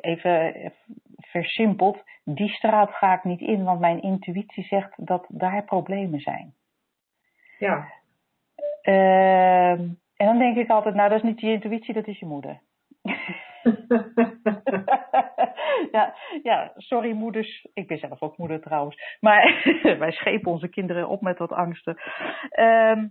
even 0.00 0.72
versimpeld, 1.16 2.02
die 2.24 2.48
straat 2.48 2.90
ga 2.90 3.14
ik 3.14 3.24
niet 3.24 3.40
in, 3.40 3.64
want 3.64 3.80
mijn 3.80 4.02
intuïtie 4.02 4.64
zegt 4.64 5.06
dat 5.06 5.24
daar 5.28 5.64
problemen 5.64 6.20
zijn. 6.20 6.54
Ja. 7.58 7.92
Ehm, 8.82 9.80
en 10.16 10.26
dan 10.26 10.38
denk 10.38 10.56
ik 10.56 10.70
altijd, 10.70 10.94
nou 10.94 11.08
dat 11.08 11.18
is 11.18 11.24
niet 11.24 11.40
je 11.40 11.52
intuïtie, 11.52 11.94
dat 11.94 12.06
is 12.06 12.18
je 12.18 12.26
moeder. 12.26 12.60
ja, 15.92 16.14
ja, 16.42 16.72
sorry 16.76 17.12
moeders. 17.12 17.66
Ik 17.74 17.86
ben 17.86 17.98
zelf 17.98 18.22
ook 18.22 18.36
moeder 18.36 18.60
trouwens. 18.60 19.16
Maar 19.20 19.62
wij 19.98 20.12
schepen 20.12 20.52
onze 20.52 20.68
kinderen 20.68 21.08
op 21.08 21.20
met 21.20 21.38
wat 21.38 21.52
angsten. 21.52 21.96
Ehm, 22.50 23.06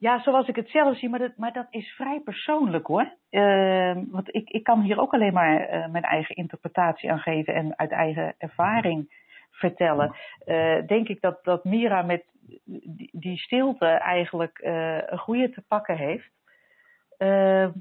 ja, 0.00 0.22
zoals 0.22 0.48
ik 0.48 0.56
het 0.56 0.70
zelf 0.70 0.98
zie, 0.98 1.08
maar 1.08 1.18
dat, 1.18 1.36
maar 1.36 1.52
dat 1.52 1.66
is 1.70 1.88
vrij 1.88 2.20
persoonlijk 2.20 2.86
hoor. 2.86 3.14
Ehm, 3.30 4.04
want 4.10 4.34
ik, 4.34 4.50
ik 4.50 4.64
kan 4.64 4.80
hier 4.80 5.00
ook 5.00 5.12
alleen 5.12 5.32
maar 5.32 5.60
uh, 5.60 5.88
mijn 5.88 6.04
eigen 6.04 6.34
interpretatie 6.34 7.12
aan 7.12 7.18
geven 7.18 7.54
en 7.54 7.78
uit 7.78 7.90
eigen 7.90 8.34
ervaring 8.38 9.26
vertellen. 9.50 10.14
Uh, 10.46 10.86
denk 10.86 11.08
ik 11.08 11.20
dat, 11.20 11.44
dat 11.44 11.64
Mira 11.64 12.02
met 12.02 12.24
die, 12.64 13.10
die 13.12 13.38
stilte 13.38 13.86
eigenlijk 13.86 14.60
uh, 14.64 14.98
een 15.06 15.18
goede 15.18 15.50
te 15.50 15.62
pakken 15.68 15.96
heeft. 15.96 16.30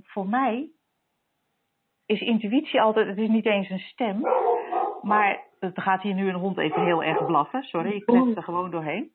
voor 0.04 0.28
mij 0.28 0.70
is 2.10 2.22
intuïtie 2.22 2.82
altijd, 2.82 3.08
het 3.08 3.18
is 3.18 3.28
niet 3.28 3.46
eens 3.46 3.70
een 3.70 3.80
stem, 3.80 4.22
maar 5.02 5.44
het 5.60 5.82
gaat 5.82 6.02
hier 6.02 6.14
nu 6.14 6.28
een 6.30 6.36
hond 6.36 6.58
even 6.58 6.84
heel 6.84 7.04
erg 7.04 7.26
blaffen, 7.26 7.64
sorry, 7.64 7.92
ik 7.92 8.06
klets 8.06 8.36
er 8.36 8.44
gewoon 8.44 8.72
doorheen. 8.72 9.12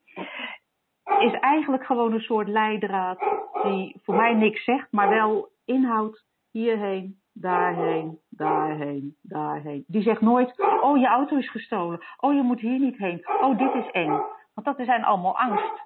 Is 1.18 1.32
eigenlijk 1.32 1.84
gewoon 1.84 2.12
een 2.12 2.20
soort 2.20 2.48
leidraad 2.48 3.18
die 3.62 4.00
voor 4.02 4.14
mij 4.14 4.34
niks 4.34 4.64
zegt, 4.64 4.92
maar 4.92 5.08
wel 5.08 5.48
inhoudt 5.64 6.24
hierheen, 6.50 7.20
daarheen, 7.32 8.18
daarheen, 8.28 9.16
daarheen. 9.22 9.84
Die 9.86 10.02
zegt 10.02 10.20
nooit, 10.20 10.54
oh 10.80 10.98
je 10.98 11.06
auto 11.06 11.36
is 11.36 11.50
gestolen, 11.50 12.04
oh 12.16 12.34
je 12.34 12.42
moet 12.42 12.60
hier 12.60 12.78
niet 12.78 12.96
heen, 12.96 13.26
oh 13.40 13.58
dit 13.58 13.74
is 13.74 13.90
eng. 13.90 14.20
Want 14.54 14.76
dat 14.76 14.86
zijn 14.86 15.04
allemaal 15.04 15.38
angst 15.38 15.82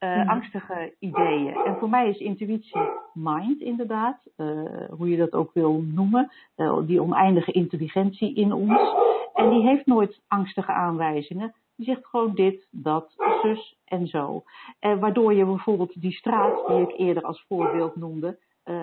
uh, 0.00 0.28
angstige 0.28 0.94
ideeën. 0.98 1.54
En 1.54 1.76
voor 1.78 1.88
mij 1.88 2.08
is 2.08 2.18
intuïtie 2.18 2.80
mind 3.12 3.60
inderdaad, 3.60 4.20
uh, 4.36 4.64
hoe 4.90 5.08
je 5.08 5.16
dat 5.16 5.32
ook 5.32 5.52
wil 5.52 5.82
noemen, 5.82 6.30
uh, 6.56 6.78
die 6.86 7.02
oneindige 7.02 7.52
intelligentie 7.52 8.34
in 8.34 8.52
ons. 8.52 8.94
En 9.34 9.50
die 9.50 9.62
heeft 9.62 9.86
nooit 9.86 10.20
angstige 10.28 10.72
aanwijzingen. 10.72 11.54
Die 11.76 11.86
zegt 11.86 12.06
gewoon 12.06 12.34
dit, 12.34 12.68
dat, 12.70 13.14
zus 13.42 13.78
en 13.84 14.06
zo. 14.06 14.42
En 14.78 14.98
waardoor 14.98 15.34
je 15.34 15.44
bijvoorbeeld 15.44 16.00
die 16.00 16.12
straat, 16.12 16.66
die 16.66 16.80
ik 16.80 16.98
eerder 16.98 17.22
als 17.22 17.44
voorbeeld 17.48 17.96
noemde, 17.96 18.38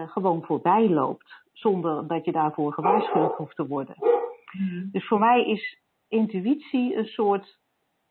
gewoon 0.07 0.43
voorbij 0.43 0.89
loopt. 0.89 1.43
Zonder 1.53 2.07
dat 2.07 2.25
je 2.25 2.31
daarvoor 2.31 2.73
gewaarschuwd 2.73 3.35
hoeft 3.35 3.55
te 3.55 3.67
worden. 3.67 3.95
Mm. 4.51 4.89
Dus 4.91 5.07
voor 5.07 5.19
mij 5.19 5.45
is 5.45 5.79
intuïtie 6.07 6.95
een 6.95 7.05
soort 7.05 7.59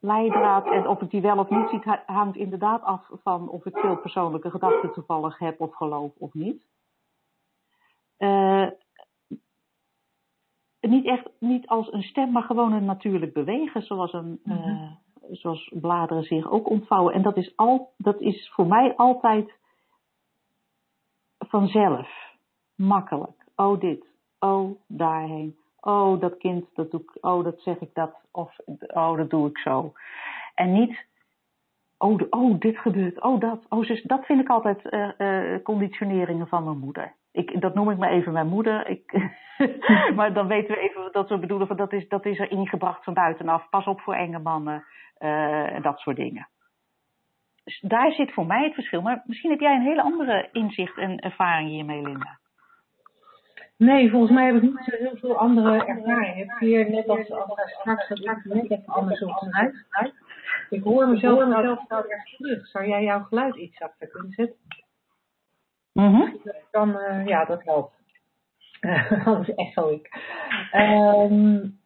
leidraad 0.05 0.67
en 0.67 0.89
of 0.89 1.01
ik 1.01 1.11
die 1.11 1.21
wel 1.21 1.39
of 1.39 1.51
niet 1.51 1.69
ziet, 1.69 1.85
hangt 2.07 2.37
inderdaad 2.37 2.83
af 2.83 3.09
van 3.23 3.49
of 3.49 3.65
ik 3.65 3.79
veel 3.79 3.97
persoonlijke 3.97 4.51
gedachten 4.51 4.93
toevallig 4.93 5.39
heb 5.39 5.61
of 5.61 5.75
geloof 5.75 6.13
of 6.19 6.35
niet. 6.35 6.67
Uh, 8.19 8.69
niet 10.81 11.07
echt 11.07 11.29
niet 11.39 11.67
als 11.67 11.93
een 11.93 12.03
stem, 12.03 12.33
maar 12.33 12.43
gewoon 12.43 12.73
een 12.73 12.85
natuurlijk 12.85 13.33
bewegen, 13.33 13.83
zoals, 13.83 14.13
een, 14.13 14.41
uh, 14.45 14.93
zoals 15.31 15.73
bladeren 15.81 16.23
zich 16.23 16.51
ook 16.51 16.69
ontvouwen. 16.69 17.15
En 17.15 17.23
dat 17.23 17.37
is, 17.37 17.57
al, 17.57 17.93
dat 17.97 18.21
is 18.21 18.51
voor 18.55 18.67
mij 18.67 18.97
altijd 18.97 19.53
vanzelf, 21.39 22.09
makkelijk. 22.75 23.47
Oh 23.57 23.81
dit, 23.81 24.07
oh 24.39 24.79
daarheen, 24.87 25.59
oh 25.85 26.21
dat 26.21 26.37
kind, 26.37 26.65
dat 26.75 26.91
doe 26.91 27.01
ik, 27.01 27.25
oh 27.25 27.45
dat 27.45 27.61
zeg 27.61 27.81
ik 27.81 27.91
dat, 27.95 28.15
of 28.31 28.57
oh 28.87 29.17
dat 29.17 29.31
doe 29.31 29.49
ik 29.49 29.59
zo. 29.59 29.93
En 30.55 30.73
niet, 30.73 31.07
oh, 31.99 32.21
oh 32.31 32.61
dit 32.61 32.79
gebeurt, 32.79 33.23
oh 33.23 33.41
dat, 33.41 33.67
oh 33.69 33.85
zus, 33.85 34.03
dat 34.03 34.27
vind 34.27 34.41
ik 34.41 34.49
altijd 34.49 34.85
uh, 34.85 35.09
uh, 35.19 35.63
conditioneringen 35.63 36.49
van 36.49 36.65
mijn 36.65 36.79
moeder. 36.79 37.15
Ik, 37.33 37.61
dat 37.61 37.75
noem 37.75 37.91
ik 37.91 37.99
maar 37.99 38.11
even 38.11 38.33
mijn 38.33 38.49
moeder. 38.49 38.89
Ik, 38.89 39.31
maar 40.17 40.33
dan 40.33 40.47
weten 40.47 40.75
we 40.75 40.81
even 40.81 41.13
dat 41.13 41.29
we 41.29 41.39
bedoelen 41.39 41.67
van 41.67 41.77
dat 41.77 41.93
is, 41.93 42.09
dat 42.09 42.27
is 42.27 42.39
er 42.39 42.51
ingebracht 42.51 43.05
van 43.05 43.15
buitenaf. 43.15 43.69
Pas 43.69 43.87
op 43.87 44.01
voor 44.01 44.15
enge 44.15 44.39
mannen 44.39 44.85
uh, 45.19 45.83
dat 45.83 45.99
soort 45.99 46.17
dingen. 46.17 46.49
Dus 47.65 47.81
daar 47.81 48.13
zit 48.13 48.33
voor 48.33 48.47
mij 48.47 48.65
het 48.65 48.75
verschil. 48.75 49.03
Maar 49.03 49.23
misschien 49.27 49.51
heb 49.51 49.61
jij 49.61 49.75
een 49.75 49.83
hele 49.83 50.03
andere 50.03 50.49
inzicht 50.53 50.97
en 50.97 51.19
ervaring 51.19 51.69
hiermee, 51.69 52.03
Linda. 52.03 52.39
Nee, 53.85 54.11
volgens 54.11 54.33
mij 54.33 54.47
heb 54.47 54.55
ik 54.55 54.63
niet 54.63 54.85
zo 54.85 54.97
heel 54.97 55.17
veel 55.17 55.39
andere 55.39 55.85
ervaring. 55.85 56.37
Ik 56.37 56.49
heb 56.49 56.59
hier 56.59 56.91
net 56.91 57.09
als, 57.09 57.31
als 57.31 57.71
straks 57.81 58.09
het 58.09 58.45
net 58.45 58.71
even 58.71 58.87
anders 58.87 59.23
op 59.23 59.49
uit. 59.51 60.15
Ik 60.71 60.83
hoor 60.83 61.09
mezelf 61.09 61.47
nou 61.47 61.79
erg 62.09 62.25
terug. 62.37 62.67
Zou 62.67 62.87
jij 62.87 63.03
jouw 63.03 63.23
geluid 63.23 63.57
iets 63.57 63.77
zachter 63.77 64.09
kunnen 64.09 64.33
zetten? 64.33 64.57
Mm 65.93 66.41
Dan, 66.71 66.97
uh, 66.97 67.27
ja, 67.27 67.45
dat 67.45 67.65
helpt. 67.65 67.95
dat 69.25 69.49
is 69.49 69.55
echt 69.55 69.73
zo 69.73 69.89
ik. 69.89 70.11
Um, 70.73 71.81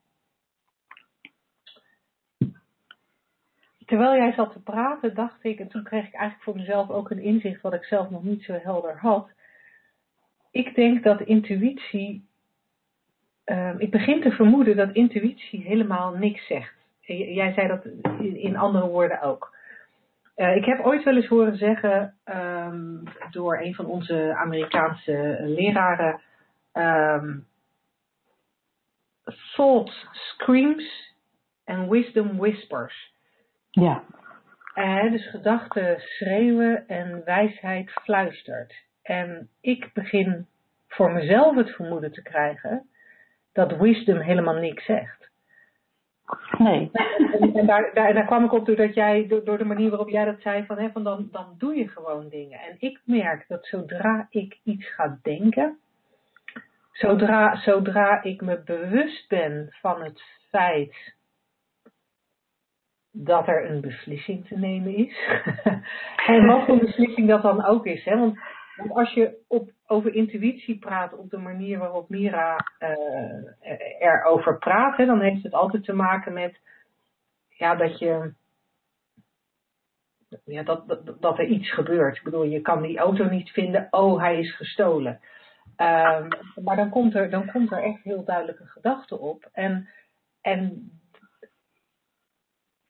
terwijl 3.87 4.15
jij 4.15 4.33
zat 4.33 4.53
te 4.53 4.63
praten, 4.63 5.15
dacht 5.15 5.45
ik, 5.45 5.59
en 5.59 5.69
toen 5.69 5.85
kreeg 5.85 6.07
ik 6.07 6.15
eigenlijk 6.15 6.43
voor 6.43 6.57
mezelf 6.57 6.91
ook 6.91 7.11
een 7.11 7.23
inzicht 7.23 7.61
wat 7.61 7.75
ik 7.75 7.85
zelf 7.85 8.11
nog 8.11 8.23
niet 8.23 8.43
zo 8.43 8.59
helder 8.63 8.99
had 8.99 9.37
ik 10.51 10.75
denk 10.75 11.03
dat 11.03 11.21
intuïtie. 11.21 12.27
Uh, 13.47 13.75
ik 13.79 13.91
begin 13.91 14.21
te 14.21 14.31
vermoeden 14.31 14.77
dat 14.77 14.93
intuïtie 14.93 15.63
helemaal 15.63 16.13
niks 16.13 16.47
zegt. 16.47 16.75
Jij 17.17 17.53
zei 17.53 17.69
dat 17.69 17.85
in 18.35 18.57
andere 18.57 18.87
woorden 18.87 19.21
ook. 19.21 19.57
Uh, 20.37 20.57
ik 20.57 20.65
heb 20.65 20.81
ooit 20.81 21.05
wel 21.05 21.17
eens 21.17 21.27
horen 21.27 21.57
zeggen 21.57 22.15
um, 22.25 23.03
door 23.31 23.59
een 23.59 23.75
van 23.75 23.87
onze 23.87 24.35
Amerikaanse 24.37 25.39
leraren: 25.41 26.21
um, 26.73 27.47
Thought 29.55 30.09
screams 30.13 31.15
and 31.65 31.89
wisdom 31.89 32.37
whispers. 32.37 33.13
Ja. 33.71 34.05
Uh, 34.75 35.11
dus 35.11 35.31
gedachten 35.31 36.01
schreeuwen 36.01 36.89
en 36.89 37.25
wijsheid 37.25 37.91
fluistert. 37.91 38.87
En 39.09 39.49
ik 39.61 39.91
begin 39.95 40.47
voor 40.89 41.13
mezelf 41.13 41.57
het 41.57 41.71
vermoeden 41.71 42.13
te 42.13 42.23
krijgen 42.23 42.89
dat 43.53 43.77
wisdom 43.77 44.21
helemaal 44.21 44.55
niks 44.55 44.85
zegt. 44.85 45.31
Nee. 46.59 46.91
En, 46.93 47.55
en 47.55 47.67
daar, 47.67 47.91
daar, 47.95 48.15
daar, 48.15 48.27
kwam 48.27 48.45
ik 48.45 48.53
op 48.53 48.67
doordat 48.67 48.95
jij, 48.95 49.27
door, 49.27 49.45
door 49.45 49.59
de 49.59 49.65
manier 49.65 49.89
waarop 49.89 50.09
jij 50.09 50.25
dat 50.25 50.41
zei, 50.41 50.67
van, 50.67 50.79
hè, 50.79 50.91
van 50.91 51.05
dan, 51.05 51.29
dan 51.31 51.55
doe 51.59 51.75
je 51.75 51.89
gewoon 51.89 52.29
dingen. 52.29 52.59
En 52.59 52.77
ik 52.79 53.01
merk 53.05 53.45
dat 53.49 53.67
zodra 53.67 54.27
ik 54.31 54.59
iets 54.65 54.95
ga 54.95 55.19
denken, 55.23 55.79
zodra, 56.93 57.57
zodra 57.57 58.23
ik 58.23 58.41
me 58.41 58.63
bewust 58.65 59.29
ben 59.29 59.75
van 59.81 60.03
het 60.03 60.23
feit 60.51 61.17
dat 63.13 63.49
er 63.49 63.71
een 63.71 63.81
beslissing 63.81 64.47
te 64.47 64.59
nemen 64.59 64.95
is. 64.97 65.29
en 66.27 66.47
wat 66.47 66.65
voor 66.65 66.79
beslissing 66.79 67.29
dat 67.29 67.43
dan 67.43 67.65
ook 67.65 67.87
is. 67.87 68.05
Hè? 68.05 68.19
Want 68.19 68.39
want 68.79 68.93
als 68.93 69.13
je 69.13 69.45
op, 69.49 69.71
over 69.87 70.15
intuïtie 70.15 70.79
praat 70.79 71.17
op 71.17 71.31
de 71.31 71.39
manier 71.39 71.79
waarop 71.79 72.09
Mira 72.09 72.57
uh, 72.79 74.01
erover 74.01 74.59
praat, 74.59 74.97
hè, 74.97 75.07
dan 75.07 75.21
heeft 75.21 75.43
het 75.43 75.53
altijd 75.53 75.85
te 75.85 75.93
maken 75.93 76.33
met 76.33 76.61
ja, 77.49 77.75
dat 77.75 77.99
je. 77.99 78.33
Ja, 80.45 80.63
dat, 80.63 81.03
dat, 81.21 81.39
er 81.39 81.45
iets 81.45 81.73
gebeurt. 81.73 82.17
Ik 82.17 82.23
bedoel, 82.23 82.43
je 82.43 82.61
kan 82.61 82.83
die 82.83 82.99
auto 82.99 83.25
niet 83.25 83.51
vinden, 83.51 83.87
oh, 83.91 84.21
hij 84.21 84.39
is 84.39 84.57
gestolen. 84.57 85.21
Um, 85.77 86.29
maar 86.65 86.77
dan 86.77 86.91
komt, 86.91 87.15
er, 87.15 87.31
dan 87.31 87.51
komt 87.51 87.73
er 87.73 87.83
echt 87.83 88.03
heel 88.03 88.25
duidelijke 88.25 88.67
gedachte 88.67 89.19
op. 89.19 89.49
En, 89.53 89.89
en, 90.41 90.91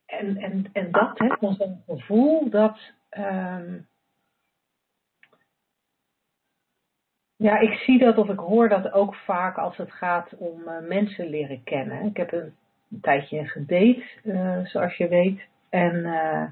en, 0.06 0.68
en, 0.72 0.90
dat, 0.90 1.18
hè, 1.18 1.36
van 1.38 1.54
zo'n 1.54 1.82
gevoel 1.86 2.50
dat 2.50 2.78
ehm, 3.08 3.80
ja, 7.38 7.58
ik 7.58 7.72
zie 7.72 7.98
dat 7.98 8.18
of 8.18 8.28
ik 8.28 8.38
hoor 8.38 8.68
dat 8.68 8.92
ook 8.92 9.14
vaak 9.14 9.56
als 9.56 9.76
het 9.76 9.92
gaat 9.92 10.36
om 10.36 10.60
uh, 10.66 10.88
mensen 10.88 11.28
leren 11.28 11.62
kennen. 11.64 12.04
Ik 12.04 12.16
heb 12.16 12.32
een, 12.32 12.54
tijdje 13.00 13.44
gedate, 13.44 14.02
uh, 14.24 14.64
zoals 14.64 14.96
je 14.96 15.08
weet. 15.08 15.40
En 15.68 15.94
uh, 15.94 16.44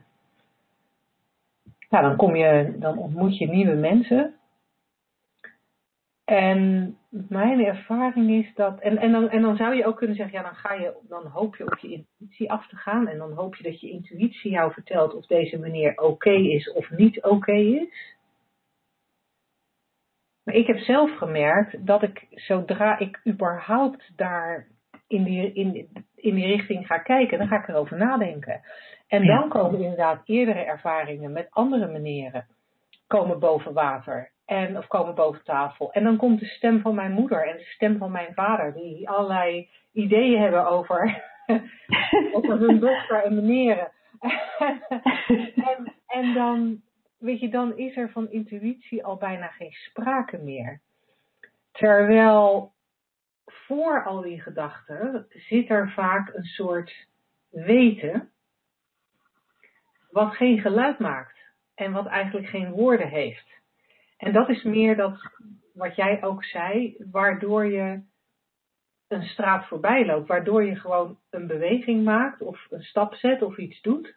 ja, 1.89 2.01
dan, 2.01 2.16
kom 2.16 2.37
je, 2.37 2.74
dan 2.78 2.99
ontmoet 2.99 3.39
je 3.39 3.49
nieuwe 3.49 3.74
mensen. 3.74 4.34
En 6.24 6.97
mijn 7.11 7.64
ervaring 7.64 8.30
is 8.30 8.55
dat. 8.55 8.80
En, 8.80 8.99
en, 8.99 9.12
dan, 9.12 9.28
en 9.28 9.43
dan 9.43 9.57
zou 9.57 9.74
je 9.74 9.87
ook 9.87 9.97
kunnen 9.97 10.16
zeggen, 10.16 10.39
ja, 10.39 10.43
dan, 10.43 10.55
ga 10.55 10.74
je, 10.74 10.93
dan 11.09 11.26
hoop 11.26 11.57
je 11.57 11.64
op 11.64 11.78
je 11.78 11.89
intuïtie 11.89 12.51
af 12.51 12.68
te 12.68 12.76
gaan. 12.76 13.09
En 13.09 13.18
dan 13.18 13.32
hoop 13.32 13.57
je 13.57 13.62
dat 13.62 13.80
je 13.80 13.91
intuïtie 13.91 14.51
jou 14.51 14.72
vertelt 14.72 15.14
of 15.14 15.26
deze 15.26 15.59
meneer 15.59 16.01
oké 16.01 16.30
is 16.30 16.72
of 16.72 16.91
niet 16.91 17.22
oké 17.22 17.53
is. 17.53 18.16
Maar 20.47 20.55
ik 20.55 20.66
heb 20.66 20.78
zelf 20.78 21.16
gemerkt 21.16 21.86
dat 21.86 22.03
ik 22.03 22.26
zodra 22.30 22.99
ik 22.99 23.20
überhaupt 23.26 24.12
daar 24.16 24.66
in 25.07 25.24
die, 25.24 25.53
in, 25.53 25.88
in 26.14 26.34
die 26.34 26.47
richting 26.47 26.86
ga 26.86 26.99
kijken, 26.99 27.38
dan 27.38 27.49
ga 27.49 27.57
ik 27.57 27.68
erover 27.68 27.97
nadenken. 27.97 28.61
En 29.09 29.26
dan 29.26 29.49
komen 29.49 29.80
inderdaad 29.80 30.22
eerdere 30.24 30.64
ervaringen 30.64 31.32
met 31.32 31.47
andere 31.51 31.86
meneren 31.86 32.47
komen 33.07 33.38
boven 33.38 33.72
water. 33.72 34.30
En, 34.44 34.78
of 34.78 34.86
komen 34.86 35.14
boven 35.14 35.44
tafel. 35.44 35.92
En 35.92 36.05
dan 36.05 36.16
komt 36.16 36.40
de 36.40 36.47
stem 36.47 36.80
van 36.80 36.94
mijn 36.94 37.12
moeder 37.12 37.49
en 37.49 37.57
de 37.57 37.64
stem 37.64 37.99
van 37.99 38.11
mijn 38.11 38.34
vader, 38.34 38.72
die 38.72 39.09
allerlei 39.09 39.68
ideeën 39.92 40.40
hebben 40.40 40.66
over, 40.66 41.22
over 42.36 42.59
hun 42.59 42.78
dochter 42.78 43.24
en 43.24 43.34
meneren. 43.34 43.90
en, 45.70 45.92
en 46.07 46.34
dan, 46.34 46.80
weet 47.19 47.41
je, 47.41 47.49
dan 47.49 47.77
is 47.77 47.97
er 47.97 48.11
van 48.11 48.31
intuïtie 48.31 49.05
al 49.05 49.17
bijna 49.17 49.47
geen 49.47 49.73
sprake 49.73 50.39
meer. 50.39 50.81
Terwijl 51.73 52.73
voor 53.45 54.05
al 54.05 54.21
die 54.21 54.41
gedachten 54.41 55.27
zit 55.29 55.71
er 55.71 55.91
vaak 55.91 56.35
een 56.35 56.45
soort 56.45 57.07
weten, 57.51 58.31
wat 60.11 60.35
geen 60.35 60.61
geluid 60.61 60.99
maakt 60.99 61.39
en 61.75 61.93
wat 61.93 62.07
eigenlijk 62.07 62.49
geen 62.49 62.71
woorden 62.71 63.09
heeft. 63.09 63.47
En 64.17 64.33
dat 64.33 64.49
is 64.49 64.62
meer 64.62 64.97
dat, 64.97 65.31
wat 65.75 65.97
jij 65.97 66.23
ook 66.23 66.45
zei, 66.45 66.97
waardoor 67.11 67.67
je 67.67 68.03
een 69.09 69.23
straat 69.23 69.67
voorbij 69.67 70.07
loopt, 70.07 70.29
waardoor 70.29 70.64
je 70.64 70.77
gewoon 70.77 71.19
een 71.31 71.47
beweging 71.47 72.05
maakt 72.05 72.41
of 72.41 72.67
een 72.71 72.83
stap 72.83 73.14
zet 73.14 73.43
of 73.43 73.57
iets 73.57 73.81
doet, 73.81 74.14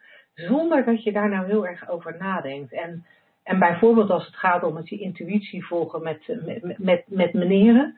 zonder 0.48 0.86
dat 0.86 1.04
je 1.04 1.12
daar 1.12 1.30
nou 1.30 1.46
heel 1.46 1.68
erg 1.68 1.90
over 1.90 2.16
nadenkt. 2.20 2.74
En, 2.74 3.06
en 3.44 3.60
bijvoorbeeld 3.60 4.10
als 4.10 4.26
het 4.26 4.36
gaat 4.36 4.64
om 4.64 4.76
het 4.76 4.90
je 4.90 5.00
intuïtie 5.00 5.66
volgen 5.66 6.04
met, 6.04 6.28
met, 6.46 6.78
met, 6.78 7.04
met 7.08 7.34
meneren, 7.34 7.98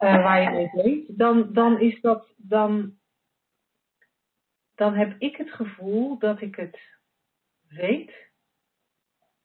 uh, 0.00 0.22
waar 0.22 0.42
je 0.42 0.50
mee 0.50 0.70
weet, 0.84 1.18
dan, 1.18 1.52
dan 1.52 1.80
is 1.80 2.00
dat, 2.00 2.26
dan, 2.36 2.92
dan 4.74 4.94
heb 4.94 5.14
ik 5.18 5.36
het 5.36 5.50
gevoel 5.50 6.18
dat 6.18 6.40
ik 6.40 6.56
het 6.56 6.80
weet 7.68 8.12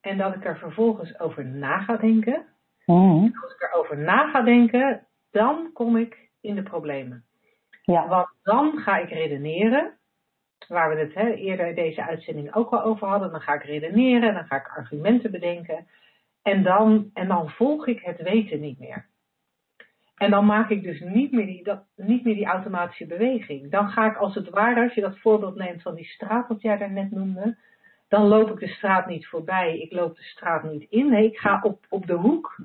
en 0.02 0.18
dat 0.18 0.36
ik 0.36 0.46
er 0.46 0.58
vervolgens 0.58 1.20
over 1.20 1.46
na 1.46 1.80
ga 1.80 1.98
denken. 1.98 2.46
Mm. 2.86 3.24
En 3.26 3.42
als 3.42 3.54
ik 3.54 3.62
erover 3.62 3.98
na 3.98 4.30
ga 4.30 4.42
denken, 4.42 5.08
dan 5.32 5.70
kom 5.74 5.98
ik 5.98 6.30
in 6.42 6.56
de 6.56 6.64
problemen. 6.64 7.26
Ja. 7.84 8.08
Want 8.08 8.30
dan 8.44 8.78
ga 8.78 8.98
ik 8.98 9.10
redeneren, 9.10 9.98
waar 10.68 10.96
we 10.96 11.00
het 11.00 11.38
eerder 11.38 11.76
deze 11.76 12.06
uitzending 12.06 12.56
ook 12.56 12.72
al 12.72 12.84
over 12.84 13.08
hadden. 13.08 13.32
Dan 13.32 13.42
ga 13.42 13.54
ik 13.54 13.64
redeneren, 13.64 14.34
dan 14.34 14.46
ga 14.46 14.56
ik 14.56 14.74
argumenten 14.78 15.32
bedenken. 15.32 15.88
En 16.42 16.64
dan, 16.64 17.10
en 17.14 17.28
dan 17.28 17.50
volg 17.50 17.88
ik 17.88 18.02
het 18.02 18.22
weten 18.22 18.60
niet 18.60 18.80
meer. 18.80 19.06
En 20.22 20.32
dan 20.32 20.46
maak 20.46 20.70
ik 20.70 20.84
dus 20.84 21.00
niet 21.00 21.32
meer, 21.32 21.46
die, 21.46 21.72
niet 21.96 22.24
meer 22.24 22.36
die 22.36 22.46
automatische 22.46 23.06
beweging. 23.06 23.72
Dan 23.72 23.90
ga 23.90 24.06
ik 24.06 24.18
als 24.18 24.36
het 24.36 24.50
ware, 24.50 24.82
als 24.84 24.94
je 24.94 25.02
dat 25.02 25.20
voorbeeld 25.20 25.56
neemt 25.56 25.82
van 25.82 25.96
die 25.96 26.06
straat 26.06 26.48
wat 26.48 26.62
jij 26.62 26.78
daar 26.78 26.92
net 26.92 27.12
noemde, 27.12 27.58
dan 28.08 28.28
loop 28.28 28.50
ik 28.50 28.60
de 28.60 28.68
straat 28.68 29.08
niet 29.08 29.28
voorbij, 29.28 29.80
ik 29.80 29.92
loop 29.92 30.16
de 30.16 30.24
straat 30.24 30.64
niet 30.64 30.86
in. 30.90 31.10
Nee, 31.10 31.26
ik 31.26 31.38
ga 31.38 31.60
op, 31.64 31.86
op 31.90 32.08
de 32.08 32.14
hoek 32.14 32.56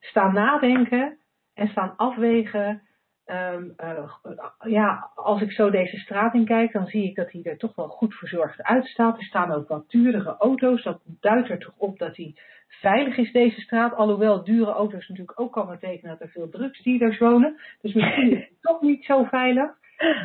staan 0.00 0.34
nadenken 0.34 1.18
en 1.54 1.68
staan 1.68 1.96
afwegen. 1.96 2.82
Um, 3.30 3.74
uh, 3.84 4.14
ja, 4.60 5.10
als 5.14 5.40
ik 5.40 5.52
zo 5.52 5.70
deze 5.70 5.96
straat 5.96 6.34
in 6.34 6.44
kijk, 6.44 6.72
dan 6.72 6.86
zie 6.86 7.04
ik 7.04 7.14
dat 7.14 7.32
hij 7.32 7.42
er 7.42 7.56
toch 7.56 7.74
wel 7.74 7.88
goed 7.88 8.14
verzorgd 8.14 8.62
uitstaat. 8.62 9.18
Er 9.18 9.24
staan 9.24 9.52
ook 9.52 9.68
wat 9.68 9.90
duurdere 9.90 10.36
auto's. 10.38 10.82
Dat 10.82 11.00
duidt 11.20 11.48
er 11.48 11.58
toch 11.58 11.74
op 11.76 11.98
dat 11.98 12.16
hij 12.16 12.34
veilig 12.68 13.16
is, 13.16 13.32
deze 13.32 13.60
straat. 13.60 13.94
Alhoewel 13.94 14.44
dure 14.44 14.70
auto's 14.70 15.08
natuurlijk 15.08 15.40
ook 15.40 15.52
kan 15.52 15.68
betekenen 15.68 16.10
dat 16.10 16.20
er 16.20 16.32
veel 16.32 16.48
drugsdealers 16.48 17.18
wonen. 17.18 17.60
Dus 17.80 17.92
misschien 17.94 18.32
is 18.32 18.48
het 18.48 18.62
toch 18.62 18.80
niet 18.80 19.04
zo 19.04 19.24
veilig. 19.24 19.70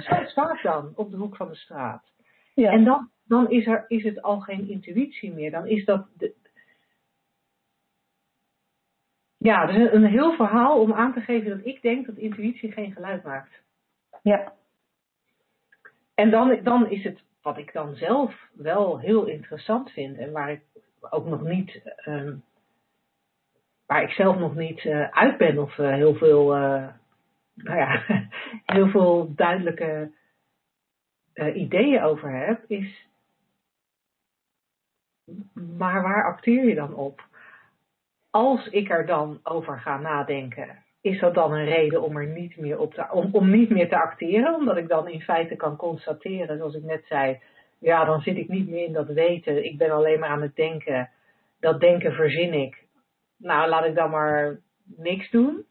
Zo 0.09 0.15
staat 0.25 0.61
dan 0.61 0.91
op 0.95 1.11
de 1.11 1.17
hoek 1.17 1.35
van 1.35 1.47
de 1.47 1.55
straat. 1.55 2.03
Ja. 2.53 2.71
En 2.71 2.83
dan, 2.83 3.09
dan 3.27 3.49
is, 3.49 3.67
er, 3.67 3.85
is 3.87 4.03
het 4.03 4.21
al 4.21 4.39
geen 4.39 4.69
intuïtie 4.69 5.33
meer. 5.33 5.51
Dan 5.51 5.67
is 5.67 5.85
dat. 5.85 6.07
De... 6.17 6.33
Ja, 9.45 9.65
dus 9.65 9.91
een, 9.91 10.05
heel 10.05 10.33
verhaal 10.33 10.81
om 10.81 10.93
aan 10.93 11.13
te 11.13 11.21
geven 11.21 11.49
dat 11.49 11.65
ik 11.65 11.81
denk 11.81 12.05
dat 12.05 12.17
intuïtie 12.17 12.71
geen 12.71 12.91
geluid 12.91 13.23
maakt. 13.23 13.61
Ja. 14.21 14.53
En 16.13 16.29
dan, 16.29 16.59
dan 16.63 16.89
is 16.89 17.03
het 17.03 17.23
wat 17.41 17.57
ik 17.57 17.73
dan 17.73 17.95
zelf 17.95 18.49
wel 18.53 18.99
heel 18.99 19.25
interessant 19.25 19.91
vind 19.91 20.17
en 20.17 20.31
waar 20.31 20.51
ik 20.51 20.61
ook 21.09 21.25
nog 21.25 21.41
niet. 21.41 21.81
Um, 22.05 22.43
waar 23.85 24.03
ik 24.03 24.09
zelf 24.09 24.37
nog 24.37 24.55
niet 24.55 24.83
uh, 24.83 25.09
uit 25.09 25.37
ben 25.37 25.57
of 25.59 25.77
uh, 25.77 25.93
heel 25.93 26.15
veel. 26.15 26.57
Uh, 26.57 26.87
nou 27.53 27.77
ja, 27.77 28.03
heel 28.75 28.87
veel 28.87 29.35
duidelijke 29.35 30.11
ideeën 31.53 32.01
over 32.01 32.31
heb, 32.31 32.63
is. 32.67 33.07
Maar 35.77 36.01
waar 36.01 36.25
acteer 36.25 36.67
je 36.67 36.75
dan 36.75 36.93
op? 36.93 37.33
Als 38.35 38.67
ik 38.67 38.89
er 38.89 39.05
dan 39.05 39.39
over 39.43 39.79
ga 39.79 39.97
nadenken, 39.97 40.83
is 41.01 41.19
dat 41.19 41.33
dan 41.33 41.53
een 41.53 41.65
reden 41.65 42.01
om 42.01 42.17
er 42.17 42.27
niet 42.27 42.57
meer 42.57 42.79
op 42.79 42.93
te, 42.93 43.07
om, 43.11 43.29
om 43.31 43.49
niet 43.49 43.69
meer 43.69 43.89
te 43.89 44.01
acteren? 44.01 44.55
Omdat 44.55 44.77
ik 44.77 44.87
dan 44.87 45.07
in 45.07 45.21
feite 45.21 45.55
kan 45.55 45.75
constateren, 45.75 46.57
zoals 46.57 46.75
ik 46.75 46.83
net 46.83 47.05
zei, 47.05 47.39
ja, 47.79 48.05
dan 48.05 48.21
zit 48.21 48.37
ik 48.37 48.47
niet 48.47 48.69
meer 48.69 48.85
in 48.85 48.93
dat 48.93 49.07
weten. 49.07 49.65
Ik 49.65 49.77
ben 49.77 49.91
alleen 49.91 50.19
maar 50.19 50.29
aan 50.29 50.41
het 50.41 50.55
denken. 50.55 51.09
Dat 51.59 51.79
denken 51.79 52.13
verzin 52.13 52.53
ik. 52.53 52.83
Nou, 53.37 53.69
laat 53.69 53.85
ik 53.85 53.95
dan 53.95 54.09
maar 54.09 54.59
niks 54.97 55.29
doen. 55.31 55.65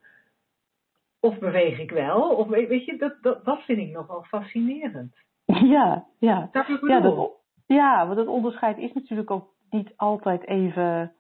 Of 1.21 1.39
beweeg 1.39 1.79
ik 1.79 1.91
wel? 1.91 2.37
Of 2.37 2.49
weet 2.49 2.85
je, 2.85 2.97
dat, 2.97 3.15
dat, 3.23 3.45
dat 3.45 3.63
vind 3.63 3.79
ik 3.79 3.91
nogal 3.91 4.23
fascinerend. 4.23 5.15
Ja, 5.75 6.07
ja. 6.19 6.49
Dat 6.53 6.67
ja, 6.87 7.01
dat, 7.01 7.31
ja, 7.67 8.07
want 8.07 8.19
het 8.19 8.29
onderscheid 8.29 8.79
is 8.79 8.93
natuurlijk 8.93 9.31
ook 9.31 9.49
niet 9.71 9.93
altijd 9.97 10.47
even, 10.47 11.13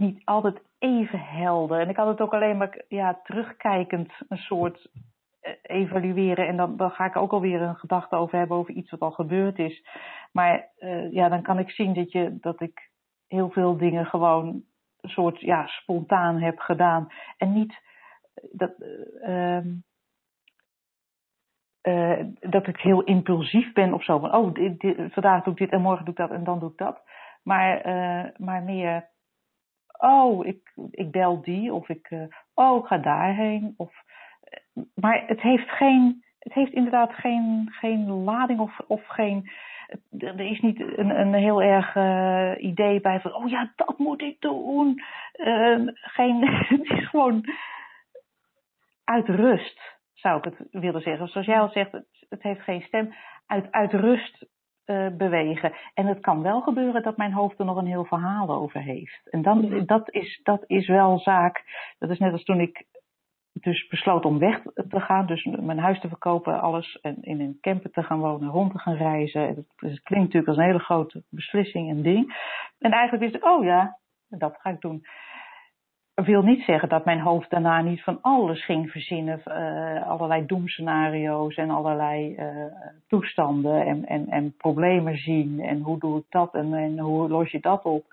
niet 0.00 0.24
altijd 0.24 0.62
even 0.78 1.20
helder. 1.20 1.80
En 1.80 1.88
ik 1.88 1.96
had 1.96 2.08
het 2.08 2.20
ook 2.20 2.34
alleen 2.34 2.56
maar 2.56 2.84
ja, 2.88 3.20
terugkijkend 3.22 4.12
een 4.28 4.38
soort 4.38 4.88
evalueren. 5.62 6.46
En 6.46 6.56
dan, 6.56 6.76
dan 6.76 6.90
ga 6.90 7.04
ik 7.04 7.16
ook 7.16 7.32
alweer 7.32 7.62
een 7.62 7.76
gedachte 7.76 8.16
over 8.16 8.38
hebben 8.38 8.56
over 8.56 8.74
iets 8.74 8.90
wat 8.90 9.00
al 9.00 9.10
gebeurd 9.10 9.58
is. 9.58 9.86
Maar 10.32 10.68
uh, 10.78 11.12
ja, 11.12 11.28
dan 11.28 11.42
kan 11.42 11.58
ik 11.58 11.70
zien 11.70 11.94
dat, 11.94 12.12
je, 12.12 12.36
dat 12.40 12.60
ik 12.60 12.90
heel 13.28 13.50
veel 13.50 13.76
dingen 13.76 14.06
gewoon 14.06 14.62
een 15.00 15.10
soort 15.10 15.40
ja, 15.40 15.66
spontaan 15.66 16.40
heb 16.40 16.58
gedaan. 16.58 17.08
En 17.36 17.52
niet 17.52 17.80
dat. 18.52 18.74
Uh, 19.20 19.64
uh, 21.82 22.24
dat 22.40 22.66
ik 22.66 22.80
heel 22.80 23.02
impulsief 23.02 23.72
ben 23.72 23.92
of 23.92 24.04
zo. 24.04 24.18
Van, 24.18 24.34
oh, 24.34 24.54
vandaag 25.10 25.42
doe 25.44 25.52
ik 25.52 25.58
dit 25.58 25.70
en 25.70 25.80
morgen 25.80 26.04
doe 26.04 26.14
ik 26.14 26.20
dat 26.20 26.30
en 26.30 26.44
dan 26.44 26.58
doe 26.58 26.70
ik 26.70 26.76
dat. 26.76 27.00
Maar, 27.42 27.82
maar 28.36 28.62
meer, 28.62 29.08
oh, 29.98 30.46
ik, 30.46 30.72
ik 30.90 31.10
bel 31.10 31.42
die 31.42 31.72
of 31.72 31.88
ik, 31.88 32.10
uh, 32.10 32.22
oh, 32.54 32.78
ik 32.78 32.86
ga 32.86 32.98
daarheen. 32.98 33.74
Of, 33.76 33.94
maar 34.94 35.24
het 35.26 35.40
heeft 35.40 35.70
geen, 35.70 36.24
het 36.38 36.52
heeft 36.52 36.72
inderdaad 36.72 37.12
geen, 37.12 37.68
geen 37.70 38.10
lading 38.10 38.60
of, 38.60 38.80
of 38.86 39.06
geen, 39.06 39.50
er 40.18 40.40
is 40.40 40.60
niet 40.60 40.80
een, 40.80 41.20
een 41.20 41.34
heel 41.34 41.62
erg 41.62 41.96
idee 42.58 43.00
bij 43.00 43.20
van, 43.20 43.34
oh 43.34 43.48
ja, 43.48 43.72
dat 43.76 43.98
moet 43.98 44.22
ik 44.22 44.40
doen. 44.40 45.02
geen, 45.90 46.48
het 46.68 46.90
is 46.90 47.08
gewoon 47.08 47.44
uit 49.04 49.28
rust 49.28 49.96
zou 50.26 50.38
ik 50.38 50.44
het 50.44 50.68
willen 50.70 51.00
zeggen. 51.00 51.28
Zoals 51.28 51.46
jij 51.46 51.60
al 51.60 51.68
zegt, 51.68 51.92
het, 51.92 52.06
het 52.28 52.42
heeft 52.42 52.60
geen 52.60 52.82
stem. 52.82 53.14
Uit, 53.46 53.72
uit 53.72 53.92
rust 53.92 54.46
uh, 54.86 55.06
bewegen. 55.16 55.72
En 55.94 56.06
het 56.06 56.20
kan 56.20 56.42
wel 56.42 56.60
gebeuren 56.60 57.02
dat 57.02 57.16
mijn 57.16 57.32
hoofd 57.32 57.58
er 57.58 57.64
nog 57.64 57.76
een 57.76 57.86
heel 57.86 58.04
verhaal 58.04 58.50
over 58.50 58.82
heeft. 58.82 59.28
En 59.30 59.42
dan, 59.42 59.82
dat, 59.86 60.10
is, 60.10 60.40
dat 60.42 60.64
is 60.66 60.86
wel 60.86 61.18
zaak. 61.18 61.64
Dat 61.98 62.10
is 62.10 62.18
net 62.18 62.32
als 62.32 62.44
toen 62.44 62.60
ik 62.60 62.86
dus 63.60 63.86
besloot 63.86 64.24
om 64.24 64.38
weg 64.38 64.62
te 64.88 65.00
gaan, 65.00 65.26
dus 65.26 65.44
mijn 65.44 65.78
huis 65.78 66.00
te 66.00 66.08
verkopen, 66.08 66.60
alles 66.60 66.98
en 67.00 67.22
in 67.22 67.40
een 67.40 67.58
camper 67.60 67.90
te 67.90 68.02
gaan 68.02 68.18
wonen, 68.18 68.48
rond 68.48 68.72
te 68.72 68.78
gaan 68.78 68.96
reizen. 68.96 69.42
Het 69.42 70.02
klinkt 70.02 70.08
natuurlijk 70.08 70.48
als 70.48 70.56
een 70.56 70.64
hele 70.64 70.78
grote 70.78 71.22
beslissing 71.30 71.90
en 71.90 72.02
ding. 72.02 72.34
En 72.78 72.92
eigenlijk 72.92 73.22
wist 73.22 73.34
ik, 73.34 73.50
oh 73.50 73.64
ja, 73.64 73.98
dat 74.28 74.56
ga 74.60 74.70
ik 74.70 74.80
doen. 74.80 75.06
Wil 76.24 76.42
niet 76.42 76.64
zeggen 76.64 76.88
dat 76.88 77.04
mijn 77.04 77.20
hoofd 77.20 77.50
daarna 77.50 77.80
niet 77.80 78.02
van 78.02 78.18
alles 78.22 78.64
ging 78.64 78.90
verzinnen, 78.90 79.42
uh, 79.46 80.08
allerlei 80.08 80.46
doemscenario's 80.46 81.54
en 81.54 81.70
allerlei 81.70 82.36
uh, 82.36 82.66
toestanden 83.06 83.86
en, 83.86 84.06
en, 84.06 84.28
en 84.28 84.56
problemen 84.56 85.16
zien 85.16 85.60
en 85.60 85.80
hoe 85.80 85.98
doe 85.98 86.18
ik 86.18 86.24
dat 86.28 86.54
en, 86.54 86.74
en 86.74 86.98
hoe 86.98 87.28
los 87.28 87.50
je 87.50 87.60
dat 87.60 87.84
op. 87.84 88.04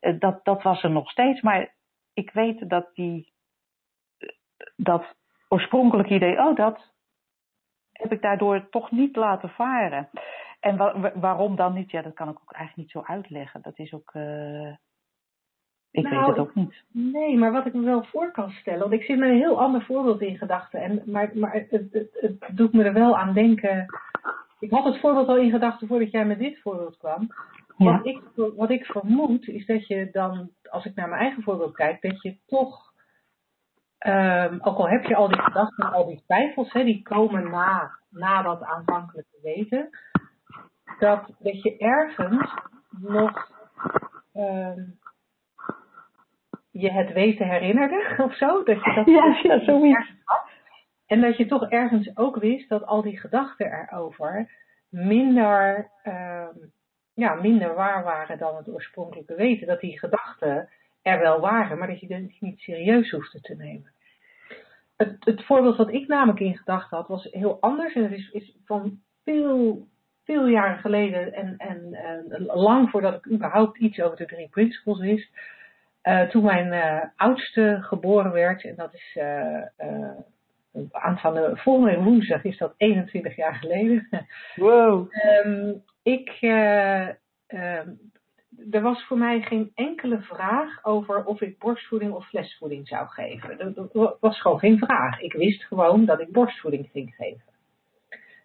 Uh, 0.00 0.20
dat, 0.20 0.44
dat 0.44 0.62
was 0.62 0.82
er 0.82 0.90
nog 0.90 1.10
steeds, 1.10 1.40
maar 1.40 1.74
ik 2.14 2.30
weet 2.30 2.68
dat 2.68 2.94
die 2.94 3.32
dat 4.76 5.16
oorspronkelijke 5.48 6.14
idee, 6.14 6.38
oh 6.38 6.56
dat 6.56 6.92
heb 7.92 8.12
ik 8.12 8.22
daardoor 8.22 8.68
toch 8.68 8.90
niet 8.90 9.16
laten 9.16 9.48
varen. 9.48 10.08
En 10.60 10.76
wa 10.76 11.12
waarom 11.14 11.56
dan 11.56 11.74
niet? 11.74 11.90
Ja, 11.90 12.02
dat 12.02 12.14
kan 12.14 12.28
ik 12.28 12.40
ook 12.40 12.52
eigenlijk 12.52 12.76
niet 12.76 13.04
zo 13.04 13.12
uitleggen. 13.12 13.62
Dat 13.62 13.78
is 13.78 13.92
ook. 13.92 14.12
Ik 15.94 16.10
nou, 16.10 16.16
weet 16.16 16.26
het 16.26 16.38
ook 16.38 16.54
niet. 16.54 16.82
Nee, 16.90 17.38
maar 17.38 17.52
wat 17.52 17.66
ik 17.66 17.74
me 17.74 17.84
wel 17.84 18.04
voor 18.04 18.30
kan 18.30 18.50
stellen, 18.50 18.80
want 18.80 18.92
ik 18.92 19.02
zit 19.02 19.18
met 19.18 19.28
een 19.28 19.36
heel 19.36 19.60
ander 19.60 19.82
voorbeeld 19.82 20.20
in 20.20 20.38
gedachten. 20.38 20.80
En, 20.80 21.02
maar 21.06 21.30
maar 21.34 21.52
het, 21.52 21.70
het, 21.70 22.08
het, 22.12 22.56
doet 22.56 22.72
me 22.72 22.84
er 22.84 22.92
wel 22.92 23.18
aan 23.18 23.32
denken. 23.32 23.86
Ik 24.58 24.70
had 24.70 24.84
het 24.84 25.00
voorbeeld 25.00 25.28
al 25.28 25.36
in 25.36 25.50
gedachten 25.50 25.86
voordat 25.88 26.10
jij 26.10 26.26
met 26.26 26.38
dit 26.38 26.60
voorbeeld 26.60 26.96
kwam. 26.96 27.28
Ja. 27.76 27.92
Wat, 27.92 28.06
ik, 28.06 28.22
wat 28.34 28.70
ik 28.70 28.84
vermoed 28.84 29.48
is 29.48 29.66
dat 29.66 29.86
je 29.86 30.08
dan, 30.12 30.50
als 30.70 30.84
ik 30.84 30.94
naar 30.94 31.08
mijn 31.08 31.20
eigen 31.20 31.42
voorbeeld 31.42 31.74
kijk, 31.74 32.02
dat 32.02 32.22
je 32.22 32.36
toch 32.46 32.92
Um, 34.06 34.58
ook 34.62 34.78
al 34.78 34.88
heb 34.88 35.04
je 35.04 35.16
al 35.16 35.28
die 35.28 35.40
gedachten, 35.40 35.92
al 35.92 36.06
die 36.06 36.22
twijfels, 36.24 36.72
hè, 36.72 36.84
die 36.84 37.02
komen 37.02 37.50
na, 37.50 37.90
na 38.10 38.42
dat 38.42 38.62
aanvankelijke 38.62 39.38
weten, 39.42 39.88
dat, 40.98 41.26
dat 41.38 41.62
je 41.62 41.76
ergens 41.76 42.54
nog 43.00 43.50
um, 44.34 44.98
je 46.80 46.90
het 46.90 47.12
weten 47.12 47.48
herinnerde 47.48 48.14
of 48.26 48.36
zo. 48.36 48.62
Dat 48.62 48.84
je 48.84 48.92
dat 48.94 49.06
ja, 49.06 49.38
ja, 49.42 49.64
zoiets. 49.64 50.12
En 51.06 51.20
dat 51.20 51.36
je 51.36 51.46
toch 51.46 51.68
ergens 51.68 52.16
ook 52.16 52.36
wist 52.36 52.68
dat 52.68 52.86
al 52.86 53.02
die 53.02 53.18
gedachten 53.18 53.66
erover 53.72 54.50
minder, 54.88 55.90
um, 56.04 56.72
ja, 57.14 57.34
minder 57.34 57.74
waar 57.74 58.04
waren 58.04 58.38
dan 58.38 58.56
het 58.56 58.68
oorspronkelijke 58.68 59.34
weten. 59.34 59.66
Dat 59.66 59.80
die 59.80 59.98
gedachten 59.98 60.68
er 61.02 61.18
wel 61.18 61.40
waren, 61.40 61.78
maar 61.78 61.88
dat 61.88 62.00
je 62.00 62.14
het 62.14 62.40
niet 62.40 62.58
serieus 62.58 63.10
hoefde 63.10 63.40
te 63.40 63.54
nemen 63.54 63.92
het, 64.96 65.24
het 65.24 65.44
voorbeeld 65.44 65.76
wat 65.76 65.92
ik 65.92 66.08
namelijk 66.08 66.40
in 66.40 66.56
gedachten 66.56 66.96
had, 66.96 67.08
was 67.08 67.28
heel 67.30 67.60
anders. 67.60 67.94
En 67.94 68.02
het 68.02 68.12
is, 68.12 68.30
is 68.30 68.56
van 68.64 68.98
veel, 69.24 69.86
veel 70.24 70.46
jaren 70.46 70.78
geleden 70.78 71.32
en, 71.32 71.56
en, 71.56 71.96
lang 72.46 72.90
voordat 72.90 73.14
ik 73.14 73.32
überhaupt 73.32 73.78
iets 73.78 74.00
over 74.00 74.16
de 74.16 74.26
drie 74.26 74.48
principles 74.48 74.98
wist. 74.98 75.30
Uh, 76.04 76.22
toen 76.28 76.44
mijn 76.44 76.66
uh, 76.66 77.04
oudste 77.16 77.78
geboren 77.80 78.32
werd, 78.32 78.64
en 78.64 78.74
dat 78.76 78.94
is 78.94 79.16
uh, 79.20 79.62
aanstaande 80.90 81.56
volgende 81.56 82.02
woensdag, 82.02 82.44
is 82.44 82.58
dat 82.58 82.74
21 82.76 83.36
jaar 83.36 83.54
geleden. 83.54 84.08
Wow. 84.54 85.08
um, 85.44 85.82
ik 86.02 86.38
um, 86.42 88.12
er 88.70 88.82
was 88.82 89.06
voor 89.06 89.18
mij 89.18 89.40
geen 89.40 89.70
enkele 89.74 90.20
vraag 90.20 90.84
over 90.84 91.24
of 91.24 91.40
ik 91.40 91.58
borstvoeding 91.58 92.12
of 92.12 92.28
flesvoeding 92.28 92.88
zou 92.88 93.06
geven. 93.08 93.74
Dat 93.74 94.16
was 94.20 94.40
gewoon 94.40 94.58
geen 94.58 94.78
vraag. 94.78 95.20
Ik 95.20 95.32
wist 95.32 95.64
gewoon 95.64 96.04
dat 96.04 96.20
ik 96.20 96.32
borstvoeding 96.32 96.88
ging 96.92 97.14
geven. 97.14 97.53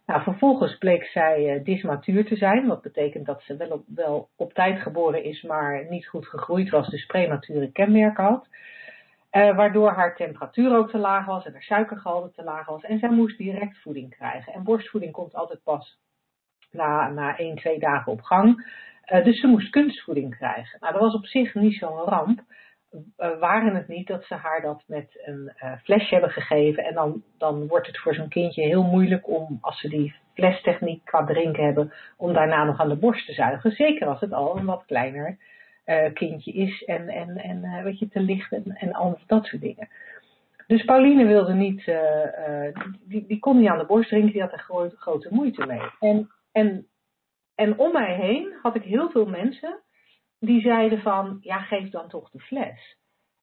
Nou, 0.10 0.22
vervolgens 0.22 0.78
bleek 0.78 1.04
zij 1.04 1.56
uh, 1.56 1.64
dysmatuur 1.64 2.26
te 2.26 2.36
zijn, 2.36 2.68
wat 2.68 2.82
betekent 2.82 3.26
dat 3.26 3.42
ze 3.42 3.58
wel 3.58 3.70
op, 3.70 3.84
wel 3.96 4.30
op 4.36 4.54
tijd 4.54 4.82
geboren 4.82 5.24
is, 5.24 5.42
maar 5.42 5.86
niet 5.90 6.08
goed 6.08 6.28
gegroeid 6.28 6.70
was, 6.70 6.88
dus 6.88 7.06
premature 7.06 7.72
kenmerken 7.72 8.24
had. 8.24 8.48
Uh, 9.32 9.56
waardoor 9.56 9.92
haar 9.92 10.16
temperatuur 10.16 10.76
ook 10.76 10.90
te 10.90 10.98
laag 10.98 11.26
was 11.26 11.46
en 11.46 11.52
haar 11.52 11.62
suikergehalte 11.62 12.32
te 12.32 12.44
laag 12.44 12.66
was. 12.66 12.84
En 12.84 13.00
zij 13.00 13.10
moest 13.10 13.38
direct 13.38 13.82
voeding 13.82 14.16
krijgen. 14.16 14.54
En 14.54 14.64
borstvoeding 14.64 15.12
komt 15.12 15.36
altijd 15.36 15.64
pas 15.64 16.00
na, 16.72 17.10
na 17.10 17.38
1, 17.38 17.56
2 17.56 17.80
dagen 17.80 18.12
op 18.12 18.22
gang. 18.22 18.72
Uh, 19.14 19.24
dus 19.24 19.40
ze 19.40 19.48
moest 19.48 19.70
kunstvoeding 19.70 20.36
krijgen. 20.36 20.80
Nou, 20.80 20.94
dat 20.94 21.02
was 21.02 21.14
op 21.14 21.26
zich 21.26 21.54
niet 21.54 21.76
zo'n 21.76 21.98
ramp. 21.98 22.42
Uh, 22.92 23.40
waren 23.40 23.76
het 23.76 23.88
niet 23.88 24.08
dat 24.08 24.24
ze 24.24 24.34
haar 24.34 24.62
dat 24.62 24.84
met 24.88 25.22
een 25.26 25.54
uh, 25.64 25.72
flesje 25.84 26.14
hebben 26.14 26.32
gegeven. 26.32 26.84
En 26.84 26.94
dan, 26.94 27.24
dan 27.38 27.68
wordt 27.68 27.88
het 27.88 27.98
voor 27.98 28.14
zo'n 28.14 28.30
kindje 28.30 28.62
heel 28.62 28.84
moeilijk 28.84 29.28
om, 29.28 29.58
als 29.62 29.80
ze 29.80 29.90
die 29.90 30.16
flestechniek 30.34 31.06
qua 31.06 31.26
drinken 31.26 31.64
hebben, 31.64 31.94
om 32.18 32.34
daarna 32.34 32.64
nog 32.64 32.80
aan 32.80 32.90
de 32.90 32.96
borst 32.96 33.26
te 33.26 33.34
zuigen. 33.34 33.72
Zeker 33.72 34.08
als 34.08 34.20
het 34.20 34.34
al 34.34 34.58
een 34.58 34.66
wat 34.66 34.84
kleiner 34.86 35.38
kindje 36.14 36.52
is 36.52 36.84
en, 36.84 37.10
en, 37.10 37.38
en 37.38 37.84
weet 37.84 38.00
je, 38.00 38.08
te 38.08 38.20
licht 38.20 38.52
en, 38.52 38.64
en 38.66 38.94
al 38.94 39.20
dat 39.28 39.46
soort 39.46 39.62
dingen. 39.62 39.90
Dus 40.68 40.84
Pauline 40.84 41.26
wilde 41.26 41.54
niet, 41.54 41.92
die, 43.04 43.26
die 43.28 43.40
kon 43.40 43.60
niet 43.60 43.70
aan 43.70 43.78
de 43.78 43.86
borst 43.86 44.10
drinken, 44.10 44.32
die 44.32 44.42
had 44.42 44.52
er 44.52 44.60
grote, 44.60 44.96
grote 44.96 45.28
moeite 45.32 45.66
mee. 45.66 45.82
En, 46.00 46.30
en 46.52 46.88
en 47.60 47.78
om 47.78 47.92
mij 47.92 48.16
heen 48.16 48.54
had 48.62 48.76
ik 48.76 48.84
heel 48.84 49.10
veel 49.10 49.26
mensen 49.26 49.80
die 50.40 50.62
zeiden 50.62 51.02
van, 51.02 51.38
ja, 51.42 51.60
geef 51.60 51.90
dan 51.90 52.10
toch 52.10 52.30
de 52.30 52.40
fles. 52.40 52.98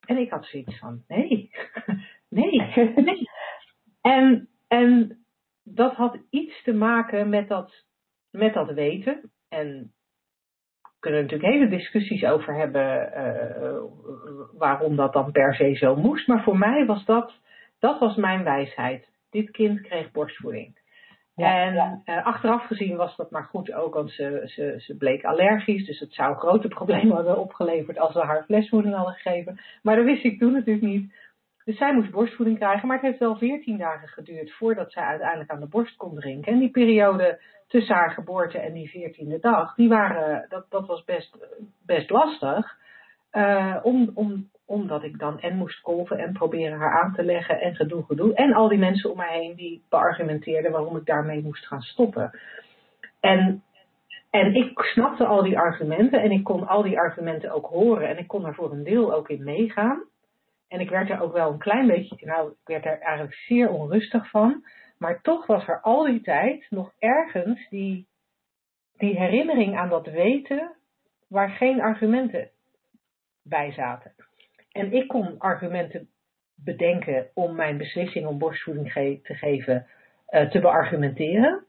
En 0.05 0.17
ik 0.17 0.29
had 0.29 0.45
zoiets 0.45 0.79
van, 0.79 1.03
nee, 1.07 1.51
nee, 2.29 2.61
nee. 2.95 3.29
En, 4.01 4.49
en 4.67 5.17
dat 5.63 5.95
had 5.95 6.17
iets 6.29 6.63
te 6.63 6.73
maken 6.73 7.29
met 7.29 7.47
dat, 7.47 7.85
met 8.31 8.53
dat 8.53 8.71
weten. 8.71 9.31
En 9.49 9.93
we 10.81 10.89
kunnen 10.99 11.21
natuurlijk 11.21 11.53
hele 11.53 11.67
discussies 11.69 12.23
over 12.23 12.55
hebben 12.55 13.11
uh, 13.15 13.81
waarom 14.57 14.95
dat 14.95 15.13
dan 15.13 15.31
per 15.31 15.55
se 15.55 15.75
zo 15.75 15.95
moest. 15.95 16.27
Maar 16.27 16.43
voor 16.43 16.57
mij 16.57 16.85
was 16.85 17.05
dat, 17.05 17.33
dat 17.79 17.99
was 17.99 18.15
mijn 18.15 18.43
wijsheid. 18.43 19.09
Dit 19.29 19.51
kind 19.51 19.81
kreeg 19.81 20.11
borstvoeding 20.11 20.77
en 21.45 22.01
Uh, 22.05 22.25
achteraf 22.25 22.65
gezien 22.65 22.95
was 22.95 23.15
dat 23.15 23.31
maar 23.31 23.43
goed 23.43 23.73
ook, 23.73 23.93
want 23.93 24.11
ze, 24.11 24.41
ze, 24.45 24.75
ze 24.77 24.97
bleek 24.97 25.23
allergisch. 25.23 25.85
Dus 25.85 25.99
het 25.99 26.13
zou 26.13 26.35
grote 26.35 26.67
problemen 26.67 27.15
hebben 27.15 27.37
opgeleverd 27.37 27.99
als 27.99 28.13
we 28.13 28.19
haar 28.19 28.43
flesvoeding 28.43 28.95
hadden 28.95 29.13
gegeven. 29.13 29.59
Maar 29.81 29.95
dat 29.95 30.05
wist 30.05 30.23
ik 30.23 30.39
toen 30.39 30.51
natuurlijk 30.51 30.85
niet. 30.85 31.13
Dus 31.63 31.77
zij 31.77 31.93
moest 31.93 32.11
borstvoeding 32.11 32.57
krijgen, 32.57 32.87
maar 32.87 32.97
het 32.97 33.05
heeft 33.05 33.19
wel 33.19 33.35
14 33.35 33.77
dagen 33.77 34.07
geduurd 34.07 34.51
voordat 34.51 34.91
zij 34.91 35.03
uiteindelijk 35.03 35.49
aan 35.49 35.59
de 35.59 35.67
borst 35.67 35.95
kon 35.95 36.15
drinken. 36.15 36.51
En 36.53 36.59
die 36.59 36.71
periode 36.71 37.39
tussen 37.67 37.95
haar 37.95 38.11
geboorte 38.11 38.57
en 38.57 38.73
die 38.73 38.89
14e 38.89 39.39
dag, 39.39 39.75
die 39.75 39.89
waren, 39.89 40.45
dat, 40.49 40.65
dat 40.69 40.87
was 40.87 41.03
best, 41.03 41.37
best 41.85 42.09
lastig. 42.09 42.77
Uh, 43.31 43.77
om, 43.83 44.11
om, 44.13 44.49
omdat 44.67 45.03
ik 45.03 45.19
dan 45.19 45.39
en 45.39 45.55
moest 45.55 45.81
kolven 45.81 46.17
en 46.17 46.33
proberen 46.33 46.77
haar 46.77 47.03
aan 47.03 47.13
te 47.13 47.23
leggen 47.23 47.61
en 47.61 47.75
gedoe, 47.75 48.03
gedoe. 48.03 48.33
En 48.33 48.53
al 48.53 48.67
die 48.67 48.77
mensen 48.77 49.11
om 49.11 49.17
mij 49.17 49.39
heen 49.39 49.55
die 49.55 49.83
beargumenteerden 49.89 50.71
waarom 50.71 50.97
ik 50.97 51.05
daarmee 51.05 51.41
moest 51.41 51.67
gaan 51.67 51.81
stoppen. 51.81 52.39
En, 53.19 53.63
en 54.29 54.55
ik 54.55 54.79
snapte 54.79 55.25
al 55.25 55.43
die 55.43 55.59
argumenten 55.59 56.21
en 56.21 56.31
ik 56.31 56.43
kon 56.43 56.67
al 56.67 56.83
die 56.83 56.99
argumenten 56.99 57.51
ook 57.51 57.65
horen. 57.65 58.07
En 58.09 58.17
ik 58.17 58.27
kon 58.27 58.45
er 58.45 58.53
voor 58.53 58.71
een 58.71 58.83
deel 58.83 59.13
ook 59.13 59.29
in 59.29 59.43
meegaan. 59.43 60.03
En 60.67 60.79
ik 60.79 60.89
werd 60.89 61.09
er 61.09 61.21
ook 61.21 61.33
wel 61.33 61.51
een 61.51 61.59
klein 61.59 61.87
beetje, 61.87 62.25
nou, 62.25 62.49
ik 62.49 62.67
werd 62.67 62.85
er 62.85 62.99
eigenlijk 62.99 63.35
zeer 63.35 63.69
onrustig 63.69 64.29
van. 64.29 64.63
Maar 64.97 65.21
toch 65.21 65.45
was 65.45 65.67
er 65.67 65.81
al 65.81 66.03
die 66.03 66.21
tijd 66.21 66.65
nog 66.69 66.93
ergens 66.99 67.69
die, 67.69 68.07
die 68.97 69.17
herinnering 69.17 69.77
aan 69.77 69.89
dat 69.89 70.05
weten 70.05 70.75
waar 71.27 71.49
geen 71.49 71.81
argumenten 71.81 72.49
bij 73.43 73.71
zaten. 73.71 74.26
En 74.77 74.93
ik 74.93 75.07
kon 75.07 75.35
argumenten 75.37 76.09
bedenken 76.55 77.27
om 77.33 77.55
mijn 77.55 77.77
beslissing 77.77 78.27
om 78.27 78.37
borstvoeding 78.37 78.91
te 79.23 79.33
geven 79.33 79.85
uh, 80.29 80.49
te 80.49 80.59
beargumenteren. 80.59 81.65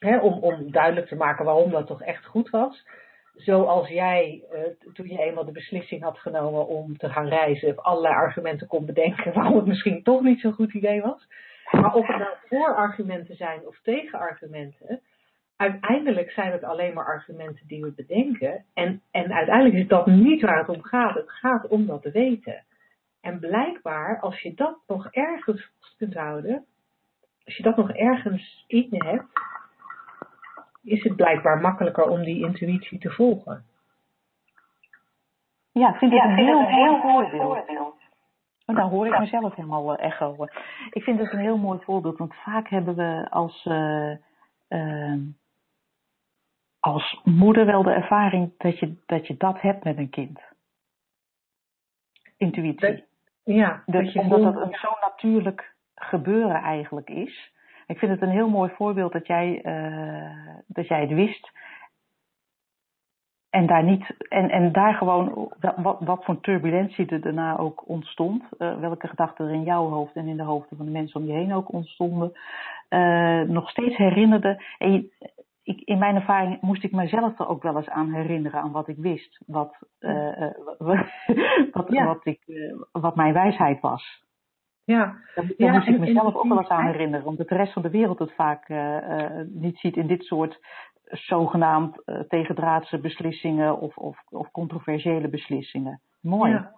om, 0.00 0.32
om 0.32 0.72
duidelijk 0.72 1.06
te 1.06 1.16
maken 1.16 1.44
waarom 1.44 1.70
dat 1.70 1.86
toch 1.86 2.02
echt 2.02 2.24
goed 2.24 2.50
was. 2.50 2.86
Zoals 3.34 3.88
jij, 3.88 4.44
uh, 4.52 4.92
toen 4.94 5.08
je 5.08 5.18
eenmaal 5.18 5.44
de 5.44 5.52
beslissing 5.52 6.02
had 6.02 6.18
genomen 6.18 6.66
om 6.66 6.96
te 6.96 7.08
gaan 7.08 7.28
reizen, 7.28 7.76
allerlei 7.76 8.14
argumenten 8.14 8.66
kon 8.66 8.86
bedenken 8.86 9.32
waarom 9.38 9.56
het 9.56 9.66
misschien 9.66 10.02
toch 10.02 10.22
niet 10.22 10.40
zo'n 10.40 10.52
goed 10.52 10.74
idee 10.74 11.00
was. 11.00 11.28
Maar 11.70 11.94
of 11.94 12.06
het 12.06 12.18
nou 12.18 12.36
voorargumenten 12.48 13.36
zijn 13.36 13.66
of 13.66 13.80
tegenargumenten, 13.82 15.00
uiteindelijk 15.62 16.30
zijn 16.30 16.52
het 16.52 16.64
alleen 16.64 16.94
maar 16.94 17.04
argumenten 17.04 17.66
die 17.66 17.82
we 17.82 17.92
bedenken. 17.92 18.64
En, 18.74 19.02
en 19.10 19.32
uiteindelijk 19.32 19.74
is 19.74 19.88
dat 19.88 20.06
niet 20.06 20.42
waar 20.42 20.58
het 20.58 20.68
om 20.68 20.82
gaat. 20.82 21.14
Het 21.14 21.30
gaat 21.30 21.68
om 21.68 21.86
dat 21.86 22.02
te 22.02 22.10
weten. 22.10 22.64
En 23.20 23.38
blijkbaar, 23.38 24.20
als 24.20 24.40
je 24.40 24.54
dat 24.54 24.78
nog 24.86 25.06
ergens 25.10 25.70
vast 25.80 25.96
kunt 25.96 26.14
houden, 26.14 26.64
als 27.44 27.56
je 27.56 27.62
dat 27.62 27.76
nog 27.76 27.90
ergens 27.90 28.64
in 28.66 28.86
je 28.90 29.04
hebt, 29.04 29.40
is 30.82 31.02
het 31.02 31.16
blijkbaar 31.16 31.60
makkelijker 31.60 32.08
om 32.08 32.22
die 32.22 32.44
intuïtie 32.44 32.98
te 32.98 33.10
volgen. 33.10 33.64
Ja, 35.72 35.94
vind 35.94 36.12
ik 36.12 36.18
ja, 36.18 36.24
een 36.24 36.36
heel, 36.36 36.66
heel, 36.66 37.00
heel 37.00 37.00
voorbeeld. 37.00 38.00
Oh, 38.66 38.76
nou 38.76 38.90
hoor 38.90 39.06
ik 39.06 39.18
mezelf 39.18 39.54
helemaal 39.54 39.98
uh, 39.98 40.04
echo. 40.04 40.46
Ik 40.90 41.02
vind 41.02 41.18
het 41.18 41.32
een 41.32 41.38
heel 41.38 41.58
mooi 41.58 41.78
voorbeeld, 41.82 42.18
want 42.18 42.34
vaak 42.34 42.68
hebben 42.68 42.94
we 42.94 43.26
als, 43.30 43.64
uh, 43.64 44.10
uh, 44.68 45.20
als 46.82 47.20
moeder 47.24 47.66
wel 47.66 47.82
de 47.82 47.92
ervaring 47.92 48.52
dat 48.58 48.78
je, 48.78 48.94
dat 49.06 49.26
je 49.26 49.36
dat 49.36 49.60
hebt 49.60 49.84
met 49.84 49.98
een 49.98 50.10
kind. 50.10 50.40
Intuïtie. 52.36 53.04
ja, 53.44 53.82
dat 53.86 54.12
je 54.12 54.20
omdat 54.20 54.42
dat 54.42 54.62
een 54.62 54.74
zo 54.74 54.96
natuurlijk 55.00 55.74
gebeuren 55.94 56.62
eigenlijk 56.62 57.10
is. 57.10 57.52
Ik 57.86 57.98
vind 57.98 58.12
het 58.12 58.22
een 58.22 58.36
heel 58.36 58.48
mooi 58.48 58.70
voorbeeld 58.76 59.12
dat 59.12 59.26
jij, 59.26 59.62
dat 60.66 60.88
jij 60.88 61.00
het 61.00 61.10
wist 61.10 61.50
en 63.52 63.66
daar 63.66 63.84
niet, 63.84 64.14
en, 64.28 64.50
en 64.50 64.72
daar 64.72 64.94
gewoon, 64.94 65.52
wat, 65.76 65.96
wat 66.00 66.24
voor 66.24 66.40
turbulentie 66.40 67.06
er 67.06 67.20
daarna 67.20 67.56
ook 67.56 67.88
ontstond, 67.88 68.42
uh, 68.58 68.78
welke 68.78 69.08
gedachten 69.08 69.46
er 69.46 69.54
in 69.54 69.62
jouw 69.62 69.88
hoofd 69.88 70.14
en 70.14 70.26
in 70.26 70.36
de 70.36 70.42
hoofden 70.42 70.76
van 70.76 70.86
de 70.86 70.92
mensen 70.92 71.20
om 71.20 71.26
je 71.26 71.32
heen 71.32 71.54
ook 71.54 71.72
ontstonden, 71.72 72.32
uh, 72.90 73.40
nog 73.40 73.70
steeds 73.70 73.96
herinnerde. 73.96 74.62
En 74.78 74.92
je, 74.92 75.10
ik, 75.62 75.80
in 75.80 75.98
mijn 75.98 76.14
ervaring 76.14 76.60
moest 76.60 76.84
ik 76.84 76.92
mezelf 76.92 77.38
er 77.38 77.48
ook 77.48 77.62
wel 77.62 77.76
eens 77.76 77.88
aan 77.88 78.12
herinneren 78.12 78.60
aan 78.60 78.72
wat 78.72 78.88
ik 78.88 78.96
wist, 78.96 79.42
wat, 79.46 79.76
uh, 80.00 80.50
wat, 81.72 81.86
ja. 81.88 82.04
wat, 82.04 82.26
ik, 82.26 82.40
wat 82.92 83.16
mijn 83.16 83.32
wijsheid 83.32 83.80
was. 83.80 84.24
Ja, 84.84 85.16
daar, 85.34 85.52
daar 85.56 85.72
moest 85.72 85.88
ik 85.88 85.98
mezelf 85.98 86.34
ook 86.34 86.48
wel 86.48 86.58
eens 86.58 86.68
aan 86.68 86.86
herinneren, 86.86 87.26
omdat 87.26 87.48
de 87.48 87.56
rest 87.56 87.72
van 87.72 87.82
de 87.82 87.90
wereld 87.90 88.18
het 88.18 88.34
vaak 88.34 88.68
niet 89.46 89.78
ziet 89.78 89.96
in 89.96 90.06
dit 90.06 90.22
soort 90.22 90.58
zogenaamd 91.04 92.02
tegendraadse 92.28 92.98
beslissingen 92.98 93.78
of, 93.78 93.96
of, 93.96 94.22
of, 94.28 94.50
controversiële 94.50 95.28
beslissingen. 95.28 96.00
Mooi. 96.20 96.52
Ja, 96.52 96.72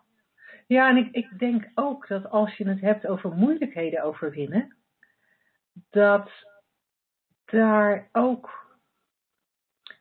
ja 0.67 0.89
en 0.89 0.97
ik, 0.97 1.09
ik 1.13 1.39
denk 1.39 1.71
ook 1.75 2.09
dat 2.09 2.31
als 2.31 2.57
je 2.57 2.69
het 2.69 2.81
hebt 2.81 3.07
over 3.07 3.31
moeilijkheden 3.31 4.03
overwinnen, 4.03 4.77
dat 5.91 6.31
daar 7.45 8.09
ook 8.13 8.64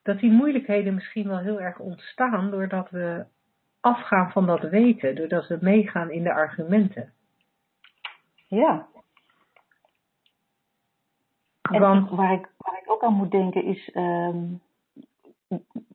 dat 0.03 0.19
die 0.19 0.31
moeilijkheden 0.31 0.93
misschien 0.93 1.27
wel 1.27 1.39
heel 1.39 1.61
erg 1.61 1.79
ontstaan 1.79 2.51
doordat 2.51 2.89
we 2.89 3.25
afgaan 3.79 4.31
van 4.31 4.45
dat 4.45 4.61
weten, 4.61 5.15
doordat 5.15 5.47
we 5.47 5.57
meegaan 5.61 6.11
in 6.11 6.23
de 6.23 6.33
argumenten. 6.33 7.13
Ja. 8.47 8.87
En 11.71 11.79
Want 11.79 12.09
waar 12.09 12.33
ik, 12.33 12.49
waar 12.57 12.79
ik 12.81 12.91
ook 12.91 13.03
aan 13.03 13.13
moet 13.13 13.31
denken 13.31 13.63
is 13.63 13.95
um, 13.95 14.61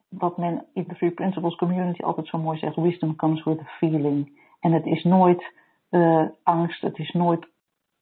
wat 0.08 0.36
men 0.36 0.66
in 0.74 0.84
de 0.88 0.94
Free 0.94 1.10
Principles 1.10 1.56
Community 1.56 2.02
altijd 2.02 2.26
zo 2.26 2.38
mooi 2.38 2.58
zegt: 2.58 2.76
wisdom 2.76 3.16
comes 3.16 3.44
with 3.44 3.60
a 3.60 3.64
feeling. 3.64 4.40
En 4.60 4.72
het 4.72 4.86
is 4.86 5.04
nooit 5.04 5.52
uh, 5.90 6.28
angst, 6.42 6.80
het 6.80 6.98
is 6.98 7.10
nooit 7.10 7.48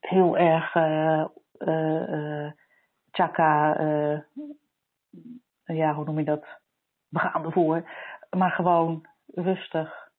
heel 0.01 0.39
erg 0.39 0.75
uh, 0.75 1.25
uh, 1.59 2.51
chaka, 3.11 3.81
ja, 5.67 5.95
hoe 5.95 6.05
noem 6.05 6.19
je 6.19 6.25
dat? 6.25 6.47
We 7.09 7.19
gaan 7.19 7.45
ervoor. 7.45 7.91
Maar 8.31 8.51
gewoon 8.51 9.07
rustig. 9.35 10.11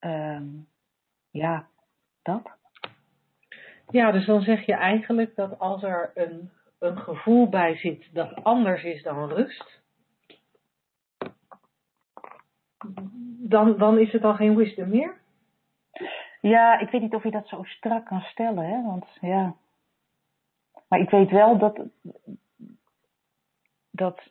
Um, 0.00 0.68
ja, 1.30 1.66
dat. 2.22 2.50
Ja, 3.88 4.12
dus 4.12 4.26
dan 4.26 4.42
zeg 4.42 4.66
je 4.66 4.74
eigenlijk 4.74 5.36
dat 5.36 5.58
als 5.58 5.82
er 5.82 6.10
een, 6.14 6.50
een 6.78 6.98
gevoel 6.98 7.48
bij 7.48 7.76
zit 7.76 8.14
dat 8.14 8.44
anders 8.44 8.82
is 8.82 9.02
dan 9.02 9.28
rust, 9.28 9.82
dan, 13.38 13.78
dan 13.78 13.98
is 13.98 14.12
het 14.12 14.24
al 14.24 14.34
geen 14.34 14.56
wisdom 14.56 14.88
meer? 14.88 15.20
Ja, 16.40 16.78
ik 16.78 16.90
weet 16.90 17.00
niet 17.00 17.14
of 17.14 17.22
je 17.22 17.30
dat 17.30 17.48
zo 17.48 17.62
strak 17.62 18.06
kan 18.06 18.20
stellen, 18.20 18.64
hè? 18.64 18.82
Want 18.82 19.06
ja. 19.20 19.54
Maar 20.88 20.98
ik 20.98 21.10
weet 21.10 21.30
wel 21.30 21.58
dat, 21.58 21.80
dat 23.96 24.30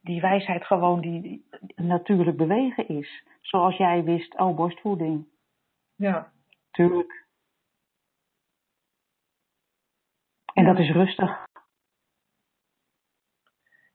die 0.00 0.20
wijsheid 0.20 0.64
gewoon 0.64 1.00
die, 1.00 1.20
die 1.20 1.46
natuurlijk 1.76 2.36
bewegen 2.36 2.88
is. 2.88 3.26
Zoals 3.40 3.76
jij 3.76 4.04
wist, 4.04 4.38
oh, 4.38 4.56
borstvoeding. 4.56 5.26
Ja. 5.96 6.32
Tuurlijk. 6.70 7.26
En 10.52 10.64
dat 10.64 10.78
is 10.78 10.90
rustig. 10.90 11.46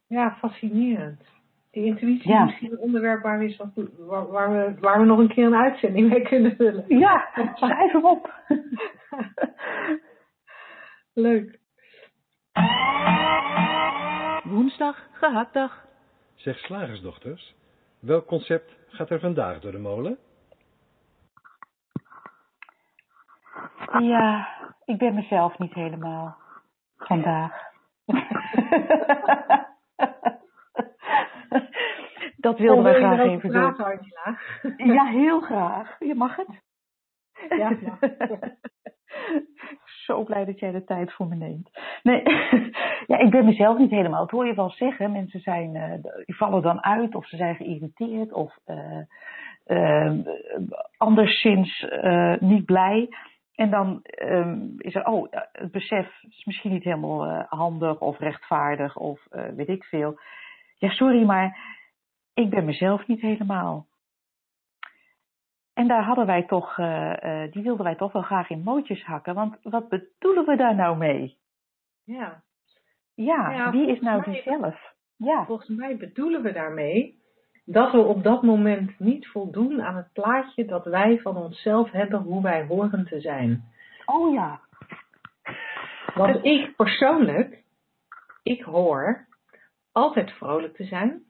Ja, 0.06 0.36
fascinerend. 0.38 1.22
De 1.70 1.84
intuïtie 1.84 2.30
ja. 2.30 2.38
is 2.38 2.44
misschien 2.44 2.72
een 2.72 2.78
onderwerp 2.78 3.22
waar 3.22 3.38
we, 3.38 3.90
waar, 3.98 4.26
waar, 4.26 4.50
we, 4.50 4.80
waar 4.80 5.00
we 5.00 5.06
nog 5.06 5.18
een 5.18 5.28
keer 5.28 5.46
een 5.46 5.54
uitzending 5.54 6.08
mee 6.08 6.22
kunnen 6.22 6.56
vullen. 6.56 6.98
Ja, 6.98 7.30
schrijf 7.54 7.92
hem 7.92 8.04
op. 8.04 8.34
Leuk. 11.12 11.60
Woensdag, 14.54 14.96
gehaktdag. 15.12 15.84
Zeg 16.34 16.58
slagersdochters, 16.58 17.54
welk 17.98 18.26
concept 18.26 18.76
gaat 18.88 19.10
er 19.10 19.20
vandaag 19.20 19.60
door 19.60 19.72
de 19.72 19.78
molen? 19.78 20.18
Ja, 23.98 24.48
ik 24.84 24.98
ben 24.98 25.14
mezelf 25.14 25.58
niet 25.58 25.74
helemaal 25.74 26.36
vandaag. 26.96 27.52
dat 32.46 32.58
wilden 32.58 32.84
we 32.84 32.92
graag 32.92 33.20
even 33.20 33.50
doen. 33.52 33.76
Angela? 33.76 34.38
ja, 34.76 35.04
heel 35.04 35.40
graag. 35.40 35.96
Je 35.98 36.14
mag 36.14 36.36
het. 36.36 36.48
Ja, 37.48 37.70
ja. 37.80 37.98
Zo 40.06 40.22
blij 40.22 40.44
dat 40.44 40.58
jij 40.58 40.70
de 40.70 40.84
tijd 40.84 41.12
voor 41.12 41.26
me 41.26 41.34
neemt. 41.34 41.70
Nee, 42.02 42.22
ja, 43.10 43.18
ik 43.18 43.30
ben 43.30 43.44
mezelf 43.44 43.78
niet 43.78 43.90
helemaal. 43.90 44.20
Dat 44.20 44.30
hoor 44.30 44.46
je 44.46 44.54
wel 44.54 44.70
zeggen. 44.70 45.12
Mensen 45.12 45.40
zijn, 45.40 45.74
uh, 45.74 45.92
die 46.24 46.36
vallen 46.36 46.62
dan 46.62 46.84
uit 46.84 47.14
of 47.14 47.26
ze 47.26 47.36
zijn 47.36 47.54
geïrriteerd 47.54 48.32
of 48.32 48.56
uh, 48.66 49.00
uh, 49.66 50.12
anderszins 50.96 51.86
niet 52.38 52.64
blij. 52.64 53.08
En 53.54 53.70
dan 53.70 54.00
um, 54.22 54.74
is 54.78 54.94
er, 54.94 55.06
oh, 55.06 55.26
het 55.52 55.70
besef 55.70 56.22
is 56.22 56.44
misschien 56.44 56.72
niet 56.72 56.84
helemaal 56.84 57.44
handig 57.48 58.00
of 58.00 58.18
rechtvaardig 58.18 58.96
of 58.96 59.26
weet 59.30 59.68
ik 59.68 59.84
veel. 59.84 60.18
Ja, 60.76 60.88
sorry, 60.88 61.24
maar 61.24 61.58
ik 62.34 62.50
ben 62.50 62.64
mezelf 62.64 63.06
niet 63.06 63.20
helemaal. 63.20 63.86
En 65.74 65.88
daar 65.88 66.04
hadden 66.04 66.26
wij 66.26 66.42
toch, 66.46 66.78
uh, 66.78 67.42
die 67.50 67.62
wilden 67.62 67.84
wij 67.84 67.94
toch 67.94 68.12
wel 68.12 68.22
graag 68.22 68.50
in 68.50 68.62
mootjes 68.62 69.04
hakken. 69.04 69.34
Want 69.34 69.56
wat 69.62 69.88
bedoelen 69.88 70.44
we 70.46 70.56
daar 70.56 70.74
nou 70.74 70.96
mee? 70.96 71.38
Ja. 72.04 72.42
Ja, 73.14 73.50
ja 73.50 73.70
wie 73.70 73.86
is 73.90 74.00
nou 74.00 74.22
die 74.22 74.42
zelf? 74.42 74.92
Ja. 75.16 75.44
Volgens 75.44 75.68
mij 75.68 75.96
bedoelen 75.96 76.42
we 76.42 76.52
daarmee 76.52 77.22
dat 77.64 77.92
we 77.92 77.98
op 77.98 78.22
dat 78.22 78.42
moment 78.42 78.98
niet 78.98 79.26
voldoen 79.28 79.82
aan 79.82 79.96
het 79.96 80.12
plaatje 80.12 80.64
dat 80.64 80.84
wij 80.84 81.20
van 81.20 81.36
onszelf 81.36 81.90
hebben 81.90 82.20
hoe 82.20 82.42
wij 82.42 82.66
horen 82.66 83.06
te 83.06 83.20
zijn. 83.20 83.64
Oh 84.04 84.32
ja. 84.34 84.60
Want 86.14 86.44
ik 86.44 86.76
persoonlijk, 86.76 87.62
ik 88.42 88.62
hoor 88.62 89.26
altijd 89.92 90.30
vrolijk 90.32 90.76
te 90.76 90.84
zijn, 90.84 91.22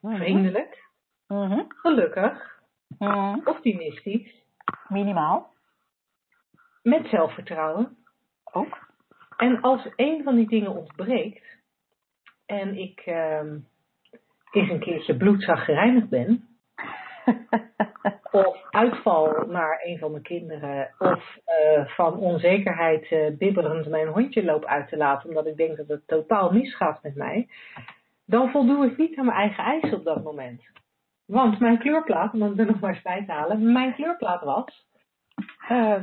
Mhm. 0.00 0.16
vriendelijk, 0.16 0.88
Mhm. 1.26 1.60
gelukkig, 1.68 2.59
Mhm. 2.98 3.40
optimistisch, 3.44 4.44
Minimaal. 4.88 5.52
met 6.82 7.06
zelfvertrouwen. 7.06 7.96
Ook. 8.52 8.88
En 9.36 9.60
als 9.60 9.88
een 9.96 10.22
van 10.22 10.34
die 10.34 10.48
dingen 10.48 10.76
ontbreekt 10.76 11.44
en 12.46 12.76
ik 12.76 13.00
ehm 13.00 13.56
eens 14.50 14.70
een 14.70 14.80
keertje 14.80 15.16
bloedzaggerijnigd 15.16 16.08
ben, 16.08 16.48
of 18.30 18.56
uitval 18.70 19.46
naar 19.46 19.80
een 19.84 19.98
van 19.98 20.10
mijn 20.10 20.22
kinderen, 20.22 20.94
of 20.98 21.36
uh, 21.46 21.86
van 21.86 22.18
onzekerheid 22.18 23.10
uh, 23.10 23.36
bibberend 23.36 23.88
mijn 23.88 24.08
hondje 24.08 24.44
loop 24.44 24.64
uit 24.64 24.88
te 24.88 24.96
laten, 24.96 25.28
omdat 25.28 25.46
ik 25.46 25.56
denk 25.56 25.76
dat 25.76 25.88
het 25.88 26.06
totaal 26.06 26.52
misgaat 26.52 27.02
met 27.02 27.14
mij, 27.14 27.48
dan 28.26 28.50
voldoe 28.50 28.86
ik 28.86 28.96
niet 28.96 29.18
aan 29.18 29.24
mijn 29.24 29.38
eigen 29.38 29.64
eisen 29.64 29.98
op 29.98 30.04
dat 30.04 30.24
moment. 30.24 30.62
Want 31.30 31.58
mijn 31.58 31.78
kleurplaat, 31.78 32.32
om 32.32 32.42
het 32.42 32.58
er 32.58 32.66
nog 32.66 32.80
maar 32.80 32.94
eens 32.94 33.02
bij 33.02 33.24
te 33.24 33.32
halen, 33.32 33.72
mijn 33.72 33.94
kleurplaat 33.94 34.42
was 34.42 34.86
uh, 35.70 36.02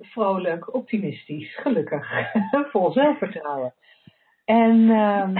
vrolijk, 0.00 0.74
optimistisch, 0.74 1.56
gelukkig, 1.56 2.08
vol 2.72 2.92
zelfvertrouwen. 2.92 3.74
En 4.44 4.90
ehm, 4.90 5.34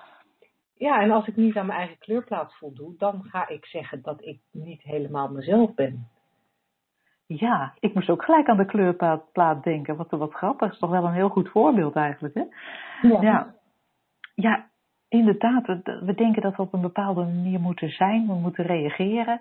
ja, 0.86 1.00
en 1.00 1.10
als 1.10 1.26
ik 1.26 1.36
niet 1.36 1.56
aan 1.56 1.66
mijn 1.66 1.78
eigen 1.78 1.98
kleurplaat 1.98 2.54
voldoe, 2.54 2.94
dan 2.98 3.24
ga 3.24 3.48
ik 3.48 3.66
zeggen 3.66 4.02
dat 4.02 4.24
ik 4.24 4.40
niet 4.52 4.82
helemaal 4.82 5.28
mezelf 5.28 5.74
ben. 5.74 6.08
Ja, 7.26 7.74
ik 7.80 7.94
moest 7.94 8.10
ook 8.10 8.24
gelijk 8.24 8.48
aan 8.48 8.56
de 8.56 8.64
kleurplaat 8.64 9.64
denken. 9.64 9.96
Wat, 9.96 10.10
wat 10.10 10.32
grappig. 10.32 10.60
Dat 10.60 10.72
is 10.72 10.78
toch 10.78 10.90
wel 10.90 11.04
een 11.04 11.12
heel 11.12 11.28
goed 11.28 11.48
voorbeeld 11.48 11.96
eigenlijk, 11.96 12.34
hè? 12.34 12.44
Ja. 13.08 13.20
Ja, 13.20 13.54
ja 14.34 14.68
inderdaad. 15.08 15.66
We, 15.66 16.00
we 16.04 16.14
denken 16.14 16.42
dat 16.42 16.56
we 16.56 16.62
op 16.62 16.72
een 16.72 16.80
bepaalde 16.80 17.24
manier 17.24 17.60
moeten 17.60 17.90
zijn. 17.90 18.26
We 18.26 18.34
moeten 18.34 18.64
reageren. 18.64 19.40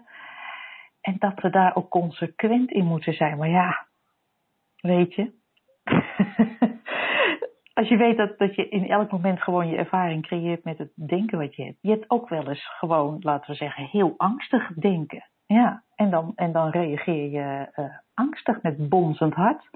en 1.02 1.16
dat 1.20 1.42
we 1.42 1.50
daar 1.50 1.76
ook 1.76 1.90
consequent 1.90 2.72
in 2.72 2.86
moeten 2.86 3.14
zijn. 3.14 3.38
Maar 3.38 3.50
ja, 3.50 3.88
weet 4.82 5.14
je. 5.14 5.32
Als 7.74 7.88
je 7.88 7.98
weet 7.98 8.18
dat, 8.18 8.38
dat 8.38 8.56
je 8.56 8.70
in 8.70 8.90
elk 8.90 9.12
moment 9.12 9.42
gewoon 9.42 9.68
je 9.68 9.76
ervaring 9.76 10.26
creëert 10.26 10.64
met 10.64 10.78
het 10.78 10.92
denken 11.08 11.38
wat 11.38 11.56
je 11.56 11.64
hebt. 11.64 11.78
Je 11.82 11.90
hebt 11.90 12.10
ook 12.10 12.30
wel 12.30 12.48
eens 12.48 12.68
gewoon, 12.78 13.18
laten 13.20 13.52
we 13.52 13.56
zeggen, 13.56 13.86
heel 13.86 14.14
angstig 14.18 14.74
denken. 14.74 15.30
Ja, 15.46 15.84
en 15.96 16.10
dan, 16.10 16.32
en 16.36 16.52
dan 16.52 16.70
reageer 16.70 17.30
je 17.30 17.68
uh, 17.76 17.86
angstig 18.14 18.62
met 18.62 18.90
bonzend 18.90 19.34
hart. 19.34 19.70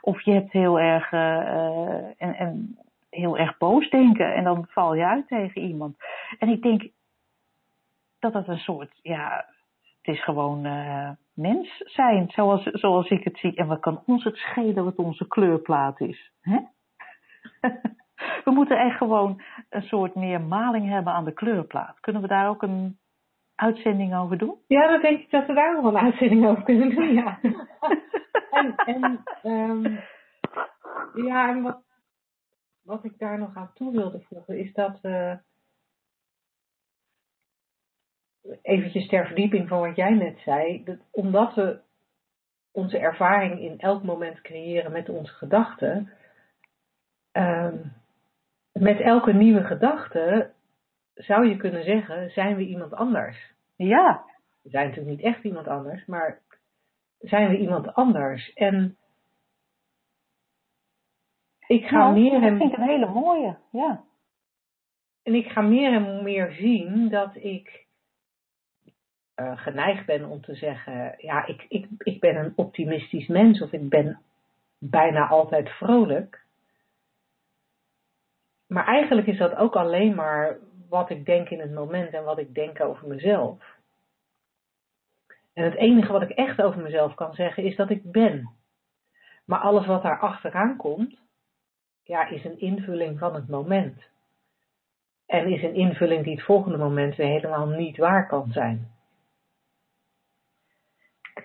Of 0.00 0.20
je 0.20 0.32
hebt 0.32 0.52
heel 0.52 0.80
erg, 0.80 1.12
uh, 1.12 2.22
en, 2.22 2.34
en 2.34 2.78
heel 3.18 3.38
erg 3.38 3.58
boos 3.58 3.90
denken 3.90 4.34
en 4.34 4.44
dan 4.44 4.66
val 4.68 4.94
je 4.94 5.04
uit 5.04 5.28
tegen 5.28 5.62
iemand. 5.62 5.96
En 6.38 6.48
ik 6.48 6.62
denk 6.62 6.88
dat 8.18 8.32
dat 8.32 8.48
een 8.48 8.58
soort, 8.58 8.98
ja, 9.02 9.44
het 10.02 10.14
is 10.14 10.24
gewoon 10.24 10.66
uh, 10.66 11.10
mens 11.34 11.82
zijn, 11.84 12.30
zoals, 12.30 12.62
zoals 12.62 13.08
ik 13.08 13.24
het 13.24 13.38
zie. 13.38 13.56
En 13.56 13.66
wat 13.66 13.80
kan 13.80 14.02
ons 14.06 14.24
het 14.24 14.36
schelen 14.36 14.84
wat 14.84 14.96
onze 14.96 15.28
kleurplaat 15.28 16.00
is? 16.00 16.32
Hè? 16.40 16.58
we 18.44 18.50
moeten 18.50 18.78
echt 18.78 18.96
gewoon 18.96 19.42
een 19.68 19.82
soort 19.82 20.14
meer 20.14 20.40
maling 20.40 20.88
hebben 20.88 21.12
aan 21.12 21.24
de 21.24 21.32
kleurplaat. 21.32 22.00
Kunnen 22.00 22.22
we 22.22 22.28
daar 22.28 22.48
ook 22.48 22.62
een 22.62 22.98
uitzending 23.54 24.16
over 24.16 24.38
doen? 24.38 24.54
Ja, 24.66 24.88
dan 24.88 25.00
denk 25.00 25.20
ik 25.20 25.30
dat 25.30 25.46
we 25.46 25.54
daar 25.54 25.74
nog 25.74 25.84
een 25.84 25.98
uitzending 25.98 26.46
over 26.46 26.62
kunnen 26.62 26.94
doen, 26.94 27.12
ja. 27.12 27.38
en, 28.60 28.74
en, 28.76 29.22
um, 29.42 30.00
ja, 31.14 31.48
en 31.48 31.62
wat, 31.62 31.87
wat 32.88 33.04
ik 33.04 33.18
daar 33.18 33.38
nog 33.38 33.56
aan 33.56 33.70
toe 33.74 33.92
wilde 33.92 34.20
voegen 34.20 34.58
is 34.58 34.72
dat 34.72 35.00
we 35.00 35.38
eventjes 38.62 39.08
ter 39.08 39.26
verdieping 39.26 39.68
van 39.68 39.80
wat 39.80 39.96
jij 39.96 40.14
net 40.14 40.38
zei, 40.38 40.84
dat 40.84 40.98
omdat 41.10 41.54
we 41.54 41.80
onze 42.72 42.98
ervaring 42.98 43.60
in 43.60 43.78
elk 43.78 44.02
moment 44.02 44.40
creëren 44.40 44.92
met 44.92 45.08
onze 45.08 45.32
gedachten, 45.32 46.12
um, 47.32 47.92
met 48.72 49.00
elke 49.00 49.32
nieuwe 49.32 49.64
gedachte 49.64 50.52
zou 51.14 51.48
je 51.48 51.56
kunnen 51.56 51.84
zeggen, 51.84 52.30
zijn 52.30 52.56
we 52.56 52.66
iemand 52.66 52.92
anders? 52.94 53.52
Ja. 53.76 54.24
We 54.62 54.70
zijn 54.70 54.88
natuurlijk 54.88 55.16
niet 55.16 55.26
echt 55.34 55.44
iemand 55.44 55.66
anders, 55.66 56.06
maar 56.06 56.40
zijn 57.18 57.48
we 57.48 57.58
iemand 57.58 57.94
anders? 57.94 58.52
En 58.52 58.96
ik 61.68 61.86
ga 61.86 62.10
meer 62.10 62.32
en 62.32 62.40
dat 62.40 62.58
vind 62.58 62.72
ik 62.72 62.78
een 62.78 62.88
hele 62.88 63.08
mooie, 63.08 63.56
ja. 63.70 64.04
En 65.22 65.34
ik 65.34 65.46
ga 65.46 65.60
meer 65.60 65.92
en 65.92 66.22
meer 66.22 66.52
zien 66.52 67.08
dat 67.08 67.36
ik 67.36 67.86
uh, 69.36 69.58
geneigd 69.58 70.06
ben 70.06 70.24
om 70.24 70.40
te 70.40 70.54
zeggen, 70.54 71.14
ja, 71.18 71.46
ik, 71.46 71.64
ik, 71.68 71.86
ik 71.98 72.20
ben 72.20 72.36
een 72.36 72.52
optimistisch 72.56 73.26
mens 73.26 73.62
of 73.62 73.72
ik 73.72 73.88
ben 73.88 74.20
bijna 74.78 75.26
altijd 75.26 75.68
vrolijk. 75.68 76.46
Maar 78.66 78.86
eigenlijk 78.86 79.26
is 79.26 79.38
dat 79.38 79.54
ook 79.54 79.76
alleen 79.76 80.14
maar 80.14 80.58
wat 80.88 81.10
ik 81.10 81.24
denk 81.24 81.48
in 81.48 81.60
het 81.60 81.74
moment 81.74 82.12
en 82.12 82.24
wat 82.24 82.38
ik 82.38 82.54
denk 82.54 82.80
over 82.80 83.08
mezelf. 83.08 83.76
En 85.52 85.64
het 85.64 85.74
enige 85.74 86.12
wat 86.12 86.22
ik 86.22 86.30
echt 86.30 86.62
over 86.62 86.82
mezelf 86.82 87.14
kan 87.14 87.34
zeggen 87.34 87.62
is 87.62 87.76
dat 87.76 87.90
ik 87.90 88.12
ben. 88.12 88.50
Maar 89.44 89.58
alles 89.58 89.86
wat 89.86 90.02
daar 90.02 90.18
achteraan 90.18 90.76
komt, 90.76 91.18
ja, 92.08 92.26
is 92.26 92.44
een 92.44 92.60
invulling 92.60 93.18
van 93.18 93.34
het 93.34 93.48
moment. 93.48 94.02
En 95.26 95.52
is 95.52 95.62
een 95.62 95.74
invulling 95.74 96.24
die 96.24 96.34
het 96.34 96.44
volgende 96.44 96.78
moment 96.78 97.16
weer 97.16 97.26
helemaal 97.26 97.66
niet 97.66 97.96
waar 97.96 98.26
kan 98.26 98.52
zijn. 98.52 98.90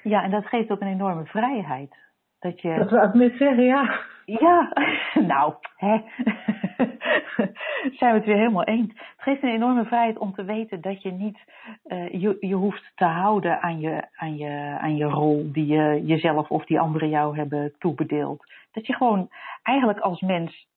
Ja, 0.04 0.24
en 0.24 0.32
dat 0.32 0.46
geeft 0.46 0.70
ook 0.70 0.82
een 0.82 0.88
enorme 0.88 1.26
vrijheid. 1.26 1.96
Dat, 2.44 2.62
je... 2.62 2.76
dat 2.78 2.90
wil 2.90 3.04
ik 3.04 3.14
net 3.14 3.34
zeggen, 3.38 3.64
ja. 3.64 4.00
Ja, 4.26 4.72
nou, 5.34 5.54
hè. 5.76 5.98
zijn 8.00 8.12
we 8.12 8.18
het 8.18 8.26
weer 8.26 8.38
helemaal 8.38 8.64
eens. 8.64 8.88
Het 8.88 8.98
geeft 9.18 9.44
een 9.44 9.50
enorme 9.50 9.86
vrijheid 9.86 10.18
om 10.18 10.34
te 10.34 10.44
weten 10.44 10.82
dat 10.82 11.02
je 11.02 11.12
niet 11.12 11.38
uh, 11.86 12.22
je, 12.22 12.38
je 12.40 12.56
hoeft 12.56 12.92
te 12.96 13.06
houden 13.06 13.62
aan 13.62 13.80
je, 13.80 14.08
aan, 14.16 14.38
je, 14.38 14.78
aan 14.80 14.96
je 14.96 15.06
rol 15.06 15.52
die 15.52 15.66
je 15.66 16.02
jezelf 16.06 16.50
of 16.50 16.66
die 16.66 16.80
anderen 16.80 17.10
jou 17.10 17.38
hebben 17.38 17.74
toebedeeld. 17.80 18.44
Dat 18.72 18.88
je 18.88 18.94
gewoon 18.94 19.30
eigenlijk 19.64 20.00
als 20.00 20.22
mens 20.22 20.68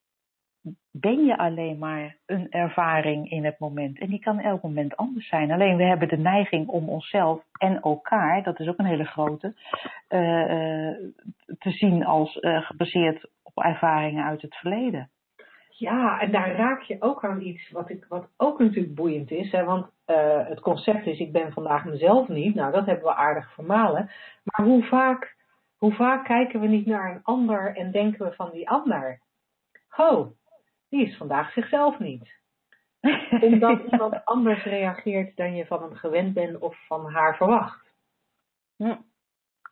ben 0.91 1.25
je 1.25 1.39
alleen 1.39 1.79
maar 1.79 2.17
een 2.27 2.51
ervaring 2.51 3.31
in 3.31 3.45
het 3.45 3.59
moment. 3.59 3.99
En 3.99 4.09
die 4.09 4.19
kan 4.19 4.39
elk 4.39 4.63
moment 4.63 4.97
anders 4.97 5.29
zijn. 5.29 5.51
Alleen 5.51 5.77
we 5.77 5.85
hebben 5.85 6.09
de 6.09 6.19
neiging 6.19 6.69
om 6.69 6.89
onszelf 6.89 7.43
en 7.59 7.81
elkaar, 7.81 8.43
dat 8.43 8.61
is 8.61 8.69
ook 8.69 8.79
een 8.79 8.85
hele 8.85 9.05
grote, 9.05 9.55
uh, 10.09 10.21
uh, 10.21 10.97
te 11.59 11.71
zien 11.71 12.05
als 12.05 12.37
uh, 12.37 12.63
gebaseerd 12.63 13.29
op 13.43 13.65
ervaringen 13.65 14.25
uit 14.25 14.43
het 14.43 14.55
verleden. 14.55 15.11
Ja, 15.69 16.21
en 16.21 16.31
daar 16.31 16.57
raak 16.57 16.83
je 16.83 16.97
ook 17.01 17.25
aan 17.25 17.41
iets 17.41 17.71
wat, 17.71 17.91
ik, 17.91 18.05
wat 18.09 18.29
ook 18.37 18.59
natuurlijk 18.59 18.95
boeiend 18.95 19.31
is. 19.31 19.53
Hè? 19.53 19.65
Want 19.65 19.87
het 20.47 20.61
concept 20.61 21.07
is, 21.07 21.19
ik 21.19 21.33
ben 21.33 21.53
vandaag 21.53 21.85
mezelf 21.85 22.29
niet. 22.29 22.55
Nou, 22.55 22.73
dat 22.73 22.87
hebben 22.87 23.05
we 23.05 23.15
aardig 23.15 23.53
vermalen. 23.53 24.11
Maar 24.43 24.67
hoe 24.67 24.83
vaak, 24.83 25.37
hoe 25.77 25.93
vaak 25.93 26.25
kijken 26.25 26.61
we 26.61 26.67
niet 26.67 26.87
naar 26.87 27.11
een 27.11 27.23
ander 27.23 27.77
en 27.77 27.91
denken 27.91 28.27
we 28.27 28.33
van 28.33 28.51
die 28.53 28.71
ander? 28.71 29.21
Oh, 29.97 30.31
die 30.89 31.07
is 31.07 31.17
vandaag 31.17 31.53
zichzelf 31.53 31.99
niet. 31.99 32.35
Omdat 33.51 33.81
iemand 33.91 34.25
anders 34.25 34.65
reageert 34.65 35.37
dan 35.37 35.55
je 35.55 35.67
van 35.67 35.83
hem 35.83 35.95
gewend 35.95 36.35
bent 36.35 36.59
of 36.59 36.87
van 36.87 37.13
haar 37.13 37.37
verwacht. 37.37 37.95
Ja. 38.77 39.05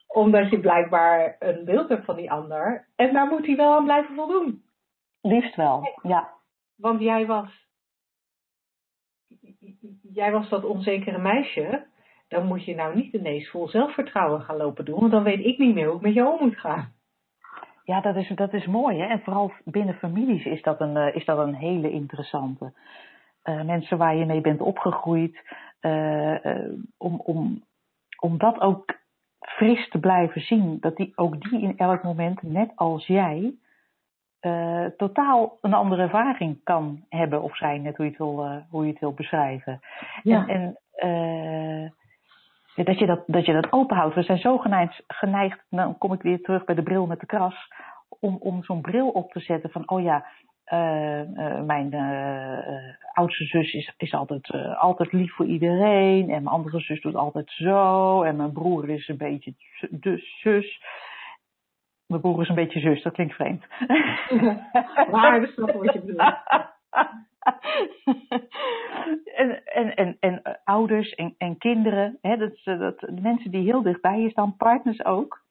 Omdat 0.06 0.50
je 0.50 0.60
blijkbaar 0.60 1.36
een 1.38 1.64
beeld 1.64 1.88
hebt 1.88 2.04
van 2.04 2.16
die 2.16 2.30
ander 2.30 2.88
en 2.96 3.12
daar 3.12 3.26
moet 3.26 3.46
hij 3.46 3.56
wel 3.56 3.74
aan 3.74 3.84
blijven 3.84 4.14
voldoen. 4.14 4.64
Liefst 5.20 5.56
wel, 5.56 5.98
ja. 6.02 6.32
Want 6.76 7.00
jij 7.00 7.26
was, 7.26 7.66
jij 10.02 10.32
was 10.32 10.48
dat 10.48 10.64
onzekere 10.64 11.18
meisje. 11.18 11.86
Dan 12.28 12.46
moet 12.46 12.64
je 12.64 12.74
nou 12.74 12.94
niet 12.94 13.12
ineens 13.12 13.50
vol 13.50 13.68
zelfvertrouwen 13.68 14.40
gaan 14.40 14.56
lopen 14.56 14.84
doen, 14.84 15.00
want 15.00 15.12
dan 15.12 15.22
weet 15.22 15.44
ik 15.44 15.58
niet 15.58 15.74
meer 15.74 15.86
hoe 15.86 15.96
ik 15.96 16.02
met 16.02 16.14
jou 16.14 16.38
om 16.38 16.46
moet 16.46 16.58
gaan. 16.58 16.94
Ja, 17.84 18.00
dat 18.00 18.16
is, 18.16 18.28
dat 18.28 18.52
is 18.52 18.66
mooi. 18.66 18.98
Hè? 18.98 19.06
En 19.06 19.20
vooral 19.20 19.52
binnen 19.64 19.94
families 19.94 20.44
is 20.44 20.62
dat 20.62 20.80
een, 20.80 20.96
uh, 20.96 21.14
is 21.14 21.24
dat 21.24 21.38
een 21.38 21.54
hele 21.54 21.90
interessante. 21.90 22.72
Uh, 23.44 23.62
mensen 23.62 23.98
waar 23.98 24.16
je 24.16 24.26
mee 24.26 24.40
bent 24.40 24.60
opgegroeid, 24.60 25.42
uh, 25.80 26.36
om, 26.98 27.20
om, 27.20 27.62
om 28.20 28.38
dat 28.38 28.60
ook 28.60 28.98
fris 29.38 29.88
te 29.88 29.98
blijven 29.98 30.40
zien. 30.40 30.76
Dat 30.80 30.96
die, 30.96 31.12
ook 31.14 31.50
die 31.50 31.60
in 31.60 31.76
elk 31.76 32.02
moment, 32.02 32.42
net 32.42 32.72
als 32.74 33.06
jij, 33.06 33.54
totaal 34.96 35.58
een 35.60 35.74
andere 35.74 36.02
ervaring 36.02 36.60
kan 36.64 37.04
hebben 37.08 37.42
of 37.42 37.56
zijn. 37.56 37.82
Net 37.82 37.96
hoe 37.96 38.04
je 38.04 38.10
het 38.10 38.20
wil, 38.20 38.62
hoe 38.70 38.84
je 38.84 38.90
het 38.90 39.00
wil 39.00 39.12
beschrijven. 39.12 39.80
Ja. 40.22 40.46
En, 40.46 40.78
en 40.94 41.94
dat 42.74 42.98
je 42.98 43.06
dat, 43.06 43.22
dat 43.26 43.46
je 43.46 43.52
dat 43.52 43.72
openhoudt. 43.72 44.14
We 44.14 44.22
zijn 44.22 44.38
zo 44.38 44.58
geneigd, 44.58 45.02
geneigd, 45.06 45.64
dan 45.70 45.98
kom 45.98 46.12
ik 46.12 46.22
weer 46.22 46.40
terug 46.40 46.64
bij 46.64 46.74
de 46.74 46.82
bril 46.82 47.06
met 47.06 47.20
de 47.20 47.26
kras, 47.26 47.68
om, 48.20 48.36
om 48.40 48.62
zo'n 48.62 48.80
bril 48.80 49.08
op 49.08 49.32
te 49.32 49.40
zetten 49.40 49.70
van, 49.70 49.88
oh 49.88 50.02
ja, 50.02 50.26
uh, 50.72 51.22
uh, 51.22 51.60
mijn 51.60 51.94
uh, 51.94 52.94
oudste 53.12 53.44
zus 53.44 53.72
is, 53.72 53.94
is 53.96 54.12
altijd, 54.12 54.50
altijd 54.76 55.12
lief 55.12 55.34
voor 55.34 55.46
iedereen, 55.46 56.22
en 56.22 56.42
mijn 56.42 56.46
andere 56.46 56.80
zus 56.80 57.00
doet 57.00 57.14
altijd 57.14 57.50
zo, 57.50 58.22
en 58.22 58.36
mijn 58.36 58.52
broer 58.52 58.88
is 58.88 59.08
een 59.08 59.16
beetje 59.16 59.54
de 59.90 60.18
zus. 60.40 60.82
Mijn 62.06 62.20
broer 62.20 62.42
is 62.42 62.48
een 62.48 62.54
beetje 62.54 62.80
zus, 62.80 63.02
dat 63.02 63.12
klinkt 63.12 63.34
vreemd. 63.34 63.64
maar 65.12 65.40
dat 65.40 65.50
snap 65.50 65.72
wat 65.72 65.92
je 65.92 66.00
bedoelt. 66.00 66.34
en, 69.40 69.64
en, 69.64 69.94
en, 69.94 70.16
en 70.20 70.42
ouders 70.64 71.14
en, 71.14 71.34
en 71.38 71.58
kinderen, 71.58 72.18
hè, 72.20 72.36
dat, 72.36 72.60
dat, 72.64 72.98
de 73.00 73.20
mensen 73.20 73.50
die 73.50 73.62
heel 73.62 73.82
dichtbij 73.82 74.20
je 74.20 74.30
staan, 74.30 74.56
partners 74.56 75.04
ook, 75.04 75.42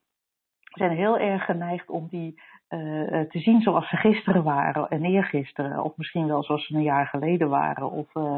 zijn 0.63 0.91
heel 0.91 1.17
erg 1.17 1.45
geneigd 1.45 1.89
om 1.89 2.07
die 2.09 2.41
uh, 2.69 3.21
te 3.21 3.39
zien 3.39 3.61
zoals 3.61 3.89
ze 3.89 3.95
gisteren 3.95 4.43
waren 4.43 4.89
en 4.89 5.05
eergisteren, 5.05 5.83
of 5.83 5.97
misschien 5.97 6.27
wel 6.27 6.43
zoals 6.43 6.67
ze 6.67 6.75
een 6.75 6.83
jaar 6.83 7.07
geleden 7.07 7.49
waren. 7.49 7.91
Of, 7.91 8.15
uh, 8.15 8.37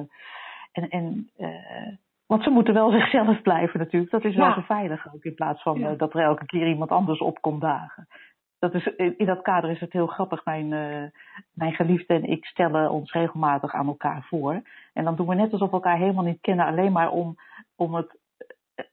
en, 0.72 0.90
en, 0.90 1.30
uh, 1.38 1.94
want 2.28 2.44
ze 2.44 2.50
moeten 2.50 2.74
wel 2.74 2.92
zichzelf 3.00 3.42
blijven 3.42 3.80
natuurlijk, 3.80 4.12
dat 4.12 4.26
is 4.26 4.36
wel 4.36 4.54
zo 4.54 4.62
veilig 4.62 5.14
ook, 5.14 5.24
in 5.24 5.36
plaats 5.36 5.62
van 5.62 5.80
ja. 5.80 5.94
dat 5.94 6.14
er 6.14 6.22
elke 6.22 6.46
keer 6.46 6.68
iemand 6.68 6.92
anders 6.92 7.20
op 7.20 7.42
komt 7.42 7.62
dagen 7.62 8.08
dat 8.72 8.74
is, 8.74 8.96
in 8.96 9.26
dat 9.26 9.42
kader 9.42 9.70
is 9.70 9.80
het 9.80 9.94
heel 9.94 10.08
grappig. 10.08 10.46
Mijn, 10.46 10.72
uh, 10.72 11.04
mijn 11.54 11.74
geliefde 11.74 12.14
en 12.14 12.24
ik 12.24 12.46
stellen 12.46 12.92
ons 12.92 13.12
regelmatig 13.12 13.74
aan 13.74 13.88
elkaar 13.88 14.26
voor. 14.30 14.62
En 14.94 15.04
dan 15.04 15.16
doen 15.16 15.28
we 15.28 15.36
net 15.36 15.52
alsof 15.52 15.70
we 15.70 15.76
elkaar 15.76 15.98
helemaal 15.98 16.24
niet 16.24 16.42
kennen, 16.42 16.66
alleen 16.66 16.92
maar 16.92 17.12
om, 17.12 17.36
om 17.76 17.96
het. 17.96 18.18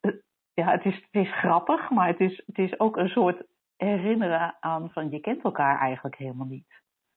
Uh, 0.01 0.13
ja, 0.55 0.71
het 0.71 0.85
is, 0.85 0.95
het 0.95 1.23
is 1.23 1.33
grappig, 1.33 1.91
maar 1.91 2.07
het 2.07 2.21
is, 2.21 2.43
het 2.47 2.59
is 2.59 2.81
ook 2.81 2.97
een 2.97 3.09
soort 3.09 3.43
herinneren 3.77 4.55
aan 4.61 4.91
van 4.91 5.11
je 5.11 5.21
kent 5.21 5.43
elkaar 5.43 5.79
eigenlijk 5.79 6.17
helemaal 6.17 6.47
niet. 6.47 6.67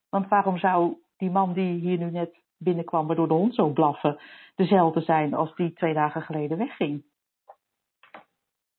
Want 0.10 0.28
waarom 0.28 0.58
zou 0.58 0.98
die 1.18 1.32
man 1.32 1.54
die 1.54 1.80
hier 1.80 1.98
nu 1.98 2.12
net 2.12 2.44
binnenkwam, 2.58 3.08
waardoor 3.08 3.28
de 3.28 3.34
hond 3.34 3.56
zo 3.56 3.70
blaffen, 3.70 4.18
dezelfde 4.56 5.02
zijn 5.02 5.34
als 5.34 5.56
die 5.56 5.74
twee 5.74 5.94
dagen 5.94 6.22
geleden 6.22 6.58
wegging? 6.58 7.04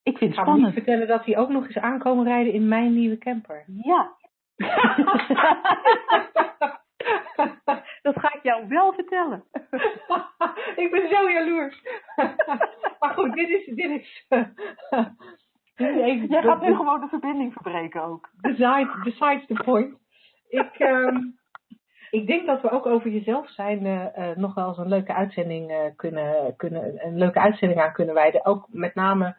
Ik 0.07 0.17
vind 0.17 0.35
het 0.35 0.45
spannend. 0.45 0.73
vertellen 0.73 1.07
dat 1.07 1.25
die 1.25 1.37
ook 1.37 1.49
nog 1.49 1.65
eens 1.65 1.77
aankomen 1.77 2.25
rijden 2.25 2.53
in 2.53 2.67
mijn 2.67 2.93
nieuwe 2.93 3.17
camper. 3.17 3.63
Ja. 3.67 4.11
dat 8.01 8.19
ga 8.19 8.33
ik 8.33 8.43
jou 8.43 8.67
wel 8.67 8.93
vertellen. 8.93 9.43
ik 10.83 10.91
ben 10.91 11.09
zo 11.09 11.31
jaloers. 11.31 11.83
maar 12.99 13.13
goed, 13.13 13.33
dit 13.33 13.49
is, 13.49 13.65
dit 13.65 13.89
is, 13.89 14.25
even 15.77 16.27
Jij 16.27 16.41
gaat 16.41 16.61
nu 16.61 16.75
gewoon 16.75 17.01
de 17.01 17.07
verbinding 17.07 17.53
verbreken 17.53 18.03
ook. 18.03 18.29
besides, 18.41 19.03
besides 19.03 19.45
the 19.45 19.63
point. 19.63 19.95
Ik, 20.49 20.73
ehm, 20.77 21.17
ik 22.09 22.27
denk 22.27 22.45
dat 22.45 22.61
we 22.61 22.69
ook 22.69 22.85
over 22.85 23.09
jezelf 23.09 23.49
zijn 23.49 23.85
eh, 23.85 24.29
eh, 24.29 24.37
nog 24.37 24.53
wel 24.53 24.67
eens 24.67 24.77
een 24.77 24.87
leuke 24.87 25.13
uitzending 25.13 25.71
eh, 25.71 25.79
kunnen, 25.95 26.55
kunnen, 26.55 27.05
een 27.05 27.17
leuke 27.17 27.39
uitzending 27.39 27.81
aan 27.81 27.93
kunnen 27.93 28.15
wijden. 28.15 28.45
Ook 28.45 28.65
met 28.69 28.95
name 28.95 29.35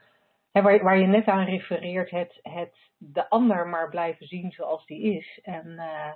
waar, 0.63 0.83
waar 0.83 0.99
je 0.99 1.07
net 1.07 1.27
aan 1.27 1.45
refereert, 1.45 2.11
het, 2.11 2.39
het 2.43 2.75
de 2.97 3.29
ander 3.29 3.67
maar 3.69 3.89
blijven 3.89 4.27
zien 4.27 4.51
zoals 4.53 4.87
die 4.87 5.17
is. 5.17 5.39
En, 5.43 5.79
eh, 5.79 6.13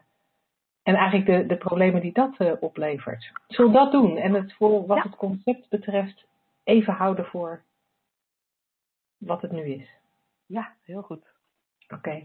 en 0.83 0.95
eigenlijk 0.95 1.27
de, 1.27 1.47
de 1.47 1.57
problemen 1.57 2.01
die 2.01 2.13
dat 2.13 2.37
eh, 2.39 2.53
oplevert. 2.61 3.33
Zullen 3.47 3.73
dat 3.73 3.93
doen? 3.93 4.17
En 4.17 4.35
het 4.35 4.53
voor 4.55 4.87
wat 4.87 4.97
Ja. 4.97 5.03
het 5.03 5.17
concept 5.17 5.69
betreft 5.69 6.27
even 6.65 6.93
houden 6.93 7.25
voor 7.25 7.63
wat 9.19 9.43
het 9.43 9.53
nu 9.53 9.63
is. 9.65 9.89
Ja, 10.47 10.73
heel 10.85 11.03
goed. 11.03 11.27
Oké. 11.89 12.23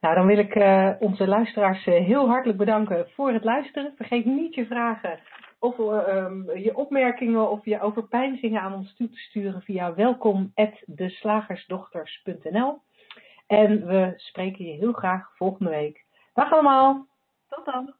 Nou, 0.00 0.14
dan 0.14 0.26
wil 0.26 0.38
ik 0.38 0.54
eh, 0.54 0.90
onze 0.98 1.26
luisteraars 1.26 1.84
heel 1.84 2.28
hartelijk 2.28 2.58
bedanken 2.58 3.10
voor 3.10 3.32
het 3.32 3.44
luisteren. 3.44 3.92
Vergeet 3.96 4.24
niet 4.24 4.54
je 4.54 4.66
vragen 4.66 5.18
of 5.62 5.78
eh, 5.78 6.08
ehm, 6.08 6.58
je 6.58 6.76
opmerkingen 6.76 7.50
of 7.50 7.64
je 7.64 7.80
overpeinzingen 7.80 8.60
aan 8.60 8.74
ons 8.74 8.94
toe 8.94 9.08
te 9.08 9.18
sturen 9.18 9.62
via 9.62 9.94
welkom@deslagersdochters.nl. 9.94 12.80
En 13.46 13.86
we 13.86 14.12
spreken 14.16 14.64
je 14.64 14.72
heel 14.72 14.92
graag 14.92 15.36
volgende 15.36 15.70
week. 15.70 16.04
Dag 16.34 16.52
allemaal! 16.52 17.06
Tot 17.48 17.64
dan. 17.64 17.94